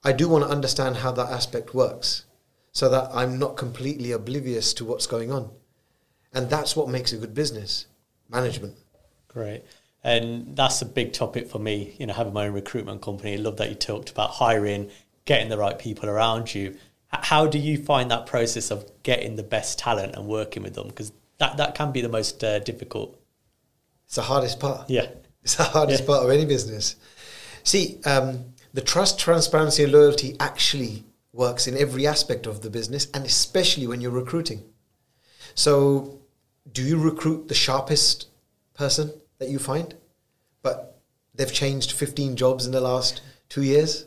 I 0.04 0.12
do 0.12 0.28
want 0.28 0.44
to 0.44 0.50
understand 0.50 0.96
how 0.98 1.10
that 1.12 1.30
aspect 1.30 1.74
works 1.74 2.24
so 2.72 2.88
that 2.90 3.10
I'm 3.12 3.38
not 3.38 3.56
completely 3.56 4.12
oblivious 4.12 4.74
to 4.74 4.84
what's 4.84 5.06
going 5.06 5.32
on. 5.32 5.50
And 6.32 6.50
that's 6.50 6.76
what 6.76 6.88
makes 6.88 7.12
a 7.12 7.16
good 7.16 7.34
business 7.34 7.86
management. 8.28 8.76
Great. 9.28 9.62
And 10.02 10.54
that's 10.54 10.82
a 10.82 10.86
big 10.86 11.12
topic 11.14 11.48
for 11.48 11.58
me, 11.58 11.96
you 11.98 12.06
know, 12.06 12.12
having 12.12 12.34
my 12.34 12.46
own 12.46 12.52
recruitment 12.52 13.00
company. 13.00 13.32
I 13.34 13.36
love 13.36 13.56
that 13.56 13.70
you 13.70 13.74
talked 13.74 14.10
about 14.10 14.30
hiring, 14.30 14.90
getting 15.24 15.48
the 15.48 15.56
right 15.56 15.78
people 15.78 16.08
around 16.10 16.54
you. 16.54 16.76
How 17.08 17.46
do 17.46 17.58
you 17.58 17.78
find 17.78 18.10
that 18.10 18.26
process 18.26 18.70
of 18.70 18.84
getting 19.02 19.36
the 19.36 19.42
best 19.42 19.78
talent 19.78 20.14
and 20.14 20.26
working 20.26 20.62
with 20.62 20.74
them? 20.74 20.88
Because 20.88 21.12
that, 21.38 21.56
that 21.56 21.74
can 21.74 21.90
be 21.90 22.02
the 22.02 22.08
most 22.08 22.44
uh, 22.44 22.58
difficult. 22.58 23.18
It's 24.06 24.16
the 24.16 24.22
hardest 24.22 24.60
part. 24.60 24.90
Yeah. 24.90 25.06
It's 25.42 25.54
the 25.54 25.64
hardest 25.64 26.00
Yeah. 26.00 26.06
part 26.06 26.24
of 26.24 26.30
any 26.30 26.44
business. 26.44 26.96
See, 27.62 28.00
um, 28.04 28.53
the 28.74 28.80
trust, 28.80 29.20
transparency, 29.20 29.84
and 29.84 29.92
loyalty 29.92 30.36
actually 30.40 31.04
works 31.32 31.68
in 31.68 31.78
every 31.78 32.06
aspect 32.06 32.44
of 32.44 32.60
the 32.60 32.68
business, 32.68 33.06
and 33.14 33.24
especially 33.24 33.86
when 33.86 34.00
you're 34.00 34.10
recruiting. 34.10 34.64
So, 35.54 36.18
do 36.72 36.82
you 36.82 36.98
recruit 36.98 37.46
the 37.46 37.54
sharpest 37.54 38.26
person 38.74 39.12
that 39.38 39.48
you 39.48 39.60
find, 39.60 39.94
but 40.62 40.98
they've 41.34 41.52
changed 41.52 41.92
15 41.92 42.34
jobs 42.34 42.66
in 42.66 42.72
the 42.72 42.80
last 42.80 43.22
two 43.48 43.62
years? 43.62 44.06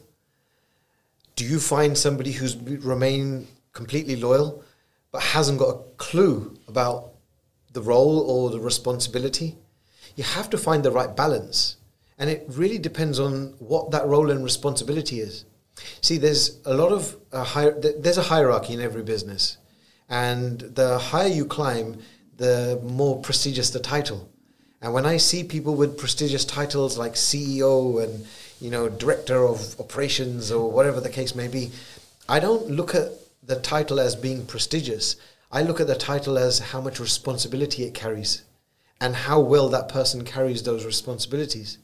Do 1.38 1.46
you 1.46 1.60
find 1.60 1.98
somebody 1.98 2.34
who's 2.34 2.58
remained 2.58 3.48
completely 3.72 4.18
loyal, 4.18 4.64
but 5.14 5.22
hasn't 5.22 5.60
got 5.60 5.70
a 5.70 5.84
clue 5.96 6.58
about 6.68 7.14
the 7.72 7.82
role 7.82 8.20
or 8.20 8.50
the 8.50 8.60
responsibility? 8.60 9.56
You 10.18 10.26
have 10.26 10.50
to 10.50 10.58
find 10.58 10.84
the 10.84 10.92
right 10.92 11.16
balance. 11.16 11.77
And 12.18 12.30
it 12.30 12.46
really 12.50 12.80
depends 12.80 13.20
on 13.20 13.54
what 13.60 13.92
that 13.92 14.08
role 14.08 14.32
and 14.32 14.44
responsibility 14.44 15.20
is. 15.20 15.46
See, 16.02 16.18
there's 16.18 16.60
a 16.66 16.74
lot 16.74 16.92
of 16.92 17.16
uh, 17.32 17.44
hier- 17.44 17.80
there's 18.00 18.18
a 18.18 18.24
hierarchy 18.24 18.74
in 18.74 18.82
every 18.82 19.04
business, 19.04 19.58
and 20.10 20.60
the 20.62 20.98
higher 20.98 21.28
you 21.28 21.46
climb, 21.46 22.00
the 22.38 22.80
more 22.84 23.22
prestigious 23.22 23.70
the 23.70 23.80
title. 23.80 24.30
And 24.82 24.94
when 24.94 25.06
I 25.06 25.18
see 25.18 25.44
people 25.44 25.76
with 25.76 25.98
prestigious 25.98 26.46
titles 26.46 26.98
like 26.98 27.14
CEO 27.14 28.04
and 28.04 28.26
you 28.60 28.72
know 28.72 28.90
director 28.90 29.46
of 29.46 29.80
operations 29.80 30.52
or 30.52 30.72
whatever 30.72 31.00
the 31.00 31.10
case 31.10 31.36
may 31.36 31.48
be, 31.48 31.72
I 32.28 32.40
don't 32.40 32.72
look 32.72 32.96
at 32.96 33.12
the 33.44 33.60
title 33.60 34.00
as 34.00 34.16
being 34.16 34.46
prestigious. 34.46 35.16
I 35.52 35.62
look 35.62 35.80
at 35.80 35.88
the 35.88 35.96
title 35.96 36.38
as 36.38 36.60
how 36.60 36.82
much 36.82 37.00
responsibility 37.00 37.84
it 37.84 37.94
carries, 37.94 38.44
and 39.00 39.16
how 39.16 39.40
well 39.40 39.70
that 39.70 39.90
person 39.90 40.26
carries 40.26 40.64
those 40.64 40.86
responsibilities. 40.86 41.78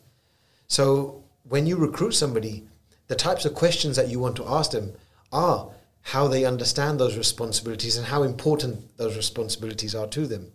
So 0.73 1.23
when 1.43 1.67
you 1.67 1.75
recruit 1.75 2.13
somebody, 2.13 2.67
the 3.05 3.15
types 3.15 3.45
of 3.45 3.53
questions 3.53 3.95
that 3.95 4.07
you 4.07 4.17
want 4.17 4.35
to 4.37 4.47
ask 4.47 4.71
them 4.71 4.93
are 5.31 5.69
how 6.01 6.27
they 6.27 6.45
understand 6.45 6.99
those 6.99 7.15
responsibilities 7.15 7.95
and 7.95 8.07
how 8.07 8.23
important 8.23 8.97
those 8.97 9.15
responsibilities 9.15 9.93
are 9.93 10.07
to 10.07 10.25
them. 10.25 10.51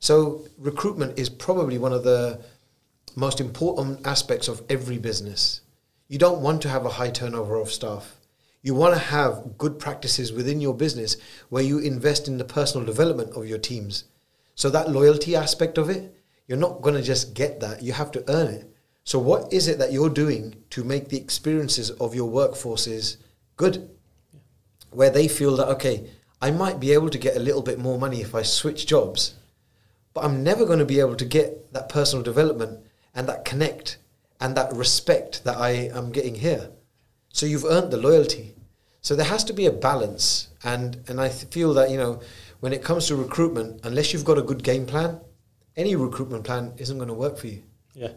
So 0.00 0.46
recruitment 0.56 1.18
is 1.18 1.28
probably 1.28 1.76
one 1.76 1.92
of 1.92 2.02
the 2.02 2.40
most 3.14 3.42
important 3.42 4.06
aspects 4.06 4.48
of 4.48 4.62
every 4.70 4.96
business. 4.96 5.60
You 6.08 6.16
don't 6.16 6.40
want 6.40 6.62
to 6.62 6.70
have 6.70 6.86
a 6.86 6.96
high 6.96 7.10
turnover 7.10 7.56
of 7.56 7.70
staff. 7.70 8.16
You 8.62 8.74
want 8.74 8.94
to 8.94 9.00
have 9.00 9.58
good 9.58 9.78
practices 9.78 10.32
within 10.32 10.62
your 10.62 10.74
business 10.74 11.18
where 11.50 11.62
you 11.62 11.78
invest 11.78 12.26
in 12.26 12.38
the 12.38 12.44
personal 12.46 12.86
development 12.86 13.36
of 13.36 13.46
your 13.46 13.58
teams. 13.58 14.04
So 14.54 14.70
that 14.70 14.90
loyalty 14.90 15.36
aspect 15.36 15.76
of 15.76 15.90
it, 15.90 16.14
you're 16.46 16.56
not 16.56 16.80
going 16.80 16.94
to 16.94 17.02
just 17.02 17.34
get 17.34 17.60
that, 17.60 17.82
you 17.82 17.92
have 17.92 18.12
to 18.12 18.24
earn 18.30 18.46
it. 18.46 18.71
So 19.04 19.18
what 19.18 19.52
is 19.52 19.68
it 19.68 19.78
that 19.78 19.92
you're 19.92 20.10
doing 20.10 20.54
to 20.70 20.84
make 20.84 21.08
the 21.08 21.16
experiences 21.16 21.90
of 21.90 22.14
your 22.14 22.30
workforces 22.30 23.16
good? 23.56 23.90
Where 24.90 25.10
they 25.10 25.28
feel 25.28 25.56
that 25.56 25.68
okay, 25.68 26.10
I 26.40 26.50
might 26.50 26.80
be 26.80 26.92
able 26.92 27.10
to 27.10 27.18
get 27.18 27.36
a 27.36 27.40
little 27.40 27.62
bit 27.62 27.78
more 27.78 27.98
money 27.98 28.20
if 28.20 28.34
I 28.34 28.42
switch 28.42 28.86
jobs, 28.86 29.34
but 30.14 30.24
I'm 30.24 30.42
never 30.42 30.66
going 30.66 30.78
to 30.78 30.84
be 30.84 31.00
able 31.00 31.16
to 31.16 31.24
get 31.24 31.72
that 31.72 31.88
personal 31.88 32.22
development 32.22 32.84
and 33.14 33.28
that 33.28 33.44
connect 33.44 33.98
and 34.40 34.56
that 34.56 34.72
respect 34.72 35.44
that 35.44 35.56
I 35.56 35.70
am 35.94 36.12
getting 36.12 36.34
here. 36.34 36.70
So 37.32 37.46
you've 37.46 37.64
earned 37.64 37.92
the 37.92 37.96
loyalty. 37.96 38.54
So 39.00 39.16
there 39.16 39.26
has 39.26 39.44
to 39.44 39.52
be 39.52 39.66
a 39.66 39.72
balance, 39.72 40.48
and 40.62 40.98
and 41.08 41.20
I 41.20 41.28
feel 41.28 41.74
that 41.74 41.90
you 41.90 41.96
know 41.96 42.20
when 42.60 42.72
it 42.72 42.84
comes 42.84 43.06
to 43.08 43.16
recruitment, 43.16 43.80
unless 43.84 44.12
you've 44.12 44.24
got 44.24 44.38
a 44.38 44.42
good 44.42 44.62
game 44.62 44.86
plan, 44.86 45.20
any 45.76 45.96
recruitment 45.96 46.44
plan 46.44 46.72
isn't 46.76 46.98
going 46.98 47.08
to 47.08 47.14
work 47.14 47.36
for 47.36 47.48
you. 47.48 47.62
Yeah, 47.94 48.12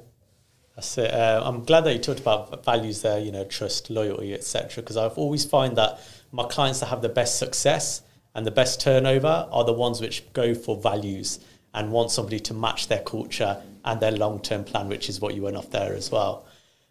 that's 0.76 0.98
it. 0.98 1.12
Uh, 1.14 1.42
I'm 1.44 1.64
glad 1.64 1.82
that 1.82 1.94
you 1.94 2.00
talked 2.00 2.20
about 2.20 2.66
values 2.66 3.02
there. 3.02 3.20
You 3.20 3.32
know, 3.32 3.46
trust, 3.46 3.90
loyalty, 3.90 4.34
etc. 4.34 4.84
Because 4.84 4.98
I've 4.98 5.18
always 5.18 5.46
find 5.46 5.78
that 5.78 6.00
my 6.32 6.44
clients 6.44 6.82
that 6.82 6.88
have 6.88 7.02
the 7.02 7.10
best 7.10 7.40
success 7.40 8.02
and 8.34 8.46
the 8.46 8.52
best 8.52 8.82
turnover 8.82 9.48
are 9.52 9.64
the 9.64 9.74
ones 9.74 10.02
which 10.02 10.32
go 10.34 10.54
for 10.54 10.76
values 10.76 11.40
and 11.74 11.92
want 11.92 12.12
somebody 12.12 12.40
to 12.40 12.54
match 12.54 12.88
their 12.90 13.04
culture 13.04 13.62
and 13.86 14.02
their 14.02 14.12
long-term 14.12 14.66
plan, 14.66 14.90
which 14.90 15.08
is 15.08 15.22
what 15.22 15.36
you 15.36 15.44
went 15.44 15.56
off 15.56 15.70
there 15.70 15.94
as 15.94 16.12
well. 16.12 16.46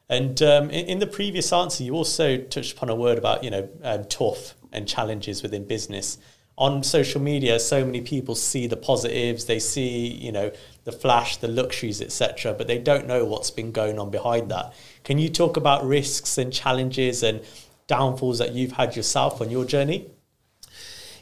And 0.08 0.40
um, 0.42 0.70
in, 0.70 0.86
in 0.86 0.98
the 0.98 1.06
previous 1.06 1.52
answer, 1.52 1.84
you 1.84 1.94
also 1.94 2.38
touched 2.38 2.76
upon 2.76 2.88
a 2.88 2.94
word 2.94 3.18
about 3.18 3.44
you 3.44 3.50
know 3.50 3.68
um, 3.82 4.04
tough 4.04 4.54
and 4.72 4.88
challenges 4.88 5.42
within 5.42 5.66
business. 5.66 6.18
On 6.56 6.82
social 6.82 7.20
media, 7.20 7.58
so 7.58 7.84
many 7.84 8.00
people 8.00 8.34
see 8.34 8.66
the 8.66 8.76
positives, 8.76 9.46
they 9.46 9.58
see 9.58 10.06
you 10.06 10.32
know 10.32 10.52
the 10.84 10.92
flash, 10.92 11.38
the 11.38 11.48
luxuries, 11.48 12.00
etc., 12.00 12.54
but 12.54 12.66
they 12.66 12.78
don't 12.78 13.06
know 13.06 13.24
what's 13.24 13.50
been 13.50 13.72
going 13.72 13.98
on 13.98 14.10
behind 14.10 14.50
that. 14.50 14.72
Can 15.02 15.18
you 15.18 15.28
talk 15.28 15.56
about 15.56 15.84
risks 15.84 16.38
and 16.38 16.52
challenges 16.52 17.22
and 17.22 17.40
downfalls 17.86 18.38
that 18.38 18.52
you've 18.52 18.72
had 18.72 18.94
yourself 18.94 19.40
on 19.40 19.50
your 19.50 19.64
journey? 19.64 20.10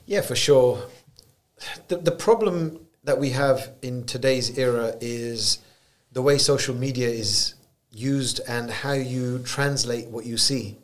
Yeah, 0.05 0.21
for 0.21 0.37
sure. 0.37 0.83
The, 1.89 1.97
the 1.97 2.13
problem 2.13 2.81
that 3.05 3.19
we 3.19 3.31
have 3.31 3.73
in 3.83 4.05
today's 4.05 4.59
era 4.59 4.95
is 5.01 5.59
the 6.13 6.23
way 6.23 6.39
social 6.39 6.75
media 6.75 7.09
is 7.09 7.55
used 7.91 8.41
and 8.49 8.71
how 8.71 8.93
you 8.93 9.39
translate 9.41 10.09
what 10.09 10.25
you 10.27 10.37
see. 10.37 10.79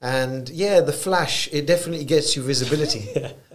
And 0.00 0.48
yeah, 0.48 0.80
the 0.80 0.92
flash, 0.92 1.48
it 1.52 1.66
definitely 1.66 2.04
gets 2.04 2.34
you 2.34 2.42
visibility. 2.42 3.08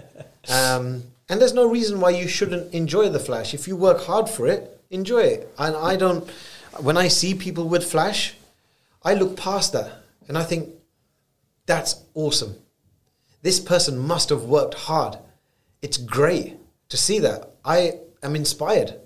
um, 0.49 1.03
and 1.29 1.41
there's 1.41 1.53
no 1.53 1.69
reason 1.69 1.99
why 1.99 2.11
you 2.11 2.27
shouldn't 2.27 2.73
enjoy 2.73 3.09
the 3.09 3.19
flash. 3.19 3.53
If 3.53 3.67
you 3.67 3.75
work 3.75 4.01
hard 4.05 4.29
for 4.29 4.47
it, 4.47 4.79
enjoy 4.89 5.23
it. 5.23 5.53
And 5.57 5.75
I 5.75 5.95
don't, 5.95 6.29
when 6.79 6.97
I 6.97 7.09
see 7.09 7.33
people 7.33 7.67
with 7.67 7.89
flash, 7.89 8.35
I 9.03 9.13
look 9.13 9.35
past 9.35 9.73
that 9.73 9.91
and 10.27 10.37
I 10.37 10.43
think, 10.43 10.69
that's 11.65 12.01
awesome. 12.13 12.55
This 13.41 13.59
person 13.59 13.97
must 13.97 14.29
have 14.29 14.43
worked 14.43 14.73
hard. 14.73 15.17
It's 15.81 15.97
great 15.97 16.55
to 16.89 16.97
see 16.97 17.19
that. 17.19 17.51
I 17.65 17.99
am 18.23 18.35
inspired. 18.35 18.99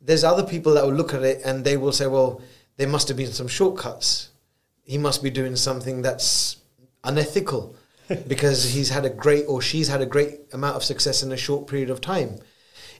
There's 0.00 0.24
other 0.24 0.42
people 0.42 0.74
that 0.74 0.84
will 0.84 0.94
look 0.94 1.14
at 1.14 1.22
it 1.22 1.42
and 1.44 1.64
they 1.64 1.76
will 1.76 1.92
say, 1.92 2.08
well, 2.08 2.42
there 2.76 2.88
must 2.88 3.06
have 3.08 3.16
been 3.16 3.32
some 3.32 3.46
shortcuts. 3.46 4.30
He 4.82 4.98
must 4.98 5.22
be 5.22 5.30
doing 5.30 5.54
something 5.54 6.02
that's 6.02 6.56
unethical 7.04 7.76
because 8.26 8.72
he's 8.72 8.90
had 8.90 9.04
a 9.04 9.10
great 9.10 9.44
or 9.46 9.60
she's 9.62 9.88
had 9.88 10.00
a 10.00 10.06
great 10.06 10.40
amount 10.52 10.76
of 10.76 10.84
success 10.84 11.22
in 11.22 11.32
a 11.32 11.36
short 11.36 11.66
period 11.66 11.90
of 11.90 12.00
time. 12.00 12.38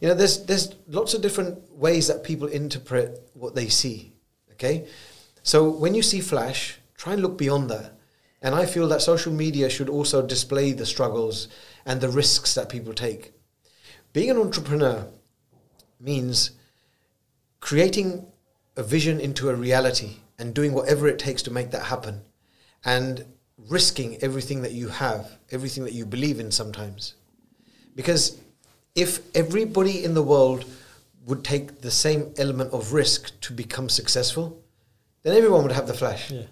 You 0.01 0.09
know, 0.09 0.15
there's 0.15 0.45
there's 0.47 0.75
lots 0.87 1.15
of 1.15 1.23
different 1.23 1.71
ways 1.73 2.09
that 2.09 2.25
people 2.25 2.49
interpret 2.49 3.31
what 3.35 3.55
they 3.55 3.69
see. 3.69 4.15
Okay, 4.53 4.87
so 5.43 5.71
when 5.71 5.95
you 5.95 6.03
see 6.03 6.21
flash, 6.21 6.79
try 6.97 7.15
and 7.15 7.23
look 7.23 7.39
beyond 7.39 7.71
that. 7.71 7.97
And 8.43 8.55
I 8.55 8.65
feel 8.65 8.89
that 8.89 9.03
social 9.03 9.33
media 9.33 9.69
should 9.69 9.91
also 9.91 10.27
display 10.27 10.73
the 10.73 10.87
struggles 10.87 11.49
and 11.85 12.01
the 12.01 12.09
risks 12.09 12.55
that 12.55 12.71
people 12.71 12.95
take. 12.95 13.33
Being 14.13 14.31
an 14.31 14.39
entrepreneur 14.39 15.07
means 16.01 16.53
creating 17.61 18.27
a 18.77 18.83
vision 18.83 19.21
into 19.21 19.51
a 19.51 19.55
reality 19.55 20.17
and 20.39 20.55
doing 20.55 20.73
whatever 20.73 21.07
it 21.07 21.19
takes 21.19 21.43
to 21.43 21.51
make 21.51 21.71
that 21.71 21.85
happen 21.85 22.23
and 22.85 23.27
risking 23.69 24.23
everything 24.23 24.63
that 24.63 24.73
you 24.73 24.89
have, 24.89 25.39
everything 25.51 25.85
that 25.85 25.93
you 25.93 26.07
believe 26.07 26.41
in 26.41 26.51
sometimes. 26.51 27.15
Because 27.95 28.39
if 28.95 29.21
everybody 29.35 30.05
in 30.05 30.15
the 30.15 30.23
world 30.23 30.65
would 31.27 31.45
take 31.45 31.81
the 31.81 31.91
same 31.91 32.33
element 32.39 32.73
of 32.73 32.93
risk 32.93 33.39
to 33.41 33.53
become 33.53 33.89
successful, 33.89 34.63
then 35.23 35.37
everyone 35.37 35.63
would 35.63 35.73
have 35.73 35.87
the 35.87 35.95
flash. 35.95 36.31
Yeah. 36.31 36.43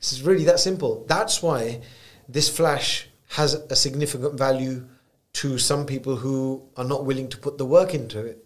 This 0.00 0.12
is 0.12 0.22
really 0.22 0.44
that 0.44 0.60
simple. 0.60 1.04
That's 1.08 1.42
why 1.42 1.80
this 2.28 2.48
flash 2.48 3.08
has 3.30 3.54
a 3.54 3.76
significant 3.76 4.34
value 4.38 4.86
to 5.34 5.58
some 5.58 5.86
people 5.86 6.16
who 6.16 6.62
are 6.76 6.84
not 6.84 7.04
willing 7.04 7.28
to 7.28 7.38
put 7.38 7.58
the 7.58 7.66
work 7.66 7.94
into 7.94 8.24
it. 8.24 8.42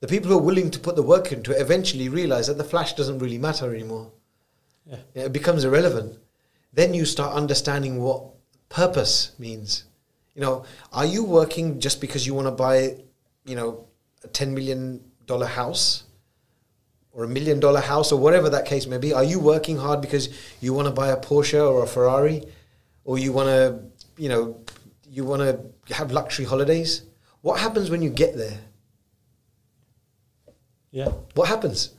The 0.00 0.08
people 0.08 0.28
who 0.28 0.38
are 0.38 0.42
willing 0.42 0.70
to 0.70 0.78
put 0.78 0.96
the 0.96 1.02
work 1.02 1.32
into 1.32 1.52
it 1.52 1.60
eventually 1.62 2.10
realize 2.10 2.48
that 2.48 2.58
the 2.58 2.64
flash 2.64 2.92
doesn't 2.92 3.20
really 3.20 3.38
matter 3.38 3.74
anymore. 3.74 4.12
Yeah. 4.84 4.98
It 5.14 5.32
becomes 5.32 5.64
irrelevant. 5.64 6.18
Then 6.74 6.92
you 6.92 7.04
start 7.04 7.34
understanding 7.34 8.02
what 8.02 8.24
purpose 8.68 9.32
means. 9.38 9.84
You 10.34 10.42
know, 10.42 10.64
are 10.92 11.06
you 11.06 11.24
working 11.24 11.80
just 11.80 12.00
because 12.00 12.26
you 12.26 12.34
want 12.34 12.48
to 12.48 12.52
buy, 12.52 12.96
you 13.44 13.54
know, 13.54 13.86
a 14.24 14.28
$10 14.28 14.52
million 14.52 15.00
house? 15.28 16.04
or 17.14 17.24
a 17.24 17.28
million 17.28 17.60
dollar 17.60 17.80
house 17.80 18.10
or 18.12 18.18
whatever 18.18 18.50
that 18.50 18.66
case 18.66 18.86
may 18.86 18.98
be? 18.98 19.12
Are 19.12 19.24
you 19.24 19.38
working 19.38 19.78
hard 19.78 20.00
because 20.00 20.28
you 20.60 20.74
want 20.74 20.88
to 20.88 20.92
buy 20.92 21.08
a 21.08 21.16
Porsche 21.16 21.64
or 21.64 21.84
a 21.84 21.86
Ferrari 21.86 22.42
or 23.04 23.18
you 23.18 23.32
want 23.32 23.48
to, 23.48 23.80
you 24.20 24.28
know, 24.28 24.60
you 25.08 25.24
want 25.24 25.40
to 25.40 25.94
have 25.94 26.10
luxury 26.10 26.44
holidays? 26.44 27.02
What 27.40 27.60
happens 27.60 27.88
when 27.88 28.02
you 28.02 28.10
get 28.10 28.36
there? 28.36 28.58
Yeah. 30.90 31.08
What 31.34 31.48
happens? 31.48 31.90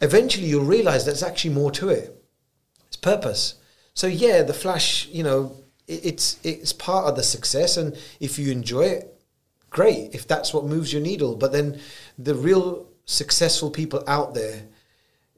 Eventually 0.00 0.46
you'll 0.46 0.64
realize 0.64 1.04
there's 1.04 1.22
actually 1.22 1.54
more 1.54 1.70
to 1.72 1.90
it. 1.90 2.22
It's 2.86 2.96
purpose. 2.96 3.56
So 3.96 4.06
yeah, 4.06 4.42
the 4.42 4.52
flash, 4.52 5.08
you 5.08 5.24
know, 5.24 5.56
it, 5.88 6.04
it's 6.04 6.38
it's 6.44 6.72
part 6.72 7.06
of 7.06 7.16
the 7.16 7.22
success 7.22 7.78
and 7.78 7.96
if 8.20 8.38
you 8.38 8.52
enjoy 8.52 8.82
it, 8.82 9.20
great. 9.70 10.14
If 10.14 10.28
that's 10.28 10.52
what 10.52 10.66
moves 10.66 10.92
your 10.92 11.02
needle, 11.02 11.34
but 11.34 11.50
then 11.50 11.80
the 12.18 12.34
real 12.34 12.86
successful 13.06 13.70
people 13.70 14.04
out 14.06 14.34
there, 14.34 14.64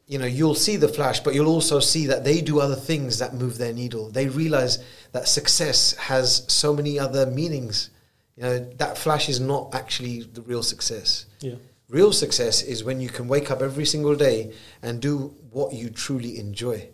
you 0.09 0.19
know, 0.19 0.27
you'll 0.27 0.57
see 0.57 0.75
the 0.75 0.89
flash, 0.89 1.21
but 1.21 1.35
you'll 1.35 1.55
also 1.55 1.79
see 1.79 2.07
that 2.09 2.25
they 2.25 2.41
do 2.41 2.59
other 2.59 2.75
things 2.75 3.21
that 3.21 3.33
move 3.33 3.59
their 3.59 3.73
needle. 3.73 4.11
They 4.11 4.27
realize 4.27 4.83
that 5.13 5.29
success 5.29 5.95
has 5.95 6.45
so 6.49 6.75
many 6.75 6.99
other 6.99 7.27
meanings. 7.27 7.91
You 8.37 8.43
know, 8.43 8.59
that 8.79 8.99
flash 8.99 9.29
is 9.29 9.39
not 9.39 9.73
actually 9.73 10.23
the 10.23 10.43
real 10.43 10.65
success. 10.65 11.27
Yeah. 11.41 11.55
Real 11.89 12.13
success 12.13 12.63
is 12.63 12.83
when 12.83 13.01
you 13.01 13.09
can 13.09 13.29
wake 13.29 13.53
up 13.53 13.63
every 13.63 13.87
single 13.87 14.17
day 14.17 14.53
and 14.83 15.01
do 15.01 15.33
what 15.53 15.73
you 15.73 15.91
truly 15.91 16.41
enjoy. 16.41 16.89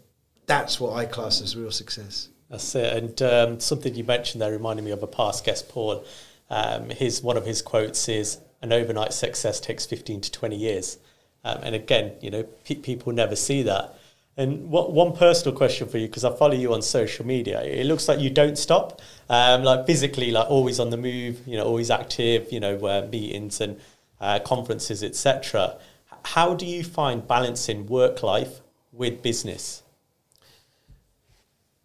That's 0.47 0.79
what 0.79 0.95
I 0.95 1.07
class 1.07 1.41
as 1.41 1.57
real 1.57 1.71
success. 1.71 2.29
That's 2.51 2.75
it. 2.75 2.97
And 2.97 3.23
um, 3.23 3.61
something 3.61 3.95
you 3.95 4.05
mentioned 4.05 4.43
there 4.43 4.53
reminded 4.53 4.85
me 4.85 4.91
of 4.91 5.03
a 5.03 5.07
past 5.07 5.45
guest, 5.45 5.69
Paul. 5.69 6.05
Um, 6.51 6.91
his 6.91 7.23
one 7.23 7.37
of 7.37 7.47
his 7.47 7.63
quotes 7.63 8.09
is, 8.09 8.39
"An 8.63 8.73
overnight 8.73 9.13
success 9.13 9.61
takes 9.61 9.87
fifteen 9.87 10.21
to 10.21 10.31
twenty 10.31 10.57
years." 10.57 10.99
Um, 11.45 11.59
and 11.63 11.75
again, 11.75 12.13
you 12.21 12.31
know, 12.31 12.43
pe- 12.65 12.77
people 12.77 13.13
never 13.13 13.37
see 13.37 13.63
that. 13.63 13.95
And 14.37 14.69
what, 14.69 14.93
one 14.93 15.13
personal 15.15 15.57
question 15.57 15.89
for 15.89 15.99
you, 15.99 16.09
because 16.09 16.25
I 16.25 16.35
follow 16.35 16.55
you 16.55 16.75
on 16.75 16.83
social 16.83 17.25
media, 17.25 17.63
it 17.63 17.87
looks 17.87 18.09
like 18.09 18.19
you 18.19 18.31
don't 18.31 18.59
stop, 18.59 19.01
um, 19.29 19.63
like 19.63 19.87
physically, 19.87 20.33
like 20.33 20.51
always 20.51 20.81
on 20.81 20.91
the 20.91 20.97
move, 20.97 21.47
you 21.47 21.57
know, 21.57 21.65
always 21.65 21.89
active, 21.91 22.51
you 22.51 22.59
know, 22.59 22.77
uh, 22.85 23.07
meetings 23.13 23.61
and 23.61 23.81
uh, 24.21 24.41
conferences, 24.41 25.05
etc. 25.05 25.79
How 26.25 26.55
do 26.55 26.67
you 26.67 26.83
find 26.83 27.27
balancing 27.29 27.87
work 27.87 28.25
life 28.25 28.61
with 28.93 29.23
business? 29.23 29.84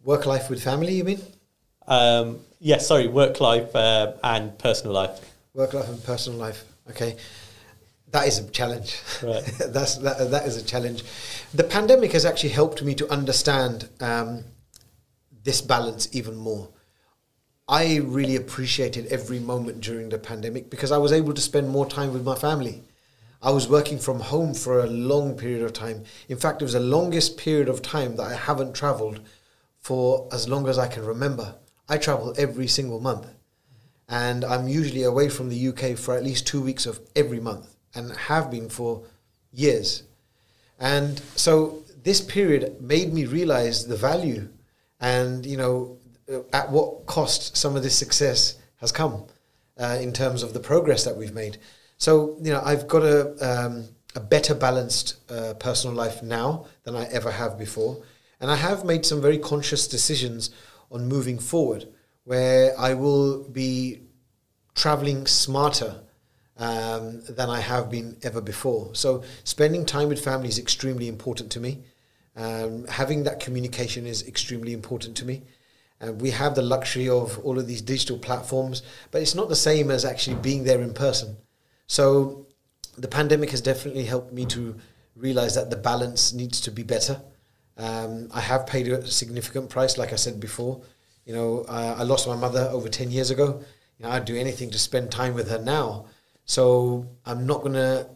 Work 0.02 0.26
life 0.26 0.48
with 0.48 0.62
family, 0.62 0.94
you 0.94 1.04
mean? 1.04 1.20
Um, 1.86 2.40
yeah, 2.58 2.78
sorry, 2.78 3.08
work 3.08 3.40
life 3.40 3.74
uh, 3.74 4.12
and 4.22 4.58
personal 4.58 4.94
life. 4.94 5.20
Work 5.54 5.74
life 5.74 5.88
and 5.88 6.02
personal 6.04 6.38
life. 6.38 6.64
Okay. 6.88 7.16
That 8.12 8.26
is 8.26 8.38
a 8.38 8.50
challenge. 8.50 9.00
Right. 9.22 9.44
That's 9.68 9.96
that, 9.98 10.30
that 10.30 10.46
is 10.46 10.56
a 10.56 10.64
challenge. 10.64 11.04
The 11.54 11.64
pandemic 11.64 12.12
has 12.12 12.24
actually 12.24 12.50
helped 12.50 12.82
me 12.82 12.94
to 12.96 13.10
understand 13.10 13.88
um, 14.00 14.44
this 15.44 15.60
balance 15.60 16.08
even 16.12 16.36
more. 16.36 16.68
I 17.68 17.98
really 17.98 18.36
appreciated 18.36 19.06
every 19.06 19.38
moment 19.38 19.80
during 19.80 20.08
the 20.08 20.18
pandemic 20.18 20.70
because 20.70 20.90
I 20.90 20.98
was 20.98 21.12
able 21.12 21.34
to 21.34 21.40
spend 21.40 21.68
more 21.68 21.86
time 21.86 22.12
with 22.12 22.24
my 22.24 22.34
family. 22.34 22.82
I 23.42 23.52
was 23.52 23.68
working 23.68 23.98
from 23.98 24.20
home 24.20 24.54
for 24.54 24.80
a 24.80 24.86
long 24.86 25.36
period 25.36 25.62
of 25.62 25.72
time. 25.72 26.04
In 26.28 26.36
fact, 26.36 26.60
it 26.60 26.64
was 26.64 26.72
the 26.74 26.80
longest 26.80 27.36
period 27.38 27.68
of 27.68 27.80
time 27.80 28.16
that 28.16 28.24
I 28.24 28.34
haven't 28.34 28.74
traveled 28.74 29.20
for 29.80 30.28
as 30.32 30.48
long 30.48 30.68
as 30.68 30.78
I 30.78 30.88
can 30.88 31.04
remember. 31.04 31.56
I 31.88 31.98
travel 31.98 32.34
every 32.38 32.68
single 32.68 33.00
month. 33.00 33.26
And 34.08 34.44
I'm 34.44 34.68
usually 34.68 35.04
away 35.04 35.28
from 35.28 35.48
the 35.48 35.68
UK 35.68 35.96
for 35.96 36.16
at 36.16 36.24
least 36.24 36.46
two 36.46 36.60
weeks 36.60 36.86
of 36.86 37.00
every 37.14 37.40
month 37.40 37.74
and 37.94 38.12
have 38.12 38.50
been 38.50 38.68
for 38.68 39.04
years. 39.52 40.02
And 40.78 41.20
so 41.36 41.84
this 42.02 42.20
period 42.20 42.80
made 42.80 43.12
me 43.12 43.26
realize 43.26 43.86
the 43.86 43.96
value 43.96 44.48
and, 45.00 45.46
you 45.46 45.56
know, 45.56 45.98
at 46.52 46.70
what 46.70 47.06
cost 47.06 47.56
some 47.56 47.76
of 47.76 47.82
this 47.82 47.96
success 47.96 48.58
has 48.76 48.92
come 48.92 49.24
uh, 49.78 49.98
in 50.00 50.12
terms 50.12 50.42
of 50.42 50.54
the 50.54 50.60
progress 50.60 51.04
that 51.04 51.16
we've 51.16 51.34
made. 51.34 51.58
So, 51.98 52.36
you 52.40 52.52
know, 52.52 52.62
I've 52.64 52.88
got 52.88 53.02
a, 53.02 53.64
um, 53.66 53.88
a 54.14 54.20
better 54.20 54.54
balanced 54.54 55.16
uh, 55.30 55.54
personal 55.54 55.94
life 55.94 56.22
now 56.22 56.66
than 56.84 56.96
I 56.96 57.04
ever 57.06 57.30
have 57.30 57.58
before. 57.58 58.02
And 58.40 58.50
I 58.50 58.56
have 58.56 58.84
made 58.84 59.04
some 59.04 59.20
very 59.20 59.38
conscious 59.38 59.86
decisions 59.86 60.50
on 60.90 61.06
moving 61.06 61.38
forward 61.38 61.86
where 62.24 62.78
I 62.78 62.94
will 62.94 63.48
be 63.48 64.00
traveling 64.74 65.26
smarter 65.26 66.02
um, 66.56 67.22
than 67.28 67.50
I 67.50 67.60
have 67.60 67.90
been 67.90 68.16
ever 68.22 68.40
before. 68.40 68.94
So, 68.94 69.22
spending 69.44 69.84
time 69.84 70.08
with 70.08 70.22
family 70.22 70.48
is 70.48 70.58
extremely 70.58 71.08
important 71.08 71.50
to 71.52 71.60
me. 71.60 71.84
Um, 72.36 72.86
having 72.86 73.24
that 73.24 73.40
communication 73.40 74.06
is 74.06 74.26
extremely 74.26 74.72
important 74.72 75.16
to 75.18 75.24
me. 75.24 75.42
We 76.14 76.30
have 76.30 76.54
the 76.54 76.62
luxury 76.62 77.10
of 77.10 77.38
all 77.40 77.58
of 77.58 77.66
these 77.66 77.82
digital 77.82 78.18
platforms, 78.18 78.82
but 79.10 79.20
it's 79.20 79.34
not 79.34 79.50
the 79.50 79.56
same 79.56 79.90
as 79.90 80.06
actually 80.06 80.36
being 80.36 80.64
there 80.64 80.80
in 80.80 80.94
person. 80.94 81.36
So, 81.86 82.46
the 82.96 83.08
pandemic 83.08 83.50
has 83.50 83.60
definitely 83.60 84.04
helped 84.04 84.32
me 84.32 84.46
to 84.46 84.76
realize 85.14 85.54
that 85.56 85.70
the 85.70 85.76
balance 85.76 86.32
needs 86.32 86.60
to 86.62 86.70
be 86.70 86.82
better. 86.82 87.20
Um, 87.80 88.28
I 88.34 88.40
have 88.40 88.66
paid 88.66 88.88
a 88.88 89.06
significant 89.06 89.70
price, 89.70 89.96
like 89.96 90.12
I 90.12 90.16
said 90.16 90.38
before. 90.38 90.82
You 91.24 91.34
know, 91.34 91.64
I 91.68 92.02
lost 92.02 92.28
my 92.28 92.36
mother 92.36 92.68
over 92.72 92.88
10 92.88 93.10
years 93.10 93.30
ago. 93.30 93.62
You 93.98 94.04
know, 94.04 94.10
I'd 94.10 94.26
do 94.26 94.36
anything 94.36 94.70
to 94.72 94.78
spend 94.78 95.10
time 95.10 95.32
with 95.34 95.48
her 95.48 95.58
now. 95.58 96.06
So 96.44 97.06
I'm 97.24 97.46
not 97.46 97.62
gonna, 97.62 98.06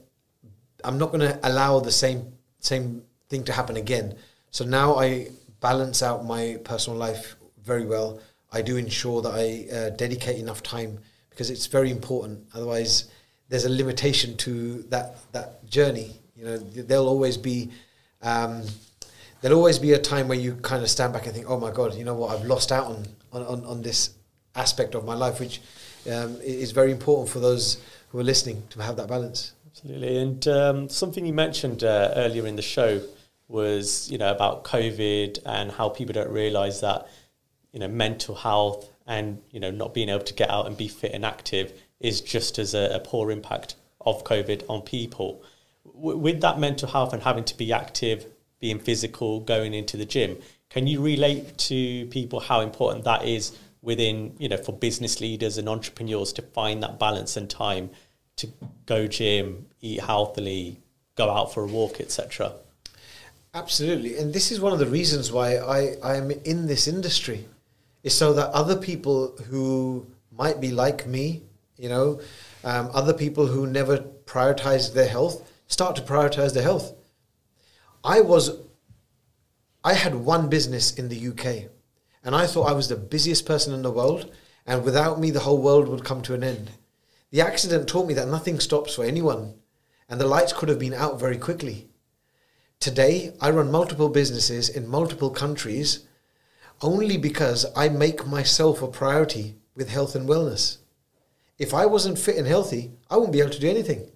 I'm 0.83 0.99
not 0.99 1.13
gonna 1.13 1.39
allow 1.43 1.81
the 1.81 1.93
same 1.93 2.33
same 2.61 3.03
thing 3.29 3.45
to 3.45 3.53
happen 3.53 3.77
again. 3.77 4.17
So 4.51 4.65
now 4.65 4.97
I 4.97 5.29
balance 5.61 6.03
out 6.03 6.25
my 6.25 6.59
personal 6.65 6.99
life 6.99 7.37
very 7.63 7.87
well. 7.87 8.21
I 8.53 8.61
do 8.63 8.77
ensure 8.77 9.23
that 9.23 9.33
I 9.33 9.75
uh, 9.75 9.91
dedicate 9.91 10.39
enough 10.39 10.63
time 10.63 10.99
because 11.31 11.51
it's 11.51 11.67
very 11.67 11.91
important. 11.91 12.47
Otherwise, 12.55 13.11
there's 13.49 13.65
a 13.65 13.71
limitation 13.71 14.37
to 14.39 14.83
that 14.89 15.17
that 15.33 15.65
journey. 15.67 16.21
You 16.37 16.45
know, 16.45 16.57
there'll 16.59 17.09
always 17.09 17.39
be. 17.39 17.71
Um, 18.21 18.63
there'll 19.45 19.59
always 19.59 19.79
be 19.79 19.93
a 19.93 19.99
time 19.99 20.27
where 20.27 20.39
you 20.39 20.55
kind 20.55 20.83
of 20.83 20.89
stand 20.89 21.13
back 21.13 21.27
and 21.27 21.35
think, 21.35 21.51
"Oh 21.51 21.61
my 21.61 21.71
God, 21.71 21.95
you 21.95 22.03
know 22.03 22.15
what? 22.15 22.35
I've 22.35 22.47
lost 22.47 22.73
out 22.73 22.87
on 22.87 23.07
on, 23.31 23.65
on 23.67 23.83
this 23.83 24.15
aspect 24.55 24.95
of 24.95 25.05
my 25.05 25.15
life, 25.15 25.39
which 25.39 25.61
um, 26.11 26.41
is 26.41 26.73
very 26.73 26.91
important 26.91 27.29
for 27.29 27.41
those 27.41 27.83
who 28.09 28.19
are 28.19 28.25
listening 28.25 28.63
to 28.71 28.81
have 28.81 28.97
that 28.97 29.09
balance." 29.09 29.53
Absolutely. 29.69 30.17
And 30.17 30.49
um, 30.49 30.89
something 30.89 31.27
you 31.27 31.35
mentioned 31.35 31.85
uh, 31.85 32.13
earlier 32.17 32.47
in 32.47 32.57
the 32.57 32.63
show 32.63 33.03
was, 33.49 34.11
you 34.11 34.17
know, 34.17 34.31
about 34.31 34.65
COVID 34.65 35.41
and 35.45 35.71
how 35.71 35.91
people 35.91 36.15
don't 36.15 36.31
realise 36.31 36.81
that, 36.81 37.07
you 37.73 37.81
know, 37.81 37.89
mental 37.89 38.35
health 38.35 38.91
and 39.07 39.43
you 39.51 39.61
know 39.61 39.71
not 39.71 39.93
being 39.93 40.09
able 40.09 40.25
to 40.25 40.33
get 40.33 40.49
out 40.49 40.67
and 40.67 40.79
be 40.79 40.89
fit 40.89 41.13
and 41.13 41.27
active 41.27 41.79
is 42.01 42.23
just 42.23 42.59
as 42.59 42.73
a, 42.73 42.95
a 42.95 43.01
poor 43.01 43.31
impact 43.31 43.77
of 44.01 44.25
COVID 44.25 44.63
on 44.71 44.81
people. 44.81 45.43
W- 45.95 46.17
with 46.17 46.41
that 46.41 46.59
mental 46.59 46.89
health 46.89 47.13
and 47.13 47.23
having 47.23 47.45
to 47.45 47.57
be 47.59 47.71
active, 47.73 48.27
being 48.65 48.79
physical, 48.79 49.41
going 49.41 49.75
into 49.75 49.95
the 49.99 50.07
gym, 50.07 50.39
can 50.71 50.87
you 50.87 51.03
relate 51.03 51.59
to 51.59 52.07
people 52.07 52.41
how 52.41 52.61
important 52.61 53.05
that 53.05 53.23
is 53.23 53.53
within, 53.83 54.35
you 54.39 54.49
know, 54.49 54.57
for 54.57 54.73
business 54.73 55.21
leaders 55.21 55.59
and 55.59 55.69
entrepreneurs 55.69 56.33
to 56.33 56.41
find 56.41 56.83
that 56.83 56.99
balance 56.99 57.37
and 57.37 57.51
time 57.51 57.91
to 58.37 58.49
go 58.87 59.07
gym, 59.07 59.67
eat 59.83 60.01
healthily, 60.01 60.79
go 61.15 61.29
out 61.29 61.53
for 61.53 61.65
a 61.65 61.67
walk, 61.67 62.01
etc.? 62.01 62.55
Absolutely. 63.53 64.17
And 64.17 64.33
this 64.33 64.51
is 64.51 64.59
one 64.61 64.73
of 64.73 64.79
the 64.79 64.87
reasons 64.87 65.31
why 65.31 65.59
I, 65.59 65.97
I 66.03 66.17
am 66.17 66.31
in 66.31 66.67
this 66.67 66.89
industry, 66.89 67.45
is 68.03 68.15
so 68.15 68.33
that 68.33 68.49
other 68.49 68.77
people 68.77 69.37
who 69.51 70.07
might 70.33 70.59
be 70.59 70.71
like 70.71 71.07
me, 71.07 71.43
you 71.77 71.91
know, 71.91 72.19
um, 72.65 72.89
other 72.95 73.13
people 73.13 73.47
who 73.47 73.67
never 73.67 73.99
prioritize 74.25 74.95
their 74.95 75.09
health 75.09 75.53
start 75.67 75.97
to 75.97 76.03
prioritize 76.03 76.55
their 76.55 76.63
health. 76.63 76.95
I 78.07 78.21
was, 78.21 78.59
I 79.83 79.95
had 79.95 80.15
one 80.15 80.51
business 80.51 80.93
in 80.93 81.09
the 81.09 81.29
UK, 81.29 81.71
and 82.23 82.37
I 82.37 82.47
thought 82.47 82.69
I 82.69 82.75
was 82.75 82.89
the 82.89 82.97
busiest 82.97 83.47
person 83.47 83.73
in 83.73 83.81
the 83.81 83.91
world, 83.91 84.31
and 84.67 84.85
without 84.85 85.19
me, 85.19 85.31
the 85.31 85.41
whole 85.41 85.63
world 85.63 85.89
would 85.89 86.05
come 86.05 86.21
to 86.23 86.35
an 86.35 86.45
end. 86.45 86.73
The 87.31 87.41
accident 87.41 87.89
taught 87.89 88.07
me 88.07 88.13
that 88.13 88.29
nothing 88.29 88.61
stops 88.61 88.95
for 88.95 89.07
anyone, 89.07 89.55
and 90.07 90.21
the 90.21 90.27
lights 90.27 90.53
could 90.53 90.69
have 90.69 90.79
been 90.79 90.93
out 90.93 91.19
very 91.19 91.39
quickly. 91.39 91.89
Today, 92.79 93.33
I 93.41 93.49
run 93.49 93.71
multiple 93.71 94.11
businesses 94.11 94.69
in 94.69 94.87
multiple 94.87 95.31
countries 95.31 96.07
only 96.83 97.17
because 97.17 97.65
I 97.75 97.89
make 97.89 98.27
myself 98.27 98.83
a 98.83 98.89
priority 98.89 99.57
with 99.75 99.89
health 99.89 100.15
and 100.15 100.29
wellness. 100.29 100.77
If 101.59 101.73
I 101.73 101.87
wasn't 101.87 102.19
fit 102.19 102.37
and 102.37 102.47
healthy, 102.47 102.93
I 103.09 103.17
wouldn't 103.17 103.33
be 103.33 103.41
able 103.41 103.51
to 103.53 103.61
do 103.61 103.71
anything. 103.71 104.11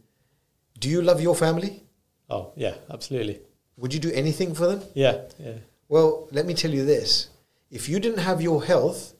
Do 0.79 0.91
you 0.91 1.01
love 1.01 1.23
your 1.23 1.35
family? 1.35 1.85
Oh, 2.29 2.53
yeah, 2.55 2.75
absolutely. 2.91 3.41
Would 3.79 3.95
you 3.95 4.01
do 4.01 4.11
anything 4.13 4.55
for 4.55 4.67
them? 4.67 4.83
Yeah, 4.95 5.23
yeah. 5.39 5.55
Well, 5.89 6.29
let 6.31 6.45
me 6.47 6.55
tell 6.55 6.71
you 6.71 6.85
this. 6.85 7.29
If 7.71 7.89
you 7.89 8.01
didn't 8.01 8.19
have 8.19 8.43
your 8.43 8.65
health, 8.65 9.15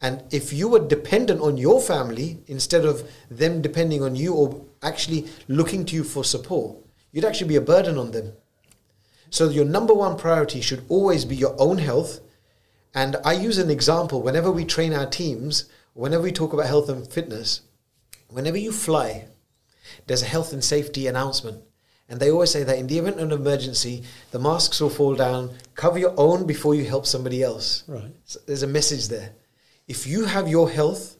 and 0.00 0.22
if 0.30 0.52
you 0.52 0.68
were 0.68 0.86
dependent 0.86 1.40
on 1.40 1.56
your 1.56 1.80
family 1.80 2.38
instead 2.46 2.84
of 2.84 3.08
them 3.30 3.62
depending 3.62 4.02
on 4.02 4.16
you 4.16 4.34
or 4.34 4.64
actually 4.82 5.28
looking 5.48 5.84
to 5.86 5.94
you 5.94 6.04
for 6.04 6.24
support, 6.24 6.76
you'd 7.12 7.24
actually 7.24 7.48
be 7.48 7.56
a 7.56 7.60
burden 7.60 7.96
on 7.96 8.10
them. 8.10 8.32
So 9.30 9.48
your 9.48 9.64
number 9.64 9.94
one 9.94 10.16
priority 10.16 10.60
should 10.60 10.84
always 10.88 11.24
be 11.24 11.36
your 11.36 11.56
own 11.58 11.78
health. 11.78 12.20
And 12.94 13.16
I 13.24 13.32
use 13.32 13.58
an 13.58 13.70
example 13.70 14.22
whenever 14.22 14.50
we 14.50 14.64
train 14.64 14.92
our 14.92 15.06
teams, 15.06 15.64
whenever 15.94 16.22
we 16.22 16.32
talk 16.32 16.52
about 16.52 16.66
health 16.66 16.88
and 16.88 17.06
fitness, 17.06 17.62
whenever 18.28 18.58
you 18.58 18.72
fly, 18.72 19.26
there's 20.06 20.22
a 20.22 20.26
health 20.26 20.52
and 20.52 20.62
safety 20.62 21.06
announcement. 21.06 21.62
And 22.08 22.20
they 22.20 22.30
always 22.30 22.50
say 22.50 22.64
that 22.64 22.78
in 22.78 22.86
the 22.86 22.98
event 22.98 23.16
of 23.16 23.32
an 23.32 23.32
emergency, 23.32 24.02
the 24.30 24.38
masks 24.38 24.80
will 24.80 24.90
fall 24.90 25.14
down, 25.14 25.50
cover 25.74 25.98
your 25.98 26.14
own 26.18 26.46
before 26.46 26.74
you 26.74 26.84
help 26.84 27.06
somebody 27.06 27.42
else. 27.42 27.82
Right. 27.88 28.14
So 28.24 28.40
there's 28.46 28.62
a 28.62 28.66
message 28.68 29.08
there. 29.08 29.32
If 29.88 30.06
you 30.06 30.26
have 30.26 30.48
your 30.48 30.70
health, 30.70 31.16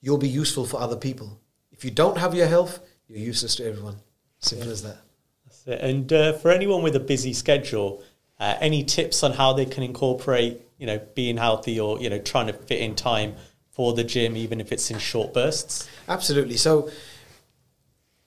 you'll 0.00 0.18
be 0.18 0.28
useful 0.28 0.66
for 0.66 0.80
other 0.80 0.96
people. 0.96 1.40
If 1.72 1.84
you 1.84 1.90
don't 1.90 2.18
have 2.18 2.34
your 2.34 2.46
health, 2.46 2.80
you're 3.08 3.18
useless 3.18 3.56
to 3.56 3.66
everyone. 3.66 3.96
Simple 4.38 4.66
yeah. 4.66 4.72
as 4.72 4.82
that. 4.82 4.98
That's 5.46 5.66
it. 5.66 5.80
And 5.80 6.12
uh, 6.12 6.32
for 6.34 6.50
anyone 6.50 6.82
with 6.82 6.94
a 6.96 7.00
busy 7.00 7.32
schedule, 7.32 8.02
uh, 8.38 8.56
any 8.60 8.84
tips 8.84 9.22
on 9.22 9.32
how 9.32 9.54
they 9.54 9.64
can 9.64 9.82
incorporate, 9.82 10.60
you 10.78 10.86
know, 10.86 11.00
being 11.14 11.36
healthy 11.36 11.80
or 11.80 12.00
you 12.00 12.10
know, 12.10 12.18
trying 12.18 12.46
to 12.48 12.52
fit 12.52 12.80
in 12.80 12.94
time 12.94 13.34
for 13.70 13.94
the 13.94 14.04
gym, 14.04 14.36
even 14.36 14.60
if 14.60 14.72
it's 14.72 14.90
in 14.90 14.98
short 14.98 15.32
bursts? 15.32 15.88
Absolutely. 16.08 16.56
So 16.56 16.90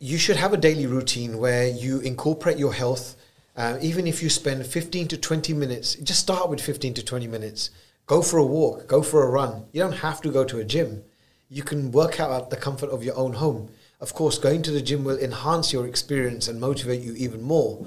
you 0.03 0.17
should 0.17 0.37
have 0.37 0.51
a 0.51 0.57
daily 0.57 0.87
routine 0.87 1.37
where 1.37 1.67
you 1.67 1.99
incorporate 1.99 2.57
your 2.57 2.73
health. 2.73 3.15
Uh, 3.55 3.77
even 3.83 4.07
if 4.07 4.23
you 4.23 4.31
spend 4.31 4.65
15 4.65 5.07
to 5.09 5.17
20 5.17 5.53
minutes, 5.53 5.93
just 5.93 6.21
start 6.21 6.49
with 6.49 6.59
15 6.59 6.95
to 6.95 7.05
20 7.05 7.27
minutes. 7.27 7.69
Go 8.07 8.23
for 8.23 8.39
a 8.39 8.45
walk, 8.45 8.87
go 8.87 9.03
for 9.03 9.21
a 9.21 9.29
run. 9.29 9.65
You 9.71 9.83
don't 9.83 9.99
have 9.99 10.19
to 10.21 10.31
go 10.31 10.43
to 10.43 10.57
a 10.57 10.63
gym. 10.63 11.03
You 11.49 11.61
can 11.61 11.91
work 11.91 12.19
out 12.19 12.31
at 12.31 12.49
the 12.49 12.55
comfort 12.55 12.89
of 12.89 13.03
your 13.03 13.15
own 13.15 13.33
home. 13.33 13.69
Of 13.99 14.15
course, 14.15 14.39
going 14.39 14.63
to 14.63 14.71
the 14.71 14.81
gym 14.81 15.03
will 15.03 15.19
enhance 15.19 15.71
your 15.71 15.85
experience 15.85 16.47
and 16.47 16.59
motivate 16.59 17.01
you 17.01 17.13
even 17.13 17.43
more. 17.43 17.85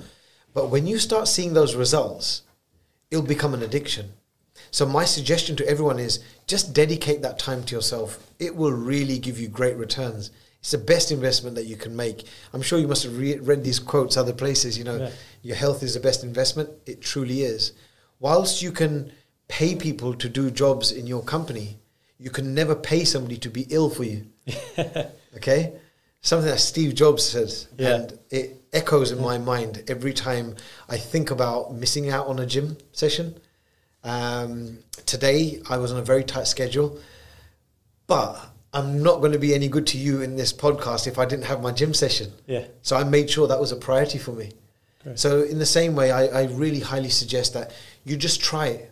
But 0.52 0.70
when 0.70 0.86
you 0.86 1.00
start 1.00 1.26
seeing 1.26 1.54
those 1.54 1.74
results, 1.74 2.42
it'll 3.10 3.24
become 3.24 3.54
an 3.54 3.62
addiction. 3.64 4.12
So, 4.70 4.86
my 4.86 5.04
suggestion 5.04 5.56
to 5.56 5.68
everyone 5.68 5.98
is 5.98 6.20
just 6.46 6.72
dedicate 6.72 7.22
that 7.22 7.40
time 7.40 7.64
to 7.64 7.74
yourself. 7.74 8.32
It 8.38 8.54
will 8.54 8.70
really 8.70 9.18
give 9.18 9.40
you 9.40 9.48
great 9.48 9.76
returns 9.76 10.30
it's 10.64 10.70
the 10.70 10.78
best 10.78 11.12
investment 11.12 11.56
that 11.56 11.66
you 11.66 11.76
can 11.76 11.94
make. 11.94 12.24
I'm 12.54 12.62
sure 12.62 12.78
you 12.78 12.88
must 12.88 13.02
have 13.02 13.18
re- 13.18 13.36
read 13.36 13.62
these 13.62 13.78
quotes 13.78 14.16
other 14.16 14.32
places. 14.32 14.78
You 14.78 14.84
know, 14.84 14.96
yeah. 14.96 15.10
your 15.42 15.56
health 15.56 15.82
is 15.82 15.92
the 15.92 16.00
best 16.00 16.24
investment. 16.24 16.70
It 16.86 17.02
truly 17.02 17.42
is. 17.42 17.72
Whilst 18.18 18.62
you 18.62 18.72
can 18.72 19.12
pay 19.46 19.74
people 19.74 20.14
to 20.14 20.26
do 20.26 20.50
jobs 20.50 20.90
in 20.90 21.06
your 21.06 21.22
company, 21.22 21.76
you 22.18 22.30
can 22.30 22.54
never 22.54 22.74
pay 22.74 23.04
somebody 23.04 23.36
to 23.36 23.50
be 23.50 23.66
ill 23.68 23.90
for 23.90 24.04
you. 24.04 24.24
okay, 25.36 25.74
something 26.22 26.50
that 26.50 26.60
Steve 26.60 26.94
Jobs 26.94 27.22
says, 27.22 27.68
yeah. 27.76 27.96
and 27.96 28.18
it 28.30 28.62
echoes 28.72 29.12
in 29.12 29.20
my 29.20 29.36
mind 29.36 29.84
every 29.88 30.14
time 30.14 30.56
I 30.88 30.96
think 30.96 31.30
about 31.30 31.74
missing 31.74 32.08
out 32.08 32.26
on 32.26 32.38
a 32.38 32.46
gym 32.46 32.78
session. 32.92 33.34
Um, 34.02 34.78
today 35.04 35.60
I 35.68 35.76
was 35.76 35.92
on 35.92 35.98
a 35.98 36.02
very 36.02 36.24
tight 36.24 36.46
schedule, 36.46 36.98
but 38.06 38.53
I'm 38.74 39.02
not 39.04 39.20
going 39.20 39.30
to 39.30 39.38
be 39.38 39.54
any 39.54 39.68
good 39.68 39.86
to 39.88 39.98
you 39.98 40.20
in 40.22 40.34
this 40.34 40.52
podcast 40.52 41.06
if 41.06 41.16
I 41.16 41.24
didn't 41.24 41.44
have 41.44 41.62
my 41.62 41.70
gym 41.70 41.94
session. 41.94 42.32
Yeah. 42.46 42.64
So 42.82 42.96
I 42.96 43.04
made 43.04 43.30
sure 43.30 43.46
that 43.46 43.60
was 43.60 43.70
a 43.70 43.76
priority 43.76 44.18
for 44.18 44.32
me. 44.32 44.50
Great. 45.04 45.16
So 45.16 45.42
in 45.42 45.60
the 45.60 45.66
same 45.66 45.94
way, 45.94 46.10
I, 46.10 46.26
I 46.26 46.44
really 46.46 46.80
highly 46.80 47.08
suggest 47.08 47.54
that 47.54 47.72
you 48.04 48.16
just 48.16 48.40
try 48.42 48.66
it. 48.66 48.90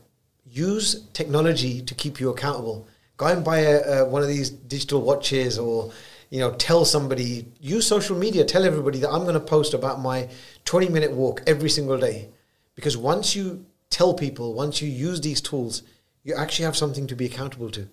Use 0.49 1.03
technology 1.15 1.83
to 1.83 1.95
keep 1.95 2.21
you 2.21 2.31
accountable. 2.31 2.87
Go 3.17 3.27
and 3.27 3.45
buy 3.45 3.59
a, 3.59 4.03
a, 4.03 4.09
one 4.09 4.23
of 4.23 4.29
these 4.29 4.51
digital 4.51 5.03
watches 5.03 5.59
or 5.59 5.93
you 6.31 6.39
know 6.39 6.53
tell 6.53 6.85
somebody 6.85 7.47
use 7.61 7.87
social 7.87 8.17
media 8.17 8.43
tell 8.43 8.65
everybody 8.65 8.99
that 8.99 9.11
i'm 9.11 9.25
going 9.25 9.35
to 9.35 9.41
post 9.41 9.75
about 9.75 10.01
my 10.01 10.27
20 10.65 10.89
minute 10.89 11.13
walk 11.13 11.43
every 11.47 11.69
single 11.69 11.99
day 11.99 12.31
because 12.75 12.97
once 12.97 13.37
you 13.37 13.67
tell 13.91 14.15
people 14.15 14.55
once 14.55 14.81
you 14.81 14.89
use 14.89 15.21
these 15.21 15.43
tools 15.43 15.83
you 16.25 16.35
actually 16.35 16.65
have 16.65 16.75
something 16.75 17.07
to 17.07 17.15
be 17.15 17.27
accountable 17.27 17.71
to 17.71 17.87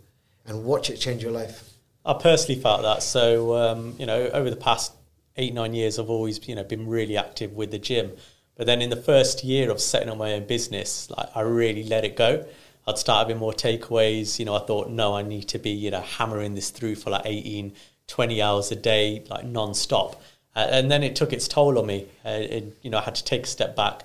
and 0.46 0.64
watch 0.64 0.90
it 0.90 0.96
change 0.96 1.22
your 1.22 1.34
life 1.34 1.69
I 2.06 2.14
personally 2.14 2.62
felt 2.62 2.82
that. 2.84 3.04
So 3.04 3.56
um, 3.56 3.96
you 4.00 4.06
know, 4.06 4.28
over 4.30 4.50
the 4.50 4.56
past 4.56 4.94
eight 5.38 5.54
nine 5.54 5.74
years, 5.74 6.00
I've 6.00 6.10
always 6.10 6.48
you 6.48 6.56
know 6.56 6.64
been 6.64 6.88
really 6.88 7.18
active 7.18 7.54
with 7.54 7.72
the 7.72 7.80
gym. 7.80 8.12
But 8.56 8.66
then 8.66 8.82
in 8.82 8.90
the 8.90 8.98
first 8.98 9.44
year 9.44 9.70
of 9.72 9.80
setting 9.80 10.10
up 10.10 10.18
my 10.18 10.34
own 10.34 10.46
business, 10.46 11.10
like 11.10 11.30
I 11.36 11.42
really 11.42 11.84
let 11.84 12.04
it 12.04 12.16
go. 12.16 12.46
I'd 12.88 12.98
start 12.98 13.28
having 13.28 13.40
more 13.40 13.54
takeaways. 13.54 14.40
You 14.40 14.46
know, 14.46 14.56
I 14.56 14.60
thought, 14.60 14.90
no, 14.90 15.16
I 15.16 15.22
need 15.22 15.48
to 15.50 15.60
be 15.60 15.72
you 15.72 15.92
know 15.92 16.02
hammering 16.02 16.56
this 16.56 16.70
through 16.70 16.96
for 16.96 17.10
like 17.10 17.24
18, 17.26 17.74
20 18.08 18.42
hours 18.42 18.72
a 18.72 18.76
day, 18.76 19.24
like 19.30 19.46
non-stop. 19.46 20.22
Uh, 20.56 20.68
and 20.72 20.90
then 20.90 21.04
it 21.04 21.16
took 21.16 21.32
its 21.32 21.48
toll 21.48 21.78
on 21.78 21.86
me. 21.86 22.08
Uh, 22.26 22.30
and, 22.30 22.74
you 22.82 22.90
know, 22.90 22.98
I 22.98 23.02
had 23.02 23.16
to 23.16 23.24
take 23.24 23.44
a 23.44 23.48
step 23.48 23.76
back, 23.76 24.02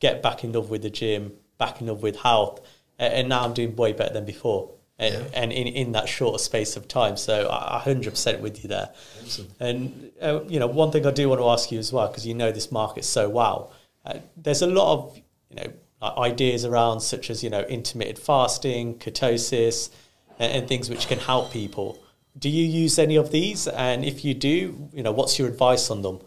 get 0.00 0.22
back 0.22 0.44
in 0.44 0.52
love 0.52 0.68
with 0.68 0.82
the 0.82 0.90
gym, 0.90 1.32
back 1.56 1.80
in 1.80 1.86
love 1.86 2.02
with 2.02 2.16
health, 2.16 2.60
and 2.98 3.28
now 3.28 3.44
I'm 3.44 3.54
doing 3.54 3.74
way 3.74 3.94
better 3.94 4.12
than 4.12 4.26
before 4.26 4.70
and, 4.98 5.14
yeah. 5.14 5.30
and 5.32 5.52
in, 5.52 5.66
in 5.68 5.92
that 5.92 6.08
short 6.08 6.40
space 6.40 6.76
of 6.76 6.88
time. 6.88 7.16
So 7.16 7.48
I, 7.50 7.82
100% 7.84 8.40
with 8.40 8.62
you 8.62 8.68
there. 8.68 8.90
Awesome. 9.22 9.48
And, 9.60 10.10
uh, 10.20 10.40
you 10.48 10.58
know, 10.58 10.66
one 10.66 10.90
thing 10.90 11.06
I 11.06 11.10
do 11.10 11.28
want 11.28 11.40
to 11.40 11.48
ask 11.48 11.70
you 11.70 11.78
as 11.78 11.92
well, 11.92 12.08
because 12.08 12.26
you 12.26 12.34
know 12.34 12.50
this 12.50 12.72
market 12.72 13.04
so 13.04 13.28
well, 13.28 13.72
uh, 14.04 14.18
there's 14.36 14.62
a 14.62 14.66
lot 14.66 14.94
of, 14.94 15.20
you 15.50 15.56
know, 15.56 15.72
ideas 16.02 16.64
around 16.64 17.00
such 17.00 17.30
as, 17.30 17.42
you 17.44 17.50
know, 17.50 17.60
intermittent 17.62 18.18
fasting, 18.18 18.96
ketosis, 18.98 19.90
and, 20.38 20.52
and 20.52 20.68
things 20.68 20.90
which 20.90 21.06
can 21.08 21.18
help 21.18 21.52
people. 21.52 21.98
Do 22.36 22.48
you 22.48 22.64
use 22.64 22.98
any 22.98 23.16
of 23.16 23.30
these? 23.30 23.66
And 23.68 24.04
if 24.04 24.24
you 24.24 24.34
do, 24.34 24.88
you 24.92 25.02
know, 25.02 25.12
what's 25.12 25.38
your 25.38 25.48
advice 25.48 25.90
on 25.90 26.02
them? 26.02 26.20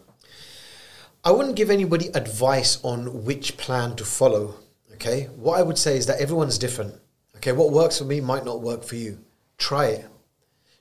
I 1.24 1.30
wouldn't 1.30 1.56
give 1.56 1.70
anybody 1.70 2.08
advice 2.08 2.82
on 2.82 3.24
which 3.24 3.56
plan 3.56 3.96
to 3.96 4.04
follow. 4.04 4.56
Okay. 4.94 5.28
What 5.36 5.58
I 5.58 5.62
would 5.62 5.78
say 5.78 5.96
is 5.96 6.06
that 6.06 6.20
everyone's 6.20 6.58
different. 6.58 6.94
Okay, 7.42 7.50
what 7.50 7.72
works 7.72 7.98
for 7.98 8.04
me 8.04 8.20
might 8.20 8.44
not 8.44 8.60
work 8.60 8.84
for 8.84 8.94
you. 8.94 9.18
Try 9.58 9.86
it. 9.86 10.06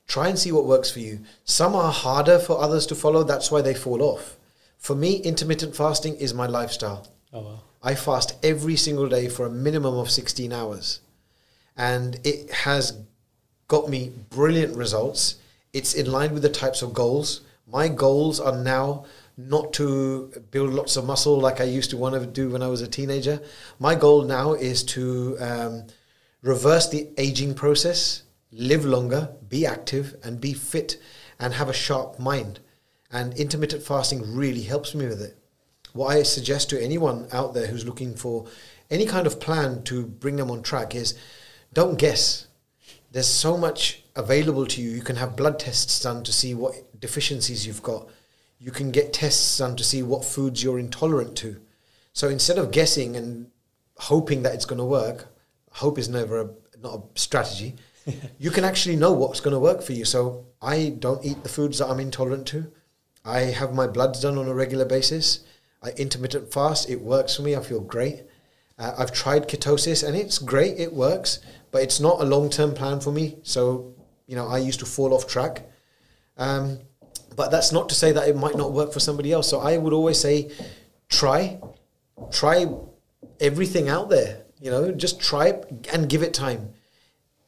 Try 0.08 0.28
and 0.28 0.38
see 0.38 0.52
what 0.52 0.66
works 0.66 0.92
for 0.92 1.00
you. 1.00 1.22
Some 1.44 1.76
are 1.76 1.92
harder 1.92 2.38
for 2.38 2.62
others 2.62 2.86
to 2.88 2.96
follow, 2.96 3.24
that's 3.24 3.50
why 3.50 3.62
they 3.62 3.74
fall 3.74 4.04
off. 4.04 4.38
For 4.78 4.96
me, 4.96 5.16
intermittent 5.16 5.76
fasting 5.76 6.18
is 6.18 6.36
my 6.36 6.46
lifestyle. 6.46 7.08
Oh, 7.34 7.42
wow. 7.42 7.60
I 7.82 7.96
fast 7.96 8.36
every 8.44 8.76
single 8.76 9.10
day 9.10 9.28
for 9.28 9.48
a 9.48 9.50
minimum 9.50 9.98
of 9.98 10.12
16 10.12 10.54
hours. 10.54 11.00
And 11.76 12.20
it 12.24 12.52
has 12.52 12.96
got 13.68 13.90
me 13.90 14.12
brilliant 14.30 14.78
results. 14.78 15.38
It's 15.74 15.96
in 15.96 16.12
line 16.12 16.32
with 16.32 16.44
the 16.44 16.50
types 16.50 16.84
of 16.84 16.94
goals. 16.94 17.42
My 17.66 17.88
goals 17.88 18.40
are 18.40 18.56
now 18.56 19.06
not 19.36 19.74
to 19.74 20.32
build 20.52 20.74
lots 20.74 20.96
of 20.96 21.06
muscle 21.06 21.40
like 21.40 21.60
I 21.60 21.64
used 21.64 21.90
to 21.90 21.98
want 21.98 22.14
to 22.14 22.26
do 22.28 22.52
when 22.52 22.62
I 22.62 22.68
was 22.68 22.82
a 22.82 22.88
teenager. 22.88 23.42
My 23.80 23.96
goal 23.96 24.24
now 24.26 24.54
is 24.54 24.84
to 24.84 25.38
um, 25.40 25.84
reverse 26.42 26.90
the 26.90 27.10
aging 27.18 27.54
process, 27.54 28.24
live 28.52 28.86
longer, 28.86 29.34
be 29.48 29.66
active, 29.66 30.16
and 30.24 30.42
be 30.42 30.54
fit 30.54 30.98
and 31.40 31.54
have 31.54 31.70
a 31.70 31.74
sharp 31.74 32.20
mind. 32.20 32.60
And 33.12 33.34
intermittent 33.34 33.84
fasting 33.84 34.36
really 34.36 34.64
helps 34.64 34.96
me 34.96 35.08
with 35.08 35.22
it. 35.22 35.38
What 35.94 36.16
I 36.16 36.24
suggest 36.24 36.70
to 36.70 36.82
anyone 36.82 37.28
out 37.32 37.54
there 37.54 37.68
who's 37.68 37.86
looking 37.86 38.16
for 38.16 38.48
any 38.90 39.06
kind 39.06 39.28
of 39.28 39.40
plan 39.40 39.84
to 39.84 40.06
bring 40.06 40.38
them 40.38 40.50
on 40.52 40.64
track 40.64 40.96
is 40.96 41.18
don't 41.74 42.00
guess. 42.00 42.48
There's 43.12 43.28
so 43.28 43.58
much 43.58 44.04
available 44.16 44.66
to 44.68 44.82
you. 44.82 44.90
You 44.90 45.02
can 45.02 45.18
have 45.18 45.36
blood 45.36 45.60
tests 45.60 46.00
done 46.00 46.24
to 46.24 46.32
see 46.32 46.54
what 46.54 47.00
deficiencies 47.00 47.68
you've 47.68 47.84
got. 47.84 48.08
You 48.58 48.72
can 48.72 48.92
get 48.92 49.12
tests 49.12 49.58
done 49.58 49.76
to 49.76 49.84
see 49.84 50.04
what 50.04 50.24
foods 50.24 50.64
you're 50.64 50.80
intolerant 50.80 51.36
to. 51.38 51.60
So 52.14 52.30
instead 52.30 52.58
of 52.58 52.72
guessing 52.72 53.16
and 53.16 53.50
hoping 53.98 54.44
that 54.44 54.54
it's 54.54 54.66
going 54.66 54.80
to 54.80 54.86
work, 54.86 55.28
hope 55.72 55.98
is 55.98 56.10
never 56.10 56.42
a, 56.42 56.50
not 56.82 56.96
a 56.96 57.20
strategy. 57.20 57.76
you 58.40 58.52
can 58.52 58.64
actually 58.64 58.96
know 58.96 59.12
what's 59.12 59.40
going 59.40 59.54
to 59.54 59.60
work 59.60 59.82
for 59.82 59.94
you. 59.94 60.06
So 60.06 60.46
I 60.62 60.96
don't 61.00 61.26
eat 61.26 61.44
the 61.44 61.50
foods 61.50 61.80
that 61.80 61.88
I'm 61.88 62.00
intolerant 62.00 62.48
to. 62.48 62.72
I 63.24 63.40
have 63.40 63.74
my 63.74 63.88
bloods 63.88 64.22
done 64.22 64.38
on 64.38 64.48
a 64.48 64.54
regular 64.54 64.86
basis. 64.86 65.44
I 65.84 65.90
intermittent 65.92 66.52
fast. 66.52 66.90
It 66.90 67.02
works 67.02 67.36
for 67.36 67.42
me. 67.42 67.56
I 67.56 67.62
feel 67.62 67.82
great. 67.82 68.24
Uh, 68.78 68.94
I've 68.98 69.12
tried 69.12 69.48
ketosis 69.48 70.08
and 70.08 70.16
it's 70.16 70.38
great. 70.38 70.80
It 70.80 70.94
works, 70.94 71.40
but 71.72 71.84
it's 71.84 72.00
not 72.00 72.22
a 72.22 72.26
long 72.26 72.50
term 72.50 72.74
plan 72.74 73.00
for 73.00 73.12
me. 73.12 73.38
So 73.44 73.94
you 74.32 74.38
know, 74.38 74.48
I 74.48 74.60
used 74.60 74.80
to 74.80 74.86
fall 74.86 75.14
off 75.14 75.28
track. 75.28 75.64
Um, 76.38 76.80
but 77.36 77.52
that's 77.52 77.74
not 77.74 77.90
to 77.90 77.96
say 77.96 78.14
that 78.14 78.30
it 78.30 78.38
might 78.38 78.56
not 78.56 78.72
work 78.72 78.94
for 78.94 79.02
somebody 79.02 79.34
else. 79.34 79.50
So 79.50 79.60
I 79.60 79.78
would 79.78 79.92
always 79.92 80.18
say, 80.18 80.52
try, 81.10 81.60
try 82.32 82.66
everything 83.42 83.90
out 83.90 84.10
there. 84.10 84.44
You 84.62 84.72
know, 84.72 84.92
just 84.92 85.20
try 85.20 85.48
it 85.48 85.88
and 85.92 86.08
give 86.08 86.22
it 86.24 86.34
time. 86.34 86.74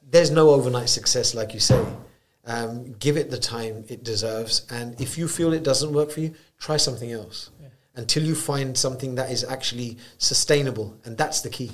There's 0.10 0.32
no 0.32 0.50
overnight 0.50 0.90
success, 0.90 1.34
like 1.36 1.54
you 1.54 1.60
say. 1.60 1.84
Um, 2.46 2.94
give 2.94 3.16
it 3.16 3.32
the 3.32 3.38
time 3.38 3.86
it 3.88 4.04
deserves, 4.04 4.66
and 4.70 5.00
if 5.00 5.18
you 5.18 5.30
feel 5.30 5.54
it 5.54 5.64
doesn't 5.64 5.94
work 5.94 6.12
for 6.12 6.20
you, 6.20 6.34
try 6.60 6.76
something 6.76 7.10
else 7.10 7.52
yeah. 7.62 7.70
until 7.96 8.24
you 8.24 8.36
find 8.36 8.78
something 8.78 9.16
that 9.16 9.32
is 9.32 9.46
actually 9.46 9.98
sustainable, 10.18 10.98
and 11.06 11.18
that's 11.18 11.40
the 11.40 11.50
key. 11.50 11.72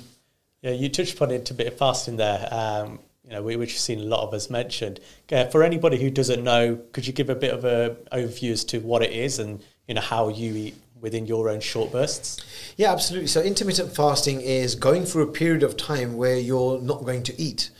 Yeah, 0.62 0.70
you 0.70 0.88
touched 0.88 1.14
upon 1.14 1.32
it 1.32 1.50
a 1.50 1.54
bit 1.54 1.66
of 1.66 1.76
fasting 1.76 2.18
there. 2.18 2.46
Um, 2.52 3.00
you 3.24 3.36
know, 3.36 3.42
which 3.42 3.72
you've 3.72 3.78
seen 3.78 4.00
a 4.00 4.04
lot 4.04 4.26
of 4.26 4.34
us 4.34 4.50
mentioned. 4.50 4.98
Uh, 5.30 5.46
for 5.46 5.62
anybody 5.62 5.98
who 5.98 6.10
doesn't 6.10 6.42
know, 6.42 6.80
could 6.92 7.06
you 7.06 7.12
give 7.12 7.30
a 7.30 7.34
bit 7.34 7.52
of 7.52 7.64
an 7.64 7.96
overview 8.12 8.50
as 8.50 8.64
to 8.64 8.80
what 8.80 9.02
it 9.02 9.12
is 9.12 9.38
and 9.38 9.62
you 9.86 9.94
know 9.94 10.00
how 10.00 10.28
you 10.28 10.54
eat 10.54 10.74
within 11.00 11.26
your 11.26 11.48
own 11.48 11.60
short 11.60 11.92
bursts? 11.92 12.44
Yeah, 12.76 12.92
absolutely. 12.92 13.28
So 13.28 13.40
intermittent 13.42 13.94
fasting 13.94 14.40
is 14.40 14.74
going 14.74 15.04
through 15.04 15.28
a 15.28 15.32
period 15.32 15.62
of 15.62 15.76
time 15.76 16.16
where 16.16 16.38
you're 16.38 16.80
not 16.80 17.04
going 17.04 17.22
to 17.24 17.40
eat. 17.40 17.70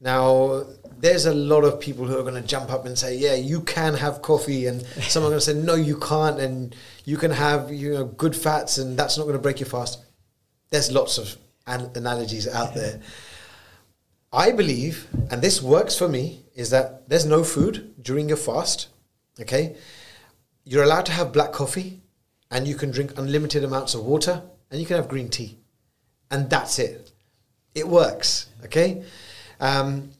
Now, 0.00 0.64
there's 0.98 1.26
a 1.26 1.34
lot 1.34 1.64
of 1.64 1.80
people 1.80 2.06
who 2.06 2.18
are 2.18 2.22
going 2.22 2.40
to 2.40 2.46
jump 2.46 2.70
up 2.70 2.84
and 2.84 2.98
say, 2.98 3.16
"Yeah, 3.16 3.34
you 3.34 3.60
can 3.62 3.94
have 3.94 4.22
coffee," 4.22 4.66
and 4.66 4.84
some 5.08 5.22
are 5.22 5.28
going 5.28 5.38
to 5.38 5.44
say, 5.44 5.54
"No, 5.54 5.74
you 5.74 5.98
can't," 5.98 6.38
and 6.38 6.74
you 7.04 7.16
can 7.16 7.30
have 7.30 7.72
you 7.72 7.94
know 7.94 8.04
good 8.04 8.36
fats, 8.36 8.78
and 8.78 8.98
that's 8.98 9.16
not 9.16 9.24
going 9.24 9.36
to 9.36 9.42
break 9.42 9.60
your 9.60 9.68
fast. 9.68 10.00
There's 10.70 10.90
lots 10.90 11.18
of 11.18 11.36
an- 11.66 11.90
analogies 11.94 12.46
out 12.48 12.74
there. 12.74 13.00
I 14.32 14.52
believe, 14.52 15.08
and 15.30 15.40
this 15.40 15.62
works 15.62 15.96
for 15.96 16.08
me, 16.08 16.44
is 16.54 16.70
that 16.70 17.08
there's 17.08 17.24
no 17.26 17.42
food 17.42 17.94
during 18.02 18.28
your 18.28 18.36
fast. 18.36 18.88
Okay, 19.40 19.76
you're 20.64 20.84
allowed 20.84 21.06
to 21.06 21.12
have 21.12 21.32
black 21.32 21.52
coffee, 21.52 22.02
and 22.50 22.66
you 22.66 22.74
can 22.74 22.90
drink 22.90 23.18
unlimited 23.18 23.64
amounts 23.64 23.94
of 23.94 24.04
water, 24.04 24.42
and 24.70 24.80
you 24.80 24.86
can 24.86 24.96
have 24.96 25.08
green 25.08 25.28
tea, 25.28 25.58
and 26.30 26.48
that's 26.50 26.78
it. 26.78 27.12
It 27.74 27.88
works. 27.88 28.46
Okay. 28.64 29.04
Um, 29.60 30.10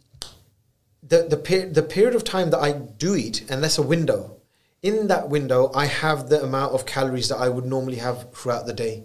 the 1.02 1.26
the, 1.28 1.36
per- 1.36 1.68
the 1.68 1.82
period 1.82 2.14
of 2.14 2.24
time 2.24 2.50
that 2.50 2.60
I 2.60 2.72
do 2.72 3.14
eat, 3.14 3.48
and 3.50 3.62
that's 3.62 3.78
a 3.78 3.82
window. 3.82 4.36
In 4.82 5.08
that 5.08 5.28
window, 5.28 5.70
I 5.74 5.86
have 5.86 6.28
the 6.28 6.42
amount 6.42 6.74
of 6.74 6.86
calories 6.86 7.28
that 7.28 7.38
I 7.38 7.48
would 7.48 7.64
normally 7.64 7.96
have 7.96 8.32
throughout 8.32 8.66
the 8.66 8.72
day. 8.72 9.04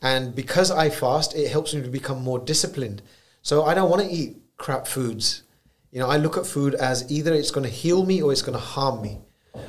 And 0.00 0.34
because 0.34 0.70
I 0.70 0.90
fast, 0.90 1.36
it 1.36 1.48
helps 1.48 1.74
me 1.74 1.82
to 1.82 1.88
become 1.88 2.22
more 2.22 2.40
disciplined. 2.40 3.02
So 3.40 3.64
I 3.64 3.74
don't 3.74 3.90
want 3.90 4.02
to 4.02 4.10
eat 4.10 4.38
crap 4.56 4.86
foods. 4.88 5.42
You 5.92 6.00
know, 6.00 6.08
I 6.08 6.16
look 6.16 6.36
at 6.36 6.46
food 6.46 6.74
as 6.74 7.10
either 7.10 7.32
it's 7.34 7.52
going 7.52 7.64
to 7.64 7.70
heal 7.70 8.04
me 8.04 8.20
or 8.20 8.32
it's 8.32 8.42
going 8.42 8.58
to 8.58 8.64
harm 8.64 9.02
me. 9.02 9.20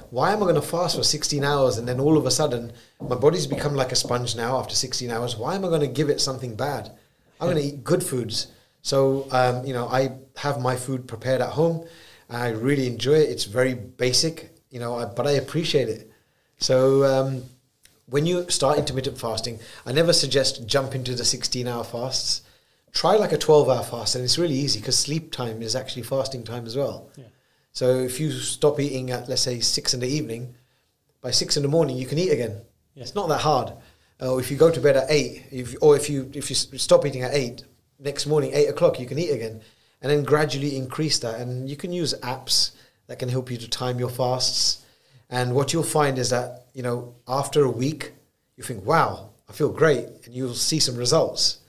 Why 0.09 0.31
am 0.31 0.37
I 0.37 0.45
going 0.45 0.55
to 0.55 0.61
fast 0.61 0.95
for 0.95 1.03
16 1.03 1.43
hours 1.43 1.77
and 1.77 1.87
then 1.87 1.99
all 1.99 2.17
of 2.17 2.25
a 2.25 2.31
sudden 2.31 2.71
my 3.01 3.15
body's 3.15 3.47
become 3.47 3.75
like 3.75 3.91
a 3.91 3.95
sponge 3.95 4.35
now 4.35 4.57
after 4.57 4.75
16 4.75 5.09
hours? 5.09 5.35
Why 5.35 5.55
am 5.55 5.65
I 5.65 5.69
going 5.69 5.81
to 5.81 5.87
give 5.87 6.09
it 6.09 6.21
something 6.21 6.55
bad? 6.55 6.91
I'm 7.39 7.49
going 7.49 7.61
to 7.61 7.63
eat 7.63 7.83
good 7.83 8.03
foods. 8.03 8.47
So, 8.81 9.27
um, 9.31 9.65
you 9.65 9.73
know, 9.73 9.87
I 9.87 10.11
have 10.37 10.61
my 10.61 10.75
food 10.75 11.07
prepared 11.07 11.41
at 11.41 11.49
home. 11.49 11.85
I 12.29 12.49
really 12.49 12.87
enjoy 12.87 13.13
it. 13.13 13.29
It's 13.29 13.45
very 13.45 13.73
basic, 13.73 14.55
you 14.69 14.79
know, 14.79 15.11
but 15.15 15.27
I 15.27 15.31
appreciate 15.31 15.89
it. 15.89 16.11
So, 16.57 17.03
um, 17.03 17.43
when 18.07 18.25
you 18.25 18.49
start 18.49 18.77
intermittent 18.77 19.17
fasting, 19.17 19.59
I 19.85 19.91
never 19.91 20.13
suggest 20.13 20.67
jump 20.67 20.95
into 20.95 21.15
the 21.15 21.25
16 21.25 21.67
hour 21.67 21.83
fasts. 21.83 22.41
Try 22.91 23.15
like 23.15 23.31
a 23.31 23.37
12 23.37 23.69
hour 23.69 23.83
fast, 23.83 24.15
and 24.15 24.23
it's 24.23 24.37
really 24.37 24.55
easy 24.55 24.79
because 24.79 24.99
sleep 24.99 25.31
time 25.31 25.61
is 25.61 25.75
actually 25.75 26.03
fasting 26.03 26.43
time 26.43 26.65
as 26.65 26.75
well. 26.75 27.09
Yeah. 27.15 27.25
So, 27.73 27.99
if 27.99 28.19
you 28.19 28.31
stop 28.31 28.79
eating 28.79 29.11
at, 29.11 29.27
let's 29.27 29.41
say, 29.41 29.59
six 29.59 29.93
in 29.93 29.99
the 29.99 30.07
evening, 30.07 30.55
by 31.21 31.31
six 31.31 31.57
in 31.57 31.63
the 31.63 31.69
morning, 31.69 31.97
you 31.97 32.05
can 32.05 32.17
eat 32.17 32.31
again. 32.31 32.61
Yeah. 32.95 33.03
It's 33.03 33.15
not 33.15 33.29
that 33.29 33.41
hard. 33.41 33.73
Or 34.19 34.39
if 34.39 34.49
you 34.51 34.57
go 34.57 34.71
to 34.71 34.79
bed 34.79 34.95
at 34.95 35.09
eight, 35.09 35.43
if, 35.51 35.75
or 35.81 35.95
if 35.95 36.09
you 36.09 36.31
if 36.33 36.49
you 36.49 36.55
stop 36.55 37.05
eating 37.05 37.23
at 37.23 37.33
eight, 37.33 37.63
next 37.99 38.25
morning, 38.25 38.51
eight 38.53 38.67
o'clock, 38.67 38.99
you 38.99 39.05
can 39.05 39.17
eat 39.17 39.31
again. 39.31 39.61
And 40.01 40.11
then 40.11 40.23
gradually 40.23 40.77
increase 40.77 41.19
that. 41.19 41.39
And 41.39 41.69
you 41.69 41.75
can 41.75 41.91
use 41.91 42.13
apps 42.21 42.71
that 43.07 43.19
can 43.19 43.29
help 43.29 43.49
you 43.49 43.57
to 43.57 43.69
time 43.69 43.99
your 43.99 44.09
fasts. 44.09 44.85
And 45.29 45.55
what 45.55 45.73
you'll 45.73 45.83
find 45.83 46.17
is 46.17 46.29
that, 46.29 46.67
you 46.73 46.83
know, 46.83 47.15
after 47.27 47.63
a 47.63 47.69
week, 47.69 48.11
you 48.57 48.63
think, 48.63 48.85
wow, 48.85 49.29
I 49.49 49.53
feel 49.53 49.69
great. 49.69 50.05
And 50.25 50.35
you'll 50.35 50.53
see 50.53 50.79
some 50.79 50.95
results. 50.95 51.59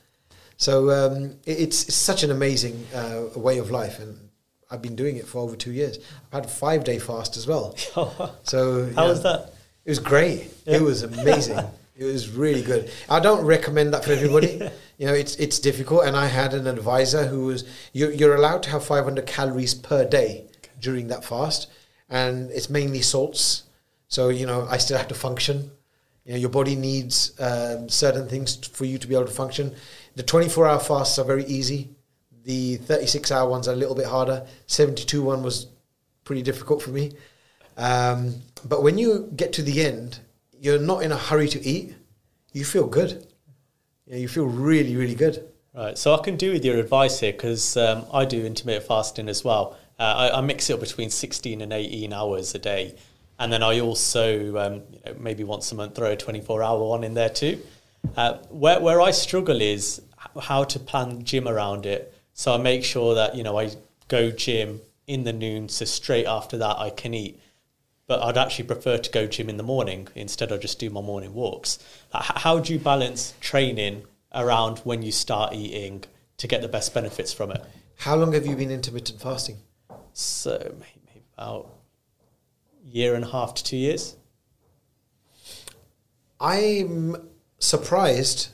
So 0.57 0.91
um, 0.91 1.31
it, 1.45 1.59
it's, 1.59 1.87
it's 1.87 1.95
such 1.95 2.23
an 2.23 2.31
amazing 2.31 2.85
uh, 2.93 3.23
way 3.35 3.57
of 3.57 3.71
life. 3.71 3.99
And 3.99 4.24
I've 4.69 4.81
been 4.81 4.95
doing 4.95 5.17
it 5.17 5.27
for 5.27 5.39
over 5.39 5.55
two 5.55 5.71
years. 5.71 5.99
I've 6.27 6.33
had 6.33 6.45
a 6.45 6.47
five 6.47 6.83
day 6.83 6.99
fast 6.99 7.37
as 7.37 7.47
well. 7.47 7.75
so 8.43 8.91
how 8.95 9.03
yeah, 9.03 9.09
was 9.09 9.23
that? 9.23 9.53
It 9.85 9.89
was 9.89 9.99
great. 9.99 10.51
Yeah. 10.65 10.77
It 10.77 10.81
was 10.81 11.03
amazing. 11.03 11.59
it 11.95 12.05
was 12.05 12.29
really 12.29 12.61
good. 12.61 12.91
I 13.09 13.19
don't 13.19 13.45
recommend 13.45 13.93
that 13.93 14.03
for 14.03 14.11
everybody. 14.11 14.69
you 14.97 15.05
know, 15.05 15.13
it's 15.13 15.35
it's 15.35 15.59
difficult. 15.59 16.05
And 16.05 16.15
I 16.15 16.27
had 16.27 16.53
an 16.53 16.67
advisor 16.67 17.25
who 17.25 17.45
was 17.45 17.63
you're, 17.93 18.11
you're 18.11 18.35
allowed 18.35 18.63
to 18.63 18.69
have 18.71 18.83
500 18.83 19.25
calories 19.25 19.73
per 19.73 20.03
day 20.05 20.45
during 20.79 21.07
that 21.07 21.23
fast, 21.23 21.67
and 22.09 22.51
it's 22.51 22.69
mainly 22.69 23.01
salts. 23.01 23.63
So 24.07 24.29
you 24.29 24.45
know, 24.45 24.67
I 24.69 24.77
still 24.77 24.97
have 24.97 25.07
to 25.09 25.15
function. 25.15 25.71
You 26.25 26.33
know, 26.33 26.39
your 26.39 26.49
body 26.49 26.75
needs 26.75 27.39
um, 27.39 27.87
certain 27.87 28.27
things 28.27 28.67
for 28.67 28.85
you 28.85 28.97
to 28.97 29.07
be 29.07 29.13
able 29.13 29.27
to 29.27 29.31
function. 29.31 29.75
The 30.15 30.23
24 30.23 30.67
hour 30.67 30.79
fasts 30.79 31.19
are 31.19 31.25
very 31.25 31.45
easy. 31.45 31.94
The 32.45 32.77
36 32.77 33.31
hour 33.31 33.49
ones 33.49 33.67
are 33.67 33.73
a 33.73 33.75
little 33.75 33.95
bit 33.95 34.05
harder. 34.05 34.45
72 34.67 35.21
one 35.21 35.43
was 35.43 35.67
pretty 36.23 36.41
difficult 36.41 36.81
for 36.81 36.91
me. 36.91 37.11
Um, 37.77 38.35
but 38.63 38.81
when 38.81 38.97
you 38.97 39.29
get 39.35 39.51
to 39.53 39.61
the 39.61 39.81
end, 39.81 40.19
you're 40.57 40.79
not 40.79 41.03
in 41.03 41.11
a 41.11 41.17
hurry 41.17 41.49
to 41.49 41.61
eat. 41.65 41.95
You 42.53 42.63
feel 42.63 42.87
good 42.87 43.27
yeah, 44.05 44.17
you 44.17 44.27
feel 44.27 44.45
really, 44.45 44.95
really 44.95 45.15
good. 45.15 45.47
Right. 45.73 45.97
So 45.97 46.13
I 46.13 46.23
can 46.23 46.37
do 46.37 46.53
with 46.53 46.63
your 46.63 46.77
advice 46.77 47.19
here 47.19 47.33
because 47.33 47.75
um, 47.75 48.05
I 48.13 48.25
do 48.25 48.45
intermittent 48.45 48.87
fasting 48.87 49.27
as 49.27 49.43
well. 49.43 49.77
Uh, 49.99 50.03
I, 50.31 50.37
I, 50.37 50.41
mix 50.41 50.69
it 50.69 50.73
up 50.73 50.79
between 50.81 51.09
16 51.09 51.61
and 51.61 51.73
18 51.73 52.13
hours 52.13 52.53
a 52.53 52.59
day. 52.59 52.95
And 53.39 53.51
then 53.51 53.63
I 53.63 53.79
also, 53.79 54.57
um, 54.57 54.73
you 54.91 54.99
know, 55.05 55.15
maybe 55.19 55.43
once 55.43 55.71
a 55.71 55.75
month, 55.75 55.95
throw 55.95 56.11
a 56.11 56.17
24 56.17 56.63
hour 56.63 56.83
one 56.83 57.03
in 57.03 57.13
there 57.13 57.29
too. 57.29 57.61
Uh, 58.15 58.37
where, 58.49 58.79
where 58.79 59.01
I 59.01 59.11
struggle 59.11 59.61
is 59.61 60.01
how 60.41 60.63
to 60.65 60.79
plan 60.79 61.23
gym 61.23 61.47
around 61.47 61.85
it. 61.85 62.13
So 62.35 62.53
I 62.53 62.57
make 62.57 62.83
sure 62.83 63.15
that, 63.15 63.35
you 63.35 63.43
know, 63.43 63.57
I 63.57 63.71
go 64.07 64.29
gym 64.29 64.81
in 65.07 65.23
the 65.23 65.33
noon. 65.33 65.69
So 65.69 65.85
straight 65.85 66.27
after 66.27 66.57
that, 66.57 66.77
I 66.77 66.91
can 66.91 67.15
eat 67.15 67.39
but 68.07 68.21
I'd 68.21 68.37
actually 68.37 68.65
prefer 68.65 68.97
to 68.97 69.11
go 69.11 69.25
gym 69.25 69.49
in 69.49 69.57
the 69.57 69.63
morning 69.63 70.07
instead 70.15 70.51
of 70.51 70.61
just 70.61 70.79
do 70.79 70.89
my 70.89 71.01
morning 71.01 71.33
walks. 71.33 71.79
How 72.11 72.59
do 72.59 72.73
you 72.73 72.79
balance 72.79 73.33
training 73.39 74.03
around 74.33 74.79
when 74.79 75.01
you 75.01 75.11
start 75.11 75.53
eating 75.53 76.03
to 76.37 76.47
get 76.47 76.61
the 76.61 76.67
best 76.67 76.93
benefits 76.93 77.33
from 77.33 77.51
it? 77.51 77.63
How 77.97 78.15
long 78.15 78.33
have 78.33 78.45
you 78.45 78.55
been 78.55 78.71
intermittent 78.71 79.21
fasting? 79.21 79.57
So 80.13 80.75
maybe 80.79 81.23
about 81.35 81.73
year 82.83 83.15
and 83.15 83.23
a 83.23 83.27
half 83.27 83.55
to 83.55 83.63
two 83.63 83.77
years. 83.77 84.15
I'm 86.39 87.29
surprised 87.57 88.49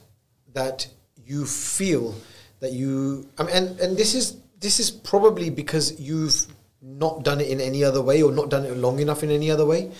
that 0.54 0.88
you 1.26 1.46
feel 1.46 2.16
that 2.62 2.72
you 2.72 3.28
I 3.38 3.44
mean, 3.44 3.56
and 3.56 3.80
and 3.80 3.98
this 3.98 4.16
is 4.16 4.38
this 4.60 4.80
is 4.80 4.90
probably 4.90 5.50
because 5.50 6.00
you've 6.00 6.48
not 6.82 7.24
done 7.24 7.42
it 7.42 7.50
in 7.50 7.60
any 7.60 7.84
other 7.84 8.02
way 8.02 8.22
or 8.22 8.32
not 8.32 8.50
done 8.50 8.66
it 8.66 8.78
long 8.78 9.00
enough 9.00 9.24
in 9.24 9.30
any 9.30 9.52
other 9.52 9.66
way, 9.66 9.92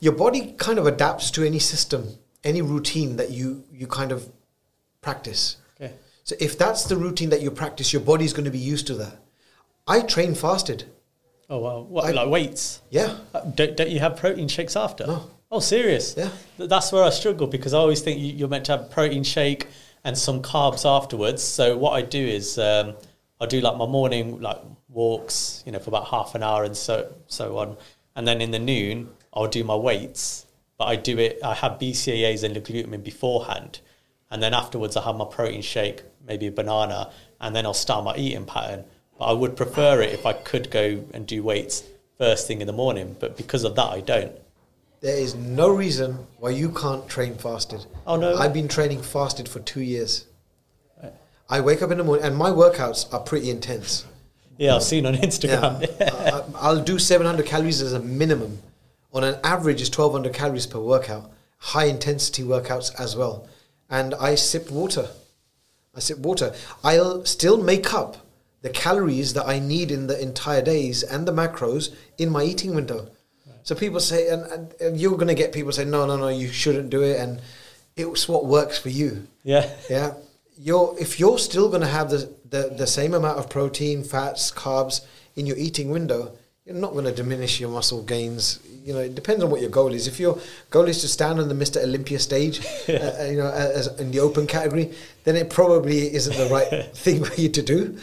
your 0.00 0.12
body 0.12 0.54
kind 0.56 0.78
of 0.78 0.86
adapts 0.86 1.30
to 1.32 1.44
any 1.44 1.58
system, 1.58 2.18
any 2.44 2.62
routine 2.62 3.16
that 3.16 3.30
you 3.30 3.64
you 3.72 3.86
kind 3.86 4.12
of 4.12 4.30
practice. 5.00 5.56
Okay. 5.80 5.92
So 6.24 6.36
if 6.38 6.56
that's 6.56 6.84
the 6.84 6.96
routine 6.96 7.30
that 7.30 7.42
you 7.42 7.50
practice, 7.50 7.92
your 7.92 8.02
body's 8.02 8.32
going 8.32 8.44
to 8.44 8.50
be 8.50 8.58
used 8.58 8.86
to 8.86 8.94
that. 8.94 9.16
I 9.86 10.00
train 10.00 10.34
fasted. 10.34 10.84
Oh 11.50 11.58
wow! 11.58 11.80
What, 11.80 12.04
I, 12.04 12.12
like 12.12 12.28
weights? 12.28 12.80
Yeah. 12.90 13.16
Uh, 13.34 13.40
don't, 13.40 13.76
don't 13.76 13.90
you 13.90 13.98
have 13.98 14.16
protein 14.16 14.48
shakes 14.48 14.76
after? 14.76 15.06
No. 15.06 15.30
Oh, 15.50 15.60
serious? 15.60 16.14
Yeah. 16.16 16.30
That's 16.56 16.90
where 16.92 17.04
I 17.04 17.10
struggle 17.10 17.46
because 17.46 17.74
I 17.74 17.78
always 17.78 18.00
think 18.00 18.18
you're 18.18 18.48
meant 18.48 18.64
to 18.66 18.72
have 18.72 18.80
a 18.80 18.84
protein 18.84 19.22
shake 19.22 19.68
and 20.04 20.16
some 20.16 20.42
carbs 20.42 20.84
afterwards. 20.84 21.42
So 21.42 21.76
what 21.76 21.92
I 21.92 22.02
do 22.02 22.24
is 22.24 22.58
um, 22.58 22.94
I 23.40 23.46
do 23.46 23.60
like 23.60 23.76
my 23.76 23.86
morning 23.86 24.40
like 24.40 24.58
walks, 24.88 25.62
you 25.66 25.72
know, 25.72 25.78
for 25.78 25.90
about 25.90 26.08
half 26.08 26.34
an 26.34 26.42
hour 26.42 26.64
and 26.64 26.76
so 26.76 27.12
so 27.26 27.58
on. 27.58 27.76
And 28.14 28.26
then 28.26 28.40
in 28.40 28.50
the 28.50 28.58
noon, 28.58 29.10
I'll 29.32 29.48
do 29.48 29.64
my 29.64 29.76
weights, 29.76 30.46
but 30.76 30.84
I 30.84 30.96
do 30.96 31.18
it. 31.18 31.38
I 31.42 31.54
have 31.54 31.72
BCAAs 31.72 32.44
and 32.44 32.56
L-glutamine 32.56 33.02
beforehand, 33.02 33.80
and 34.30 34.42
then 34.42 34.52
afterwards 34.52 34.96
I 34.96 35.02
have 35.04 35.16
my 35.16 35.24
protein 35.24 35.62
shake, 35.62 36.02
maybe 36.26 36.46
a 36.46 36.52
banana, 36.52 37.10
and 37.40 37.56
then 37.56 37.64
I'll 37.64 37.74
start 37.74 38.04
my 38.04 38.16
eating 38.16 38.44
pattern. 38.44 38.84
But 39.18 39.26
I 39.26 39.32
would 39.32 39.56
prefer 39.56 40.02
it 40.02 40.12
if 40.12 40.26
I 40.26 40.34
could 40.34 40.70
go 40.70 41.04
and 41.14 41.26
do 41.26 41.42
weights 41.42 41.84
first 42.18 42.46
thing 42.46 42.60
in 42.60 42.66
the 42.66 42.72
morning. 42.72 43.16
But 43.18 43.36
because 43.36 43.64
of 43.64 43.74
that, 43.76 43.90
I 43.90 44.00
don't. 44.00 44.32
There 45.02 45.16
is 45.16 45.34
no 45.34 45.68
reason 45.68 46.26
why 46.38 46.50
you 46.50 46.70
can't 46.70 47.06
train 47.08 47.34
fasted. 47.34 47.84
Oh, 48.06 48.16
no. 48.16 48.36
I've 48.36 48.54
been 48.54 48.68
training 48.68 49.02
fasted 49.02 49.48
for 49.48 49.58
two 49.60 49.82
years. 49.82 50.26
I 51.50 51.60
wake 51.60 51.82
up 51.82 51.90
in 51.90 51.98
the 51.98 52.04
morning, 52.04 52.24
and 52.24 52.36
my 52.36 52.50
workouts 52.50 53.12
are 53.12 53.20
pretty 53.20 53.50
intense. 53.50 54.06
Yeah, 54.58 54.76
I've 54.76 54.82
seen 54.84 55.04
on 55.04 55.14
Instagram. 55.28 55.82
Yeah. 56.00 56.10
I- 56.12 56.44
I'll 56.54 56.80
do 56.82 56.98
700 56.98 57.44
calories 57.44 57.82
as 57.82 57.92
a 57.92 57.98
minimum. 58.00 58.62
On 59.12 59.24
an 59.24 59.36
average, 59.44 59.82
is 59.82 59.88
1200 59.90 60.32
calories 60.32 60.66
per 60.66 60.78
workout. 60.78 61.30
High 61.58 61.86
intensity 61.86 62.42
workouts 62.44 62.98
as 62.98 63.16
well. 63.16 63.48
And 63.90 64.14
I 64.14 64.36
sip 64.36 64.70
water. 64.70 65.08
I 65.94 66.00
sip 66.00 66.18
water. 66.18 66.54
I'll 66.82 67.24
still 67.26 67.62
make 67.62 67.92
up 67.92 68.18
the 68.62 68.70
calories 68.70 69.34
that 69.34 69.46
I 69.46 69.58
need 69.58 69.90
in 69.90 70.06
the 70.06 70.18
entire 70.22 70.62
days 70.62 71.02
and 71.02 71.26
the 71.26 71.32
macros 71.32 71.92
in 72.16 72.30
my 72.30 72.44
eating 72.44 72.74
window. 72.74 73.10
So 73.64 73.74
people 73.74 74.00
say, 74.00 74.28
and, 74.28 74.42
and, 74.46 74.74
and 74.80 75.00
you're 75.00 75.16
going 75.16 75.28
to 75.28 75.34
get 75.34 75.52
people 75.52 75.72
say, 75.72 75.84
no, 75.84 76.06
no, 76.06 76.16
no, 76.16 76.28
you 76.28 76.48
shouldn't 76.48 76.90
do 76.90 77.02
it. 77.02 77.18
And 77.20 77.40
it's 77.96 78.28
what 78.28 78.46
works 78.46 78.78
for 78.78 78.88
you. 78.88 79.26
yeah. 79.44 79.70
Yeah. 79.88 80.14
You're 80.58 80.94
if 81.00 81.18
you're 81.18 81.38
still 81.38 81.68
going 81.68 81.80
to 81.80 81.88
have 81.88 82.10
the, 82.10 82.30
the 82.50 82.74
the 82.76 82.86
same 82.86 83.14
amount 83.14 83.38
of 83.38 83.48
protein, 83.48 84.04
fats, 84.04 84.52
carbs 84.52 85.04
in 85.34 85.46
your 85.46 85.56
eating 85.56 85.90
window, 85.90 86.30
you're 86.64 86.76
not 86.76 86.92
going 86.92 87.06
to 87.06 87.12
diminish 87.12 87.58
your 87.58 87.70
muscle 87.70 88.02
gains. 88.02 88.60
You 88.84 88.92
know, 88.92 89.00
it 89.00 89.14
depends 89.14 89.42
on 89.42 89.50
what 89.50 89.60
your 89.60 89.70
goal 89.70 89.92
is. 89.92 90.06
If 90.06 90.20
your 90.20 90.38
goal 90.70 90.84
is 90.84 91.00
to 91.00 91.08
stand 91.08 91.40
on 91.40 91.48
the 91.48 91.54
Mr. 91.54 91.82
Olympia 91.82 92.18
stage, 92.18 92.60
uh, 92.88 93.24
you 93.28 93.38
know, 93.38 93.50
as 93.50 93.88
in 93.98 94.10
the 94.12 94.20
open 94.20 94.46
category, 94.46 94.92
then 95.24 95.36
it 95.36 95.50
probably 95.50 96.14
isn't 96.14 96.36
the 96.36 96.48
right 96.52 96.86
thing 96.94 97.24
for 97.24 97.40
you 97.40 97.48
to 97.48 97.62
do. 97.62 97.98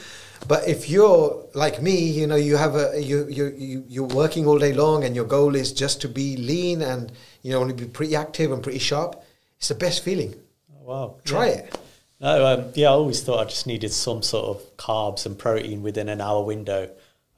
But 0.47 0.67
if 0.67 0.89
you're 0.89 1.45
like 1.53 1.81
me, 1.81 2.09
you 2.09 2.25
know, 2.25 2.35
you 2.35 2.57
have 2.57 2.75
a 2.75 2.99
you 3.01 3.27
you 3.29 3.53
you 3.57 3.83
you're 3.87 4.07
working 4.07 4.47
all 4.47 4.57
day 4.57 4.73
long, 4.73 5.03
and 5.03 5.15
your 5.15 5.25
goal 5.25 5.55
is 5.55 5.71
just 5.73 6.01
to 6.01 6.07
be 6.09 6.37
lean 6.37 6.81
and 6.81 7.11
you 7.43 7.51
know, 7.51 7.59
want 7.59 7.77
to 7.77 7.85
be 7.85 7.89
pretty 7.91 8.15
active 8.15 8.51
and 8.51 8.61
pretty 8.63 8.79
sharp. 8.79 9.21
It's 9.57 9.67
the 9.67 9.75
best 9.75 10.03
feeling. 10.03 10.33
Wow. 10.81 11.15
Try 11.23 11.47
Yeah. 11.47 11.53
it. 11.53 11.77
No, 12.21 12.45
um, 12.45 12.71
yeah, 12.75 12.87
I 12.89 12.91
always 12.91 13.21
thought 13.23 13.39
I 13.39 13.45
just 13.45 13.65
needed 13.67 13.93
some 13.93 14.21
sort 14.23 14.45
of 14.57 14.77
carbs 14.77 15.25
and 15.25 15.37
protein 15.37 15.81
within 15.83 16.09
an 16.09 16.19
hour 16.19 16.43
window 16.43 16.89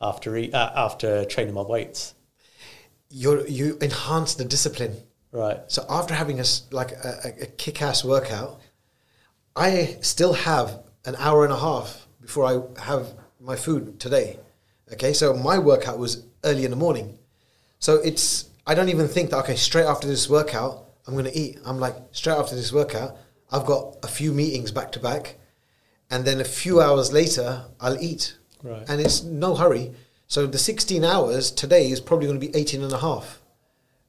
after 0.02 0.36
eat, 0.38 0.54
uh, 0.56 0.72
after 0.76 1.24
training 1.26 1.54
my 1.54 1.62
weights. 1.62 2.14
you 3.10 3.45
you 3.47 3.78
enhance 3.82 4.36
the 4.36 4.45
discipline. 4.45 4.95
Right. 5.32 5.60
So 5.68 5.86
after 5.89 6.14
having 6.14 6.39
a 6.39 6.45
like 6.72 6.91
a, 6.93 7.20
a, 7.26 7.43
a 7.43 7.45
kick-ass 7.45 8.04
workout, 8.04 8.60
I 9.56 9.97
still 10.02 10.34
have 10.34 10.80
an 11.06 11.16
hour 11.18 11.43
and 11.43 11.54
a 11.54 11.60
half 11.60 12.01
before 12.32 12.45
I 12.45 12.82
have 12.82 13.13
my 13.41 13.57
food 13.57 13.99
today. 13.99 14.39
Okay, 14.93 15.11
so 15.11 15.34
my 15.34 15.57
workout 15.59 15.99
was 15.99 16.23
early 16.45 16.63
in 16.63 16.71
the 16.71 16.77
morning, 16.77 17.19
so 17.79 17.95
it's 17.95 18.49
I 18.65 18.73
don't 18.73 18.88
even 18.88 19.09
think 19.09 19.32
that 19.32 19.39
okay 19.39 19.57
straight 19.57 19.86
after 19.86 20.07
this 20.07 20.29
workout 20.29 20.86
I'm 21.05 21.13
going 21.13 21.25
to 21.25 21.38
eat. 21.38 21.59
I'm 21.65 21.79
like 21.79 21.95
straight 22.13 22.38
after 22.38 22.55
this 22.55 22.71
workout 22.71 23.17
I've 23.51 23.65
got 23.65 23.97
a 24.01 24.07
few 24.07 24.32
meetings 24.32 24.71
back 24.71 24.93
to 24.93 24.99
back, 24.99 25.36
and 26.09 26.23
then 26.23 26.39
a 26.39 26.45
few 26.45 26.79
hours 26.79 27.11
later 27.11 27.65
I'll 27.82 28.01
eat. 28.01 28.38
Right. 28.63 28.86
And 28.88 29.01
it's 29.01 29.23
no 29.23 29.55
hurry. 29.55 29.91
So 30.27 30.47
the 30.47 30.57
16 30.57 31.03
hours 31.03 31.51
today 31.51 31.91
is 31.91 31.99
probably 31.99 32.27
going 32.27 32.39
to 32.39 32.47
be 32.47 32.55
18 32.55 32.82
and 32.82 32.93
a 32.93 32.99
half 32.99 33.41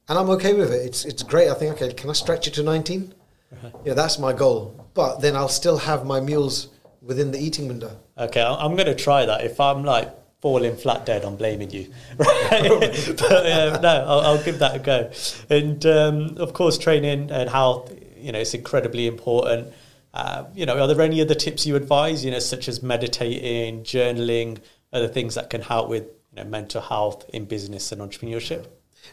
and 0.07 0.17
I'm 0.17 0.29
okay 0.31 0.53
with 0.53 0.71
it. 0.71 0.85
It's 0.85 1.03
it's 1.05 1.23
great. 1.23 1.49
I 1.49 1.55
think 1.55 1.73
okay, 1.73 1.93
can 1.93 2.09
I 2.09 2.13
stretch 2.13 2.47
it 2.47 2.53
to 2.55 2.63
19? 2.63 3.13
Uh-huh. 3.51 3.69
Yeah, 3.85 3.93
that's 3.93 4.17
my 4.19 4.33
goal. 4.33 4.87
But 4.93 5.19
then 5.19 5.35
I'll 5.35 5.55
still 5.61 5.77
have 5.77 6.05
my 6.05 6.19
meals 6.19 6.69
within 7.01 7.31
the 7.31 7.39
eating 7.39 7.67
window. 7.67 7.99
Okay, 8.17 8.41
I'm 8.41 8.75
going 8.75 8.87
to 8.87 8.95
try 8.95 9.25
that. 9.25 9.43
If 9.43 9.59
I'm 9.59 9.83
like 9.83 10.13
falling 10.41 10.75
flat 10.75 11.05
dead, 11.05 11.23
I'm 11.23 11.35
blaming 11.35 11.71
you. 11.71 11.91
But 12.17 13.31
uh, 13.31 13.79
no, 13.81 14.05
I'll, 14.07 14.19
I'll 14.19 14.43
give 14.43 14.59
that 14.59 14.75
a 14.75 14.79
go. 14.79 15.11
And 15.49 15.85
um, 15.85 16.37
of 16.37 16.53
course, 16.53 16.77
training 16.77 17.31
and 17.31 17.49
health, 17.49 17.91
you 18.17 18.31
know, 18.31 18.39
it's 18.39 18.53
incredibly 18.53 19.07
important. 19.07 19.73
Uh, 20.13 20.45
you 20.53 20.65
know, 20.65 20.77
are 20.77 20.87
there 20.87 21.01
any 21.01 21.21
other 21.21 21.33
tips 21.33 21.65
you 21.65 21.75
advise? 21.75 22.23
You 22.23 22.31
know, 22.31 22.39
such 22.39 22.67
as 22.67 22.83
meditating, 22.83 23.83
journaling, 23.83 24.59
other 24.91 25.07
things 25.07 25.35
that 25.35 25.49
can 25.49 25.61
help 25.61 25.89
with 25.89 26.03
you 26.03 26.43
know 26.43 26.49
mental 26.49 26.81
health 26.81 27.25
in 27.29 27.45
business 27.45 27.91
and 27.91 28.01
entrepreneurship. 28.01 28.67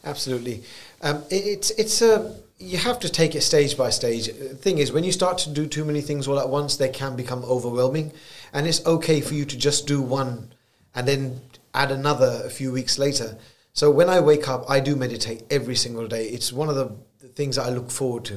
Absolutely. 0.04 0.62
Um, 1.02 1.24
it, 1.30 1.46
it's 1.46 1.70
it's 1.72 2.02
a 2.02 2.36
you 2.58 2.76
have 2.76 3.00
to 3.00 3.08
take 3.08 3.34
it 3.34 3.40
stage 3.40 3.76
by 3.76 3.88
stage. 3.88 4.26
The 4.26 4.54
thing 4.54 4.78
is, 4.78 4.92
when 4.92 5.02
you 5.02 5.12
start 5.12 5.38
to 5.38 5.50
do 5.50 5.66
too 5.66 5.84
many 5.84 6.02
things 6.02 6.28
all 6.28 6.38
at 6.38 6.50
once, 6.50 6.76
they 6.76 6.90
can 6.90 7.16
become 7.16 7.42
overwhelming, 7.44 8.12
and 8.52 8.66
it's 8.66 8.84
okay 8.86 9.20
for 9.20 9.34
you 9.34 9.44
to 9.44 9.56
just 9.56 9.86
do 9.86 10.00
one 10.02 10.52
and 10.94 11.06
then 11.06 11.40
add 11.74 11.90
another 11.90 12.42
a 12.44 12.50
few 12.50 12.72
weeks 12.72 12.98
later. 12.98 13.38
So 13.72 13.90
when 13.90 14.08
I 14.08 14.20
wake 14.20 14.48
up, 14.48 14.68
I 14.68 14.80
do 14.80 14.96
meditate 14.96 15.44
every 15.50 15.76
single 15.76 16.08
day. 16.08 16.26
It's 16.26 16.52
one 16.52 16.68
of 16.68 16.74
the, 16.74 16.96
things 17.34 17.56
that 17.56 17.66
I 17.66 17.70
look 17.70 17.90
forward 17.90 18.24
to. 18.24 18.34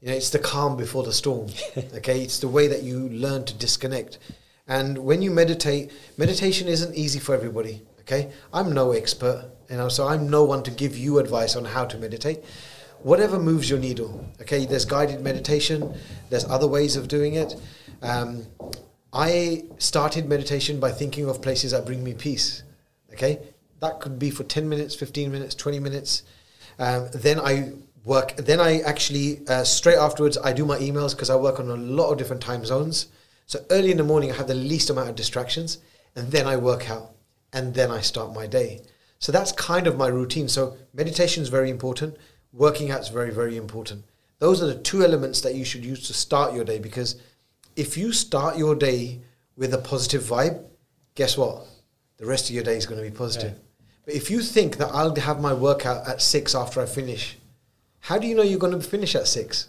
You 0.00 0.08
know, 0.08 0.14
it's 0.14 0.30
the 0.30 0.38
calm 0.38 0.76
before 0.76 1.04
the 1.04 1.12
storm. 1.12 1.48
okay, 1.94 2.22
it's 2.22 2.40
the 2.40 2.48
way 2.48 2.66
that 2.66 2.82
you 2.82 3.08
learn 3.10 3.44
to 3.44 3.54
disconnect. 3.54 4.18
And 4.66 4.98
when 4.98 5.22
you 5.22 5.30
meditate, 5.30 5.92
meditation 6.18 6.66
isn't 6.66 6.94
easy 6.96 7.20
for 7.20 7.34
everybody. 7.34 7.82
Okay, 8.00 8.32
I'm 8.52 8.72
no 8.72 8.92
expert, 8.92 9.48
you 9.70 9.76
know, 9.76 9.88
so 9.88 10.08
I'm 10.08 10.28
no 10.28 10.42
one 10.42 10.64
to 10.64 10.72
give 10.72 10.96
you 10.96 11.18
advice 11.18 11.54
on 11.54 11.64
how 11.64 11.84
to 11.84 11.96
meditate. 11.96 12.44
Whatever 13.02 13.38
moves 13.38 13.70
your 13.70 13.78
needle. 13.78 14.28
Okay, 14.40 14.66
there's 14.66 14.84
guided 14.84 15.20
meditation. 15.20 15.94
There's 16.30 16.44
other 16.46 16.66
ways 16.66 16.96
of 16.96 17.06
doing 17.06 17.34
it. 17.34 17.54
Um, 18.02 18.46
I 19.12 19.64
started 19.76 20.26
meditation 20.26 20.80
by 20.80 20.90
thinking 20.90 21.28
of 21.28 21.42
places 21.42 21.72
that 21.72 21.84
bring 21.84 22.02
me 22.02 22.14
peace. 22.14 22.62
Okay, 23.12 23.40
that 23.80 24.00
could 24.00 24.18
be 24.18 24.30
for 24.30 24.44
ten 24.44 24.68
minutes, 24.68 24.94
fifteen 24.94 25.30
minutes, 25.30 25.54
twenty 25.54 25.78
minutes. 25.78 26.22
Um, 26.78 27.08
then 27.12 27.38
I 27.38 27.72
work. 28.04 28.36
Then 28.36 28.58
I 28.58 28.80
actually 28.80 29.46
uh, 29.48 29.64
straight 29.64 29.98
afterwards 29.98 30.38
I 30.38 30.52
do 30.54 30.64
my 30.64 30.78
emails 30.78 31.12
because 31.12 31.28
I 31.28 31.36
work 31.36 31.60
on 31.60 31.68
a 31.68 31.76
lot 31.76 32.10
of 32.10 32.18
different 32.18 32.42
time 32.42 32.64
zones. 32.64 33.08
So 33.46 33.60
early 33.70 33.90
in 33.90 33.98
the 33.98 34.04
morning 34.04 34.32
I 34.32 34.36
have 34.36 34.48
the 34.48 34.54
least 34.54 34.88
amount 34.88 35.10
of 35.10 35.14
distractions, 35.14 35.78
and 36.16 36.32
then 36.32 36.46
I 36.46 36.56
work 36.56 36.90
out, 36.90 37.14
and 37.52 37.74
then 37.74 37.90
I 37.90 38.00
start 38.00 38.32
my 38.32 38.46
day. 38.46 38.80
So 39.18 39.30
that's 39.30 39.52
kind 39.52 39.86
of 39.86 39.98
my 39.98 40.08
routine. 40.08 40.48
So 40.48 40.76
meditation 40.94 41.42
is 41.42 41.50
very 41.50 41.68
important. 41.68 42.16
Working 42.54 42.90
out 42.90 43.02
is 43.02 43.08
very 43.08 43.30
very 43.30 43.58
important. 43.58 44.04
Those 44.38 44.62
are 44.62 44.66
the 44.66 44.80
two 44.80 45.04
elements 45.04 45.42
that 45.42 45.54
you 45.54 45.66
should 45.66 45.84
use 45.84 46.06
to 46.06 46.14
start 46.14 46.54
your 46.54 46.64
day 46.64 46.78
because 46.78 47.20
if 47.76 47.96
you 47.96 48.12
start 48.12 48.58
your 48.58 48.74
day 48.74 49.20
with 49.56 49.74
a 49.74 49.78
positive 49.78 50.22
vibe, 50.22 50.64
guess 51.14 51.36
what? 51.36 51.66
The 52.18 52.26
rest 52.26 52.48
of 52.48 52.54
your 52.54 52.64
day 52.64 52.76
is 52.76 52.86
going 52.86 53.02
to 53.02 53.08
be 53.08 53.16
positive. 53.16 53.58
But 54.04 54.14
if 54.14 54.30
you 54.30 54.40
think 54.40 54.78
that 54.78 54.90
I'll 54.92 55.14
have 55.14 55.40
my 55.40 55.52
workout 55.52 56.06
at 56.08 56.20
six 56.20 56.54
after 56.54 56.80
I 56.80 56.86
finish, 56.86 57.36
how 58.00 58.18
do 58.18 58.26
you 58.26 58.34
know 58.34 58.42
you're 58.42 58.58
going 58.58 58.78
to 58.78 58.86
finish 58.86 59.14
at 59.14 59.28
six? 59.28 59.68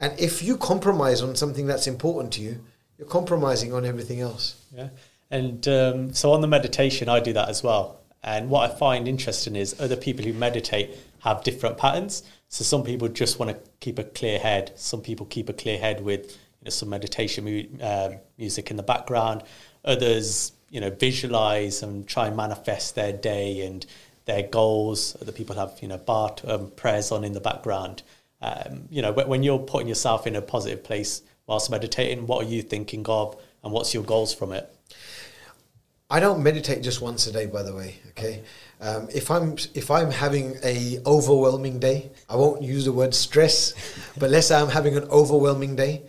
And 0.00 0.18
if 0.18 0.42
you 0.42 0.56
compromise 0.56 1.22
on 1.22 1.36
something 1.36 1.66
that's 1.66 1.86
important 1.86 2.32
to 2.34 2.40
you, 2.40 2.60
you're 2.98 3.08
compromising 3.08 3.72
on 3.72 3.84
everything 3.84 4.20
else. 4.20 4.56
Yeah. 4.74 4.88
And 5.30 5.66
um, 5.68 6.12
so 6.12 6.32
on 6.32 6.40
the 6.40 6.48
meditation, 6.48 7.08
I 7.08 7.20
do 7.20 7.32
that 7.32 7.48
as 7.48 7.62
well. 7.62 8.00
And 8.22 8.48
what 8.48 8.70
I 8.70 8.74
find 8.74 9.06
interesting 9.06 9.54
is 9.54 9.78
other 9.80 9.96
people 9.96 10.24
who 10.24 10.32
meditate 10.32 10.96
have 11.20 11.44
different 11.44 11.78
patterns. 11.78 12.22
So 12.48 12.64
some 12.64 12.82
people 12.82 13.08
just 13.08 13.38
want 13.38 13.50
to 13.50 13.70
keep 13.80 13.98
a 13.98 14.04
clear 14.04 14.38
head. 14.38 14.72
Some 14.76 15.00
people 15.00 15.26
keep 15.26 15.48
a 15.48 15.52
clear 15.52 15.78
head 15.78 16.02
with 16.02 16.36
some 16.70 16.88
meditation 16.88 17.44
mu- 17.44 17.64
um 17.80 18.16
music 18.38 18.70
in 18.70 18.76
the 18.76 18.82
background. 18.82 19.42
Others, 19.84 20.52
you 20.70 20.80
know, 20.80 20.90
visualize 20.90 21.82
and 21.82 22.06
try 22.06 22.26
and 22.26 22.36
manifest 22.36 22.94
their 22.94 23.12
day 23.12 23.66
and 23.66 23.84
their 24.24 24.42
goals. 24.42 25.16
Other 25.20 25.32
people 25.32 25.56
have, 25.56 25.78
you 25.80 25.88
know, 25.88 25.98
bar 25.98 26.34
um, 26.46 26.70
prayers 26.70 27.12
on 27.12 27.24
in 27.24 27.32
the 27.32 27.40
background. 27.40 28.02
Um, 28.40 28.88
you 28.90 29.02
know, 29.02 29.12
when, 29.12 29.28
when 29.28 29.42
you're 29.42 29.58
putting 29.58 29.88
yourself 29.88 30.26
in 30.26 30.36
a 30.36 30.42
positive 30.42 30.82
place 30.84 31.22
whilst 31.46 31.70
meditating, 31.70 32.26
what 32.26 32.44
are 32.44 32.48
you 32.48 32.62
thinking 32.62 33.04
of, 33.06 33.40
and 33.62 33.72
what's 33.72 33.94
your 33.94 34.02
goals 34.02 34.34
from 34.34 34.52
it? 34.52 34.70
I 36.10 36.20
don't 36.20 36.42
meditate 36.42 36.82
just 36.82 37.00
once 37.00 37.26
a 37.26 37.32
day, 37.32 37.46
by 37.46 37.62
the 37.62 37.74
way. 37.74 37.96
Okay, 38.10 38.42
um, 38.80 39.08
if 39.14 39.30
I'm 39.30 39.56
if 39.74 39.90
I'm 39.90 40.10
having 40.10 40.56
a 40.62 40.98
overwhelming 41.06 41.78
day, 41.78 42.10
I 42.28 42.36
won't 42.36 42.62
use 42.62 42.84
the 42.84 42.92
word 42.92 43.14
stress, 43.14 43.74
but 44.18 44.30
let's 44.30 44.48
say 44.48 44.56
I'm 44.56 44.68
having 44.68 44.96
an 44.96 45.04
overwhelming 45.04 45.76
day, 45.76 46.02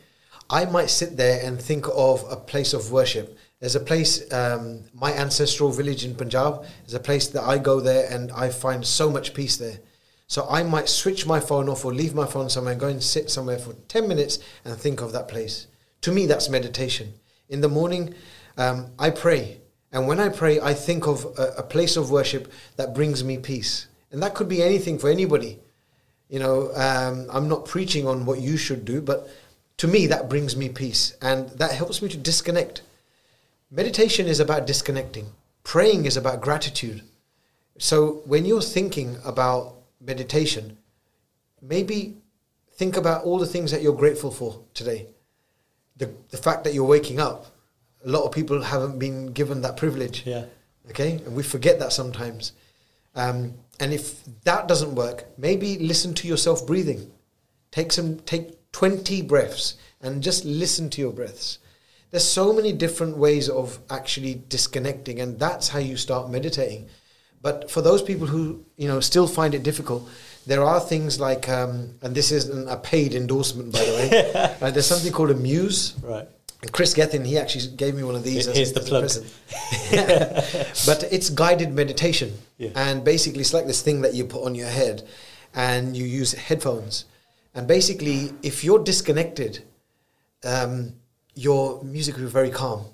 I 0.49 0.65
might 0.65 0.89
sit 0.89 1.17
there 1.17 1.45
and 1.45 1.59
think 1.59 1.85
of 1.93 2.23
a 2.29 2.35
place 2.35 2.73
of 2.73 2.91
worship. 2.91 3.37
There's 3.59 3.75
a 3.75 3.79
place, 3.79 4.31
um, 4.31 4.83
my 4.93 5.11
ancestral 5.13 5.71
village 5.71 6.05
in 6.05 6.15
Punjab. 6.15 6.65
There's 6.81 6.93
a 6.93 6.99
place 6.99 7.27
that 7.29 7.43
I 7.43 7.57
go 7.57 7.79
there 7.79 8.07
and 8.11 8.31
I 8.31 8.49
find 8.49 8.85
so 8.85 9.09
much 9.09 9.33
peace 9.33 9.57
there. 9.57 9.79
So 10.27 10.47
I 10.49 10.63
might 10.63 10.89
switch 10.89 11.25
my 11.25 11.39
phone 11.39 11.69
off 11.69 11.85
or 11.85 11.93
leave 11.93 12.13
my 12.13 12.25
phone 12.25 12.49
somewhere 12.49 12.73
and 12.73 12.81
go 12.81 12.87
and 12.87 13.01
sit 13.01 13.29
somewhere 13.29 13.57
for 13.57 13.73
10 13.87 14.07
minutes 14.07 14.39
and 14.63 14.75
think 14.75 15.01
of 15.01 15.11
that 15.13 15.27
place. 15.27 15.67
To 16.01 16.11
me, 16.11 16.25
that's 16.25 16.49
meditation. 16.49 17.13
In 17.49 17.61
the 17.61 17.69
morning, 17.69 18.13
um, 18.57 18.91
I 18.99 19.11
pray. 19.11 19.61
And 19.91 20.07
when 20.07 20.19
I 20.19 20.29
pray, 20.29 20.59
I 20.59 20.73
think 20.73 21.07
of 21.07 21.25
a, 21.37 21.53
a 21.59 21.63
place 21.63 21.95
of 21.95 22.11
worship 22.11 22.51
that 22.75 22.93
brings 22.93 23.23
me 23.23 23.37
peace. 23.37 23.87
And 24.11 24.21
that 24.21 24.35
could 24.35 24.49
be 24.49 24.61
anything 24.61 24.99
for 24.99 25.09
anybody. 25.09 25.59
You 26.29 26.39
know, 26.39 26.71
um, 26.73 27.27
I'm 27.31 27.47
not 27.47 27.65
preaching 27.65 28.07
on 28.07 28.25
what 28.25 28.39
you 28.39 28.57
should 28.57 28.83
do, 28.83 29.01
but 29.01 29.29
to 29.77 29.87
me, 29.87 30.07
that 30.07 30.29
brings 30.29 30.55
me 30.55 30.69
peace 30.69 31.15
and 31.21 31.49
that 31.49 31.71
helps 31.71 32.01
me 32.01 32.09
to 32.09 32.17
disconnect. 32.17 32.81
Meditation 33.71 34.27
is 34.27 34.39
about 34.39 34.67
disconnecting, 34.67 35.27
praying 35.63 36.05
is 36.05 36.17
about 36.17 36.41
gratitude. 36.41 37.01
So 37.77 38.21
when 38.25 38.45
you're 38.45 38.61
thinking 38.61 39.17
about 39.25 39.73
meditation, 39.99 40.77
maybe 41.61 42.15
think 42.75 42.95
about 42.95 43.23
all 43.25 43.39
the 43.39 43.45
things 43.45 43.71
that 43.71 43.81
you're 43.81 43.95
grateful 43.95 44.31
for 44.31 44.61
today. 44.73 45.07
The, 45.97 46.11
the 46.29 46.37
fact 46.37 46.63
that 46.65 46.73
you're 46.73 46.85
waking 46.85 47.19
up. 47.19 47.47
A 48.05 48.09
lot 48.09 48.23
of 48.23 48.31
people 48.31 48.61
haven't 48.61 48.99
been 48.99 49.27
given 49.27 49.61
that 49.61 49.77
privilege. 49.77 50.25
Yeah. 50.25 50.45
Okay? 50.89 51.13
And 51.25 51.35
we 51.35 51.43
forget 51.43 51.79
that 51.79 51.91
sometimes. 51.91 52.51
Um, 53.15 53.55
and 53.79 53.93
if 53.93 54.23
that 54.43 54.67
doesn't 54.67 54.95
work, 54.95 55.25
maybe 55.37 55.77
listen 55.79 56.13
to 56.15 56.27
yourself 56.27 56.67
breathing. 56.67 57.11
Take 57.71 57.91
some 57.91 58.19
take 58.19 58.64
20 58.75 59.21
breaths 59.21 59.75
and 60.01 60.21
just 60.21 60.43
listen 60.43 60.89
to 60.89 60.99
your 60.99 61.13
breaths. 61.13 61.59
There's 62.11 62.25
so 62.25 62.51
many 62.51 62.73
different 62.73 63.15
ways 63.15 63.47
of 63.47 63.79
actually 63.89 64.41
disconnecting 64.49 65.21
and 65.21 65.39
that's 65.39 65.69
how 65.69 65.79
you 65.79 65.95
start 65.95 66.29
meditating. 66.29 66.89
But 67.41 67.71
for 67.71 67.81
those 67.81 68.01
people 68.01 68.27
who, 68.27 68.65
you 68.75 68.89
know, 68.89 68.99
still 68.99 69.27
find 69.27 69.55
it 69.55 69.63
difficult, 69.63 70.09
there 70.45 70.61
are 70.61 70.81
things 70.81 71.21
like, 71.21 71.47
um, 71.47 71.95
and 72.01 72.13
this 72.13 72.33
isn't 72.33 72.67
a 72.67 72.75
paid 72.75 73.15
endorsement, 73.15 73.71
by 73.71 73.85
the 73.85 73.91
way. 73.93 74.57
uh, 74.61 74.71
there's 74.71 74.87
something 74.87 75.13
called 75.13 75.31
a 75.31 75.35
muse. 75.35 75.93
Right. 76.03 76.27
And 76.61 76.73
Kris 76.73 76.93
Gethin, 76.93 77.23
he 77.23 77.37
actually 77.37 77.73
gave 77.77 77.95
me 77.95 78.03
one 78.03 78.15
of 78.15 78.25
these. 78.25 78.45
Here's 78.45 78.73
the 78.73 78.81
as 78.81 79.17
a 79.17 79.21
plug. 79.21 80.85
but 80.85 81.13
it's 81.13 81.29
guided 81.29 81.71
meditation, 81.71 82.33
Yeah. 82.57 82.71
and 82.75 83.05
basically 83.05 83.39
it's 83.39 83.53
like 83.53 83.67
this 83.67 83.81
thing 83.81 84.01
that 84.01 84.15
you 84.15 84.25
put 84.25 84.43
on 84.43 84.53
your 84.53 84.67
head, 84.67 85.07
and 85.53 85.95
you 85.95 86.03
use 86.03 86.33
headphones, 86.33 87.05
and 87.55 87.67
basically 87.67 88.31
if 88.43 88.63
you're 88.63 88.83
disconnected, 88.83 89.63
um, 90.43 90.93
your 91.33 91.83
music 91.83 92.15
will 92.15 92.23
be 92.23 92.29
very 92.29 92.51
calm. 92.51 92.85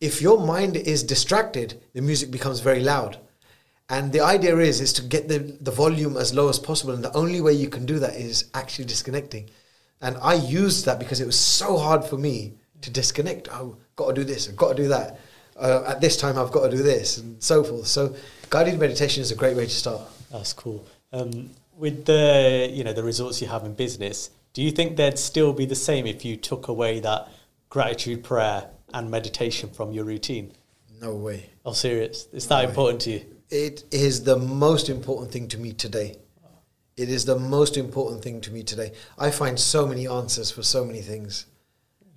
If 0.00 0.22
your 0.22 0.38
mind 0.38 0.76
is 0.76 1.02
distracted, 1.02 1.80
the 1.94 2.02
music 2.02 2.30
becomes 2.30 2.60
very 2.60 2.80
loud. 2.80 3.18
And 3.90 4.12
the 4.12 4.20
idea 4.20 4.56
is 4.58 4.80
is 4.80 4.92
to 4.94 5.02
get 5.02 5.28
the, 5.28 5.38
the 5.38 5.70
volume 5.70 6.16
as 6.16 6.34
low 6.34 6.48
as 6.48 6.58
possible. 6.58 6.92
And 6.92 7.02
the 7.02 7.16
only 7.16 7.40
way 7.40 7.54
you 7.54 7.68
can 7.68 7.86
do 7.86 7.98
that 7.98 8.14
is 8.14 8.50
actually 8.54 8.84
disconnecting. 8.84 9.48
And 10.00 10.16
I 10.22 10.34
used 10.34 10.84
that 10.84 10.98
because 10.98 11.20
it 11.20 11.26
was 11.26 11.38
so 11.38 11.76
hard 11.78 12.04
for 12.04 12.16
me 12.16 12.52
to 12.82 12.90
disconnect. 12.90 13.48
Oh, 13.50 13.76
got 13.96 14.08
to 14.08 14.14
do 14.14 14.24
this, 14.24 14.48
I've 14.48 14.56
got 14.56 14.76
to 14.76 14.82
do 14.82 14.88
that. 14.88 15.18
Uh, 15.56 15.82
at 15.88 16.00
this 16.00 16.16
time, 16.16 16.38
I've 16.38 16.52
got 16.52 16.70
to 16.70 16.76
do 16.76 16.84
this, 16.84 17.18
and 17.18 17.42
so 17.42 17.64
forth. 17.64 17.88
So, 17.88 18.14
guided 18.48 18.78
meditation 18.78 19.22
is 19.22 19.32
a 19.32 19.34
great 19.34 19.56
way 19.56 19.64
to 19.64 19.70
start. 19.70 20.02
That's 20.30 20.52
cool. 20.52 20.86
Um, 21.12 21.50
with 21.78 22.04
the 22.04 22.68
you 22.70 22.84
know 22.84 22.92
the 22.92 23.04
results 23.04 23.40
you 23.40 23.48
have 23.48 23.64
in 23.64 23.72
business, 23.74 24.30
do 24.52 24.62
you 24.62 24.70
think 24.70 24.96
they'd 24.96 25.18
still 25.18 25.52
be 25.52 25.64
the 25.64 25.76
same 25.76 26.06
if 26.06 26.24
you 26.24 26.36
took 26.36 26.68
away 26.68 27.00
that 27.00 27.28
gratitude 27.70 28.24
prayer 28.24 28.68
and 28.92 29.10
meditation 29.10 29.70
from 29.70 29.92
your 29.92 30.04
routine? 30.04 30.52
No 31.00 31.14
way. 31.14 31.50
Oh, 31.64 31.72
serious? 31.72 32.26
It's 32.32 32.46
that 32.46 32.64
way. 32.64 32.68
important 32.68 33.02
to 33.02 33.10
you? 33.10 33.24
It 33.50 33.84
is 33.92 34.24
the 34.24 34.36
most 34.36 34.88
important 34.88 35.30
thing 35.30 35.48
to 35.48 35.58
me 35.58 35.72
today. 35.72 36.16
It 36.96 37.08
is 37.08 37.24
the 37.24 37.38
most 37.38 37.76
important 37.76 38.22
thing 38.24 38.40
to 38.40 38.50
me 38.50 38.64
today. 38.64 38.92
I 39.16 39.30
find 39.30 39.58
so 39.58 39.86
many 39.86 40.08
answers 40.08 40.50
for 40.50 40.64
so 40.64 40.84
many 40.84 41.00
things. 41.00 41.46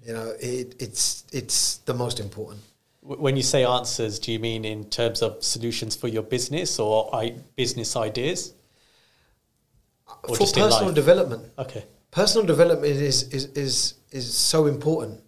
You 0.04 0.14
know, 0.14 0.34
it, 0.40 0.76
it's 0.80 1.26
it's 1.32 1.78
the 1.86 1.94
most 1.94 2.20
important. 2.20 2.62
When 3.04 3.36
you 3.36 3.44
say 3.44 3.64
answers, 3.64 4.18
do 4.18 4.32
you 4.32 4.40
mean 4.40 4.66
in 4.66 4.90
terms 4.90 5.22
of 5.22 5.44
solutions 5.44 5.96
for 5.96 6.08
your 6.08 6.24
business 6.24 6.80
or 6.80 7.14
I, 7.16 7.36
business 7.56 7.96
ideas? 7.96 8.54
Or 10.24 10.36
for 10.36 10.46
personal 10.48 10.94
development, 10.94 11.44
Okay. 11.58 11.84
personal 12.12 12.46
development 12.46 12.92
is, 12.92 13.24
is 13.30 13.46
is 13.56 13.96
is 14.12 14.34
so 14.34 14.68
important. 14.68 15.22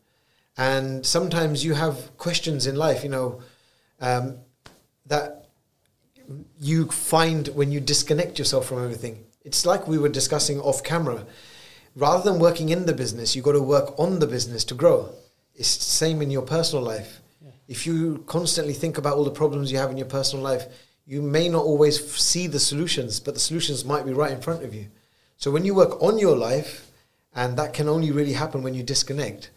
And 0.58 1.06
sometimes 1.06 1.66
you 1.66 1.74
have 1.74 1.96
questions 2.18 2.68
in 2.68 2.76
life 2.76 3.04
you 3.04 3.10
know 3.10 3.42
um, 4.00 4.38
that 5.08 5.48
you 6.60 6.86
find 6.90 7.48
when 7.50 7.72
you 7.72 7.80
disconnect 7.80 8.40
yourself 8.40 8.66
from 8.68 8.84
everything. 8.84 9.26
It's 9.44 9.66
like 9.66 9.88
we 9.88 9.98
were 9.98 10.10
discussing 10.10 10.60
off 10.62 10.84
camera. 10.84 11.26
Rather 11.96 12.24
than 12.32 12.40
working 12.40 12.70
in 12.70 12.86
the 12.86 12.94
business 12.94 13.36
you 13.36 13.42
got 13.42 13.54
to 13.54 13.62
work 13.62 13.94
on 14.00 14.20
the 14.20 14.28
business 14.28 14.64
to 14.66 14.76
grow. 14.76 15.10
It's 15.56 15.76
the 15.78 15.84
same 15.84 16.22
in 16.22 16.32
your 16.32 16.42
personal 16.42 16.84
life. 16.84 17.20
If 17.68 17.86
you 17.88 18.24
constantly 18.28 18.74
think 18.74 18.98
about 18.98 19.14
all 19.18 19.24
the 19.24 19.32
problems 19.32 19.72
you 19.72 19.78
have 19.78 19.92
in 19.92 19.98
your 19.98 20.08
personal 20.08 20.44
life 20.44 20.66
you 21.06 21.22
may 21.22 21.50
not 21.50 21.64
always 21.64 22.14
see 22.16 22.48
the 22.48 22.60
solutions 22.60 23.20
but 23.20 23.34
the 23.34 23.40
solutions 23.40 23.84
might 23.84 24.06
be 24.06 24.14
right 24.14 24.32
in 24.32 24.42
front 24.42 24.64
of 24.64 24.74
you 24.74 24.88
so 25.44 25.52
when 25.52 25.66
you 25.66 25.76
work 25.76 26.02
on 26.02 26.20
your 26.20 26.38
life, 26.38 26.90
and 27.36 27.58
that 27.58 27.74
can 27.74 27.90
only 27.90 28.12
really 28.12 28.32
happen 28.32 28.64
when 28.64 28.74
you 28.74 28.82
disconnect, 28.82 29.50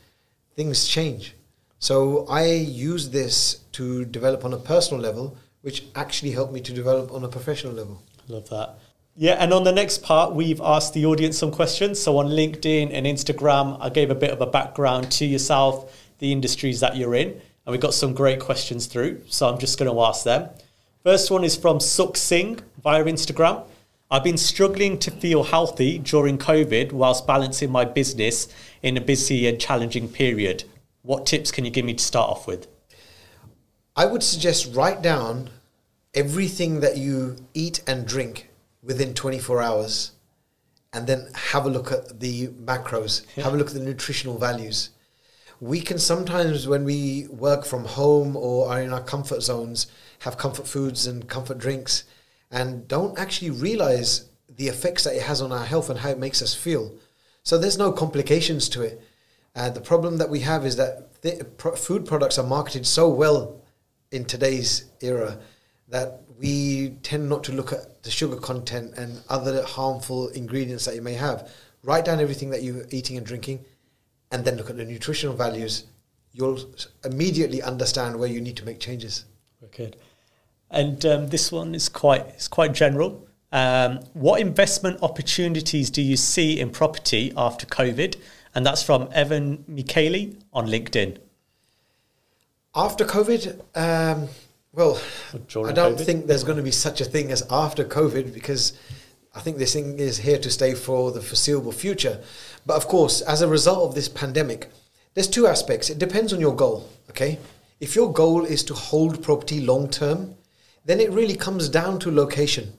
things 0.56 0.88
change. 0.88 1.34
So 1.78 2.26
I 2.26 2.46
use 2.46 3.10
this 3.10 3.60
to 3.72 4.04
develop 4.04 4.44
on 4.44 4.52
a 4.52 4.56
personal 4.56 5.00
level, 5.00 5.36
which 5.60 5.84
actually 5.94 6.32
helped 6.32 6.52
me 6.52 6.60
to 6.62 6.72
develop 6.72 7.12
on 7.12 7.22
a 7.22 7.28
professional 7.28 7.72
level. 7.72 8.02
Love 8.26 8.48
that. 8.50 8.78
Yeah, 9.14 9.34
and 9.34 9.52
on 9.52 9.62
the 9.62 9.70
next 9.70 10.02
part, 10.02 10.34
we've 10.34 10.60
asked 10.60 10.92
the 10.92 11.06
audience 11.06 11.38
some 11.38 11.52
questions. 11.52 12.00
So 12.00 12.18
on 12.18 12.26
LinkedIn 12.26 12.90
and 12.92 13.06
Instagram, 13.06 13.78
I 13.80 13.88
gave 13.88 14.10
a 14.10 14.16
bit 14.16 14.30
of 14.30 14.40
a 14.40 14.46
background 14.46 15.12
to 15.12 15.24
yourself, 15.24 15.96
the 16.18 16.32
industries 16.32 16.80
that 16.80 16.96
you're 16.96 17.14
in, 17.14 17.28
and 17.64 17.72
we 17.72 17.78
got 17.78 17.94
some 17.94 18.12
great 18.12 18.40
questions 18.40 18.86
through. 18.86 19.22
So 19.28 19.48
I'm 19.48 19.58
just 19.58 19.78
going 19.78 19.88
to 19.88 20.00
ask 20.00 20.24
them. 20.24 20.48
First 21.06 21.30
one 21.30 21.44
is 21.44 21.54
from 21.54 21.78
Suk 21.78 22.16
Singh 22.16 22.58
via 22.82 23.04
Instagram. 23.04 23.62
I've 24.10 24.24
been 24.24 24.36
struggling 24.36 24.98
to 24.98 25.12
feel 25.12 25.44
healthy 25.44 25.98
during 25.98 26.36
COVID 26.36 26.90
whilst 26.90 27.28
balancing 27.28 27.70
my 27.70 27.84
business 27.84 28.48
in 28.82 28.96
a 28.96 29.00
busy 29.00 29.46
and 29.46 29.60
challenging 29.60 30.08
period. 30.08 30.64
What 31.02 31.24
tips 31.24 31.52
can 31.52 31.64
you 31.64 31.70
give 31.70 31.84
me 31.84 31.94
to 31.94 32.02
start 32.02 32.28
off 32.28 32.48
with? 32.48 32.66
I 33.94 34.06
would 34.06 34.24
suggest 34.24 34.74
write 34.74 35.00
down 35.00 35.50
everything 36.12 36.80
that 36.80 36.96
you 36.96 37.36
eat 37.54 37.84
and 37.86 38.04
drink 38.04 38.50
within 38.82 39.14
24 39.14 39.62
hours 39.62 40.10
and 40.92 41.06
then 41.06 41.28
have 41.36 41.66
a 41.66 41.70
look 41.70 41.92
at 41.92 42.18
the 42.18 42.48
macros, 42.48 43.24
have 43.34 43.54
a 43.54 43.56
look 43.56 43.68
at 43.68 43.74
the 43.74 43.78
nutritional 43.78 44.38
values. 44.38 44.90
We 45.60 45.80
can 45.82 46.00
sometimes, 46.00 46.66
when 46.66 46.82
we 46.82 47.28
work 47.28 47.64
from 47.64 47.84
home 47.84 48.34
or 48.36 48.68
are 48.68 48.82
in 48.82 48.92
our 48.92 49.04
comfort 49.04 49.44
zones, 49.44 49.86
have 50.20 50.38
comfort 50.38 50.66
foods 50.66 51.06
and 51.06 51.28
comfort 51.28 51.58
drinks 51.58 52.04
and 52.50 52.86
don't 52.88 53.18
actually 53.18 53.50
realize 53.50 54.28
the 54.48 54.68
effects 54.68 55.04
that 55.04 55.14
it 55.14 55.22
has 55.22 55.42
on 55.42 55.52
our 55.52 55.64
health 55.64 55.90
and 55.90 56.00
how 56.00 56.10
it 56.10 56.18
makes 56.18 56.42
us 56.42 56.54
feel. 56.54 56.94
So 57.42 57.58
there's 57.58 57.78
no 57.78 57.92
complications 57.92 58.68
to 58.70 58.82
it. 58.82 59.02
Uh, 59.54 59.70
the 59.70 59.80
problem 59.80 60.18
that 60.18 60.30
we 60.30 60.40
have 60.40 60.66
is 60.66 60.76
that 60.76 61.22
th- 61.22 61.42
food 61.76 62.06
products 62.06 62.38
are 62.38 62.46
marketed 62.46 62.86
so 62.86 63.08
well 63.08 63.60
in 64.12 64.24
today's 64.24 64.84
era 65.00 65.38
that 65.88 66.20
we 66.38 66.90
tend 67.02 67.28
not 67.28 67.44
to 67.44 67.52
look 67.52 67.72
at 67.72 68.02
the 68.02 68.10
sugar 68.10 68.36
content 68.36 68.94
and 68.96 69.20
other 69.28 69.62
harmful 69.62 70.28
ingredients 70.28 70.84
that 70.84 70.94
you 70.94 71.02
may 71.02 71.14
have. 71.14 71.50
Write 71.82 72.04
down 72.04 72.20
everything 72.20 72.50
that 72.50 72.62
you're 72.62 72.84
eating 72.90 73.16
and 73.16 73.24
drinking, 73.24 73.64
and 74.32 74.44
then 74.44 74.56
look 74.56 74.68
at 74.68 74.76
the 74.76 74.84
nutritional 74.84 75.34
values. 75.34 75.84
You'll 76.32 76.58
immediately 77.04 77.62
understand 77.62 78.18
where 78.18 78.28
you 78.28 78.40
need 78.40 78.56
to 78.56 78.64
make 78.64 78.80
changes. 78.80 79.24
Good. 79.74 79.96
And 80.70 81.04
um, 81.06 81.28
this 81.28 81.52
one 81.52 81.74
is 81.74 81.88
quite 81.88 82.26
it's 82.28 82.48
quite 82.48 82.72
general. 82.74 83.26
Um, 83.52 84.00
what 84.14 84.40
investment 84.40 84.98
opportunities 85.02 85.90
do 85.90 86.02
you 86.02 86.16
see 86.16 86.58
in 86.60 86.70
property 86.70 87.32
after 87.36 87.66
COVID? 87.66 88.16
And 88.54 88.66
that's 88.66 88.82
from 88.82 89.08
Evan 89.12 89.64
Michele 89.68 90.34
on 90.52 90.66
LinkedIn. 90.66 91.18
After 92.74 93.04
COVID, 93.04 93.60
um, 93.74 94.28
well, 94.72 95.00
I 95.32 95.72
don't 95.72 95.96
COVID? 95.96 96.04
think 96.04 96.26
there's 96.26 96.44
going 96.44 96.58
to 96.58 96.62
be 96.62 96.70
such 96.70 97.00
a 97.00 97.04
thing 97.04 97.30
as 97.30 97.42
after 97.50 97.84
COVID 97.84 98.34
because 98.34 98.72
I 99.34 99.40
think 99.40 99.58
this 99.58 99.74
thing 99.74 99.98
is 99.98 100.18
here 100.18 100.38
to 100.38 100.50
stay 100.50 100.74
for 100.74 101.12
the 101.12 101.20
foreseeable 101.20 101.72
future. 101.72 102.20
But 102.64 102.76
of 102.76 102.88
course, 102.88 103.20
as 103.20 103.42
a 103.42 103.48
result 103.48 103.88
of 103.88 103.94
this 103.94 104.08
pandemic, 104.08 104.70
there's 105.14 105.28
two 105.28 105.46
aspects. 105.46 105.88
It 105.88 105.98
depends 105.98 106.32
on 106.32 106.40
your 106.40 106.54
goal, 106.56 106.88
okay? 107.10 107.38
If 107.78 107.94
your 107.94 108.10
goal 108.10 108.46
is 108.46 108.64
to 108.64 108.74
hold 108.74 109.22
property 109.22 109.60
long 109.60 109.90
term, 109.90 110.36
then 110.86 110.98
it 110.98 111.10
really 111.10 111.36
comes 111.36 111.68
down 111.68 111.98
to 112.00 112.10
location. 112.10 112.72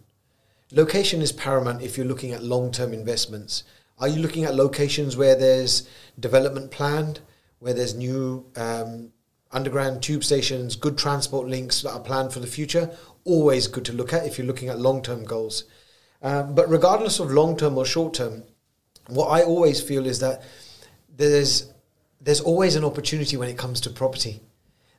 Location 0.71 1.21
is 1.21 1.31
paramount 1.31 1.83
if 1.83 1.97
you're 1.97 2.07
looking 2.07 2.31
at 2.31 2.43
long 2.43 2.71
term 2.71 2.93
investments. 2.93 3.63
Are 3.99 4.07
you 4.07 4.19
looking 4.21 4.45
at 4.45 4.55
locations 4.55 5.15
where 5.15 5.35
there's 5.35 5.87
development 6.19 6.71
planned, 6.71 7.19
where 7.59 7.73
there's 7.73 7.93
new 7.93 8.45
um, 8.55 9.11
underground 9.51 10.01
tube 10.01 10.23
stations, 10.23 10.75
good 10.75 10.97
transport 10.97 11.47
links 11.47 11.83
that 11.83 11.91
are 11.91 11.99
planned 11.99 12.33
for 12.33 12.39
the 12.39 12.47
future? 12.47 12.89
Always 13.23 13.67
good 13.67 13.85
to 13.85 13.93
look 13.93 14.13
at 14.13 14.25
if 14.25 14.37
you're 14.37 14.47
looking 14.47 14.69
at 14.69 14.79
long 14.79 15.03
term 15.03 15.25
goals. 15.25 15.65
Um, 16.23 16.55
but 16.55 16.67
regardless 16.69 17.19
of 17.19 17.31
long 17.31 17.55
term 17.55 17.77
or 17.77 17.85
short 17.85 18.15
term, 18.15 18.43
what 19.09 19.27
I 19.27 19.43
always 19.43 19.79
feel 19.79 20.07
is 20.07 20.19
that 20.21 20.41
there's 21.15 21.71
there's 22.19 22.41
always 22.41 22.75
an 22.75 22.83
opportunity 22.83 23.37
when 23.37 23.47
it 23.47 23.59
comes 23.59 23.79
to 23.81 23.91
property. 23.91 24.41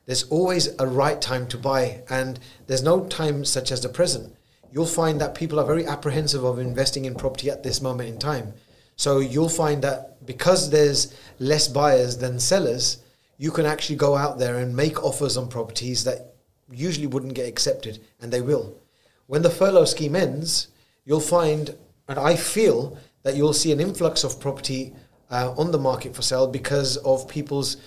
There's 0.09 0.23
always 0.23 0.69
a 0.79 0.87
right 0.87 1.21
time 1.21 1.45
to 1.49 1.57
buy, 1.59 2.01
and 2.09 2.39
there's 2.65 2.81
no 2.81 3.05
time 3.05 3.45
such 3.45 3.71
as 3.71 3.81
the 3.81 3.89
present. 3.89 4.35
You'll 4.71 4.87
find 4.87 5.21
that 5.21 5.35
people 5.35 5.59
are 5.59 5.67
very 5.67 5.85
apprehensive 5.85 6.43
of 6.43 6.57
investing 6.57 7.05
in 7.05 7.13
property 7.13 7.51
at 7.51 7.61
this 7.61 7.79
moment 7.79 8.09
in 8.09 8.17
time. 8.17 8.53
So 8.95 9.19
you'll 9.19 9.49
find 9.49 9.83
that 9.83 10.25
because 10.25 10.71
there's 10.71 11.13
less 11.37 11.67
buyers 11.67 12.17
than 12.17 12.39
sellers, 12.39 13.03
you 13.37 13.51
can 13.51 13.67
actually 13.67 13.97
go 13.97 14.17
out 14.17 14.39
there 14.39 14.57
and 14.57 14.75
make 14.75 15.03
offers 15.03 15.37
on 15.37 15.47
properties 15.47 16.03
that 16.05 16.33
usually 16.71 17.05
wouldn't 17.05 17.35
get 17.35 17.47
accepted, 17.47 17.99
and 18.19 18.33
they 18.33 18.41
will. 18.41 18.81
When 19.27 19.43
the 19.43 19.51
furlough 19.51 19.85
scheme 19.85 20.15
ends, 20.15 20.69
you'll 21.05 21.19
find, 21.19 21.77
and 22.07 22.17
I 22.17 22.35
feel 22.35 22.97
that 23.21 23.35
you'll 23.35 23.53
see 23.53 23.71
an 23.71 23.79
influx 23.79 24.23
of 24.23 24.39
property 24.39 24.95
uh, 25.29 25.53
on 25.55 25.69
the 25.69 25.77
market 25.77 26.15
for 26.15 26.23
sale 26.23 26.47
because 26.47 26.97
of 26.97 27.29
people's 27.29 27.77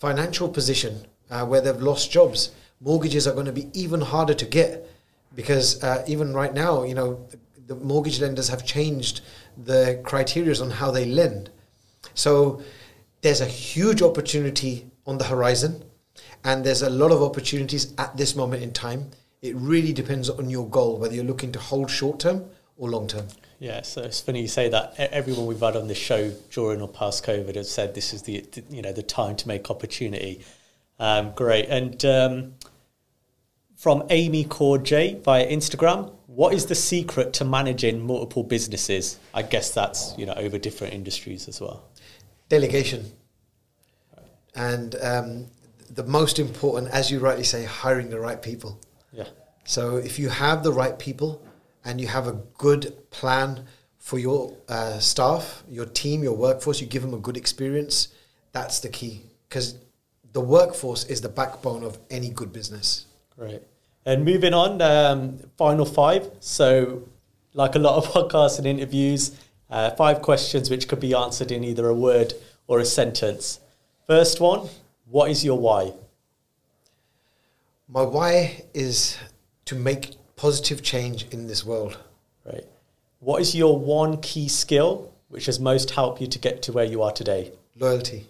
financial 0.00 0.48
position 0.48 1.06
uh, 1.30 1.46
where 1.46 1.60
they've 1.60 1.80
lost 1.80 2.10
jobs. 2.10 2.50
Mortgages 2.80 3.26
are 3.26 3.34
going 3.34 3.46
to 3.46 3.52
be 3.52 3.68
even 3.72 4.00
harder 4.00 4.34
to 4.34 4.44
get 4.44 4.88
because 5.34 5.82
uh, 5.82 6.04
even 6.06 6.34
right 6.34 6.52
now, 6.52 6.82
you 6.82 6.94
know, 6.94 7.26
the, 7.66 7.74
mortgage 7.76 8.20
lenders 8.20 8.48
have 8.48 8.64
changed 8.64 9.20
the 9.56 10.00
criteria 10.04 10.60
on 10.60 10.70
how 10.70 10.90
they 10.90 11.04
lend. 11.04 11.50
So 12.14 12.62
there's 13.20 13.40
a 13.40 13.46
huge 13.46 14.02
opportunity 14.02 14.90
on 15.06 15.18
the 15.18 15.24
horizon, 15.24 15.84
and 16.44 16.64
there's 16.64 16.82
a 16.82 16.90
lot 16.90 17.12
of 17.12 17.22
opportunities 17.22 17.94
at 17.98 18.16
this 18.16 18.34
moment 18.34 18.62
in 18.62 18.72
time. 18.72 19.10
It 19.42 19.54
really 19.56 19.92
depends 19.92 20.28
on 20.28 20.50
your 20.50 20.68
goal, 20.68 20.98
whether 20.98 21.14
you're 21.14 21.24
looking 21.24 21.52
to 21.52 21.58
hold 21.58 21.90
short 21.90 22.18
term 22.18 22.44
or 22.76 22.90
long 22.90 23.06
term. 23.06 23.28
Yeah, 23.58 23.82
so 23.82 24.02
it's 24.02 24.20
funny 24.20 24.40
you 24.40 24.48
say 24.48 24.70
that. 24.70 24.94
Everyone 24.98 25.46
we've 25.46 25.60
had 25.60 25.76
on 25.76 25.86
this 25.86 25.98
show 25.98 26.30
during 26.50 26.80
or 26.80 26.88
past 26.88 27.24
COVID 27.26 27.54
has 27.54 27.70
said 27.70 27.94
this 27.94 28.12
is 28.14 28.22
the 28.22 28.44
you 28.70 28.82
know 28.82 28.92
the 28.92 29.02
time 29.02 29.36
to 29.36 29.48
make 29.48 29.70
opportunity. 29.70 30.42
Um, 31.00 31.32
great, 31.34 31.66
and 31.68 32.04
um, 32.04 32.54
from 33.74 34.04
Amy 34.10 34.44
Cord 34.44 34.84
J 34.84 35.14
via 35.24 35.46
Instagram, 35.48 36.12
what 36.26 36.52
is 36.52 36.66
the 36.66 36.74
secret 36.74 37.32
to 37.34 37.44
managing 37.44 38.06
multiple 38.06 38.42
businesses? 38.44 39.18
I 39.32 39.42
guess 39.42 39.72
that's 39.72 40.14
you 40.18 40.26
know 40.26 40.34
over 40.34 40.58
different 40.58 40.92
industries 40.92 41.48
as 41.48 41.58
well. 41.58 41.88
Delegation, 42.50 43.10
and 44.54 44.94
um, 45.02 45.46
the 45.90 46.04
most 46.04 46.38
important, 46.38 46.92
as 46.92 47.10
you 47.10 47.18
rightly 47.18 47.44
say, 47.44 47.64
hiring 47.64 48.10
the 48.10 48.20
right 48.20 48.42
people. 48.42 48.78
Yeah. 49.10 49.28
So 49.64 49.96
if 49.96 50.18
you 50.18 50.28
have 50.28 50.62
the 50.62 50.72
right 50.72 50.98
people 50.98 51.42
and 51.84 52.00
you 52.00 52.08
have 52.08 52.26
a 52.26 52.32
good 52.58 53.10
plan 53.10 53.64
for 53.98 54.18
your 54.18 54.54
uh, 54.68 54.98
staff, 54.98 55.62
your 55.68 55.86
team, 55.86 56.22
your 56.22 56.36
workforce, 56.36 56.80
you 56.80 56.86
give 56.86 57.02
them 57.02 57.14
a 57.14 57.18
good 57.18 57.36
experience, 57.36 58.08
that's 58.52 58.80
the 58.80 58.88
key. 58.88 59.22
Because 59.48 59.76
the 60.32 60.40
workforce 60.40 61.04
is 61.04 61.20
the 61.20 61.28
backbone 61.28 61.82
of 61.82 61.98
any 62.10 62.30
good 62.30 62.52
business. 62.52 63.06
Great. 63.36 63.62
And 64.04 64.24
moving 64.24 64.54
on, 64.54 64.80
um, 64.80 65.38
final 65.56 65.84
five. 65.84 66.30
So, 66.40 67.08
like 67.52 67.74
a 67.74 67.78
lot 67.78 67.96
of 67.96 68.06
podcasts 68.12 68.58
and 68.58 68.66
interviews, 68.66 69.36
uh, 69.70 69.90
five 69.90 70.22
questions 70.22 70.70
which 70.70 70.88
could 70.88 71.00
be 71.00 71.14
answered 71.14 71.52
in 71.52 71.64
either 71.64 71.88
a 71.88 71.94
word 71.94 72.34
or 72.66 72.78
a 72.80 72.84
sentence. 72.84 73.60
First 74.06 74.40
one 74.40 74.68
What 75.06 75.30
is 75.30 75.44
your 75.44 75.58
why? 75.58 75.92
My 77.88 78.02
why 78.02 78.64
is 78.72 79.18
to 79.64 79.74
make 79.74 80.14
positive 80.40 80.82
change 80.82 81.26
in 81.32 81.46
this 81.46 81.64
world. 81.64 81.98
Right. 82.46 82.64
What 83.18 83.42
is 83.42 83.54
your 83.54 83.78
one 83.78 84.20
key 84.22 84.48
skill 84.48 85.12
which 85.28 85.46
has 85.46 85.60
most 85.60 85.90
helped 85.90 86.20
you 86.20 86.26
to 86.26 86.38
get 86.38 86.62
to 86.62 86.72
where 86.72 86.84
you 86.84 87.02
are 87.02 87.12
today? 87.12 87.52
Loyalty. 87.78 88.26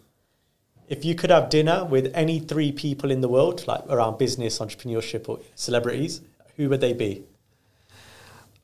If 0.91 1.05
you 1.05 1.15
could 1.15 1.31
have 1.31 1.51
dinner 1.51 1.85
with 1.85 2.11
any 2.17 2.41
three 2.41 2.73
people 2.73 3.13
in 3.13 3.21
the 3.21 3.29
world, 3.29 3.65
like 3.69 3.83
around 3.89 4.19
business, 4.19 4.59
entrepreneurship, 4.59 5.29
or 5.29 5.39
celebrities, 5.55 6.21
who 6.57 6.69
would 6.69 6.81
they 6.81 6.93
be? 6.93 7.23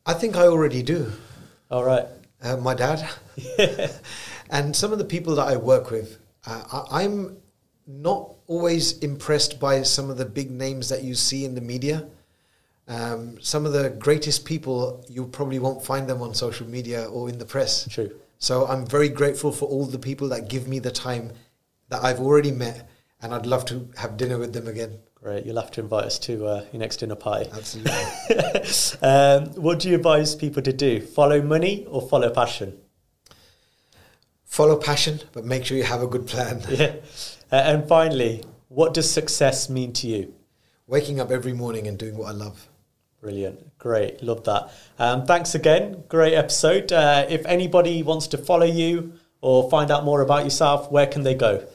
I 0.04 0.12
think 0.12 0.34
I 0.34 0.48
already 0.48 0.82
do. 0.82 1.12
All 1.70 1.84
right. 1.84 2.04
Uh, 2.42 2.56
my 2.56 2.74
dad. 2.74 3.08
and 4.50 4.74
some 4.74 4.92
of 4.92 4.98
the 4.98 5.04
people 5.04 5.36
that 5.36 5.46
I 5.46 5.56
work 5.56 5.92
with. 5.92 6.18
Uh, 6.44 6.84
I, 6.90 7.04
I'm 7.04 7.36
not 7.86 8.32
always 8.48 8.98
impressed 8.98 9.60
by 9.60 9.82
some 9.82 10.10
of 10.10 10.16
the 10.16 10.24
big 10.24 10.50
names 10.50 10.88
that 10.88 11.04
you 11.04 11.14
see 11.14 11.44
in 11.44 11.54
the 11.54 11.60
media. 11.60 12.08
Um, 12.88 13.40
some 13.40 13.64
of 13.66 13.72
the 13.72 13.90
greatest 13.90 14.44
people, 14.44 15.04
you 15.08 15.26
probably 15.26 15.60
won't 15.60 15.84
find 15.84 16.08
them 16.08 16.22
on 16.22 16.34
social 16.34 16.66
media 16.66 17.04
or 17.04 17.28
in 17.28 17.38
the 17.38 17.44
press. 17.44 17.86
True. 17.88 18.10
So 18.38 18.66
I'm 18.66 18.84
very 18.84 19.08
grateful 19.08 19.52
for 19.52 19.66
all 19.66 19.86
the 19.86 19.98
people 19.98 20.28
that 20.30 20.48
give 20.48 20.66
me 20.66 20.80
the 20.80 20.90
time 20.90 21.30
that 21.88 22.04
I've 22.04 22.20
already 22.20 22.52
met, 22.52 22.88
and 23.22 23.34
I'd 23.34 23.46
love 23.46 23.64
to 23.66 23.88
have 23.96 24.16
dinner 24.16 24.38
with 24.38 24.52
them 24.52 24.66
again. 24.66 24.98
Great. 25.14 25.44
You'll 25.44 25.60
have 25.60 25.72
to 25.72 25.80
invite 25.80 26.04
us 26.04 26.18
to 26.20 26.46
uh, 26.46 26.64
your 26.72 26.78
next 26.80 26.98
dinner 26.98 27.16
party. 27.16 27.50
Absolutely. 27.52 27.92
um, 29.02 29.46
what 29.60 29.80
do 29.80 29.88
you 29.88 29.96
advise 29.96 30.36
people 30.36 30.62
to 30.62 30.72
do? 30.72 31.00
Follow 31.00 31.42
money 31.42 31.84
or 31.86 32.00
follow 32.00 32.30
passion? 32.30 32.78
Follow 34.44 34.76
passion, 34.76 35.20
but 35.32 35.44
make 35.44 35.64
sure 35.64 35.76
you 35.76 35.82
have 35.82 36.02
a 36.02 36.06
good 36.06 36.26
plan. 36.26 36.62
Yeah. 36.70 36.94
Uh, 37.50 37.56
and 37.56 37.88
finally, 37.88 38.42
what 38.68 38.94
does 38.94 39.10
success 39.10 39.68
mean 39.68 39.92
to 39.94 40.06
you? 40.06 40.34
Waking 40.86 41.20
up 41.20 41.30
every 41.30 41.52
morning 41.52 41.86
and 41.86 41.98
doing 41.98 42.16
what 42.16 42.28
I 42.28 42.32
love. 42.32 42.68
Brilliant. 43.20 43.78
Great. 43.78 44.22
Love 44.22 44.44
that. 44.44 44.70
Um, 44.98 45.26
thanks 45.26 45.54
again. 45.54 46.04
Great 46.08 46.34
episode. 46.34 46.92
Uh, 46.92 47.26
if 47.28 47.44
anybody 47.46 48.02
wants 48.02 48.28
to 48.28 48.38
follow 48.38 48.66
you 48.66 49.14
or 49.40 49.68
find 49.70 49.90
out 49.90 50.04
more 50.04 50.20
about 50.20 50.44
yourself, 50.44 50.90
where 50.90 51.06
can 51.06 51.22
they 51.22 51.34
go? 51.34 51.66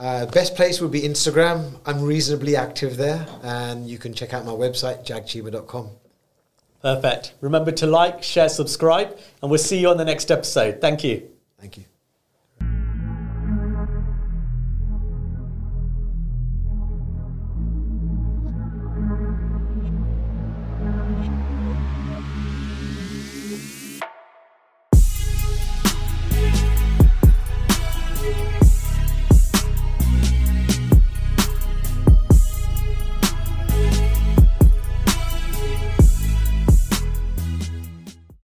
Uh, 0.00 0.24
best 0.26 0.56
place 0.56 0.80
would 0.80 0.90
be 0.90 1.02
Instagram. 1.02 1.78
I'm 1.84 2.00
reasonably 2.00 2.56
active 2.56 2.96
there, 2.96 3.26
and 3.42 3.86
you 3.86 3.98
can 3.98 4.14
check 4.14 4.32
out 4.32 4.46
my 4.46 4.52
website, 4.52 5.04
jagchima.com. 5.04 5.90
Perfect. 6.80 7.34
Remember 7.42 7.70
to 7.72 7.86
like, 7.86 8.22
share, 8.22 8.48
subscribe, 8.48 9.18
and 9.42 9.50
we'll 9.50 9.58
see 9.58 9.78
you 9.78 9.90
on 9.90 9.98
the 9.98 10.04
next 10.06 10.30
episode. 10.30 10.80
Thank 10.80 11.04
you. 11.04 11.28
Thank 11.60 11.76
you. 11.76 11.84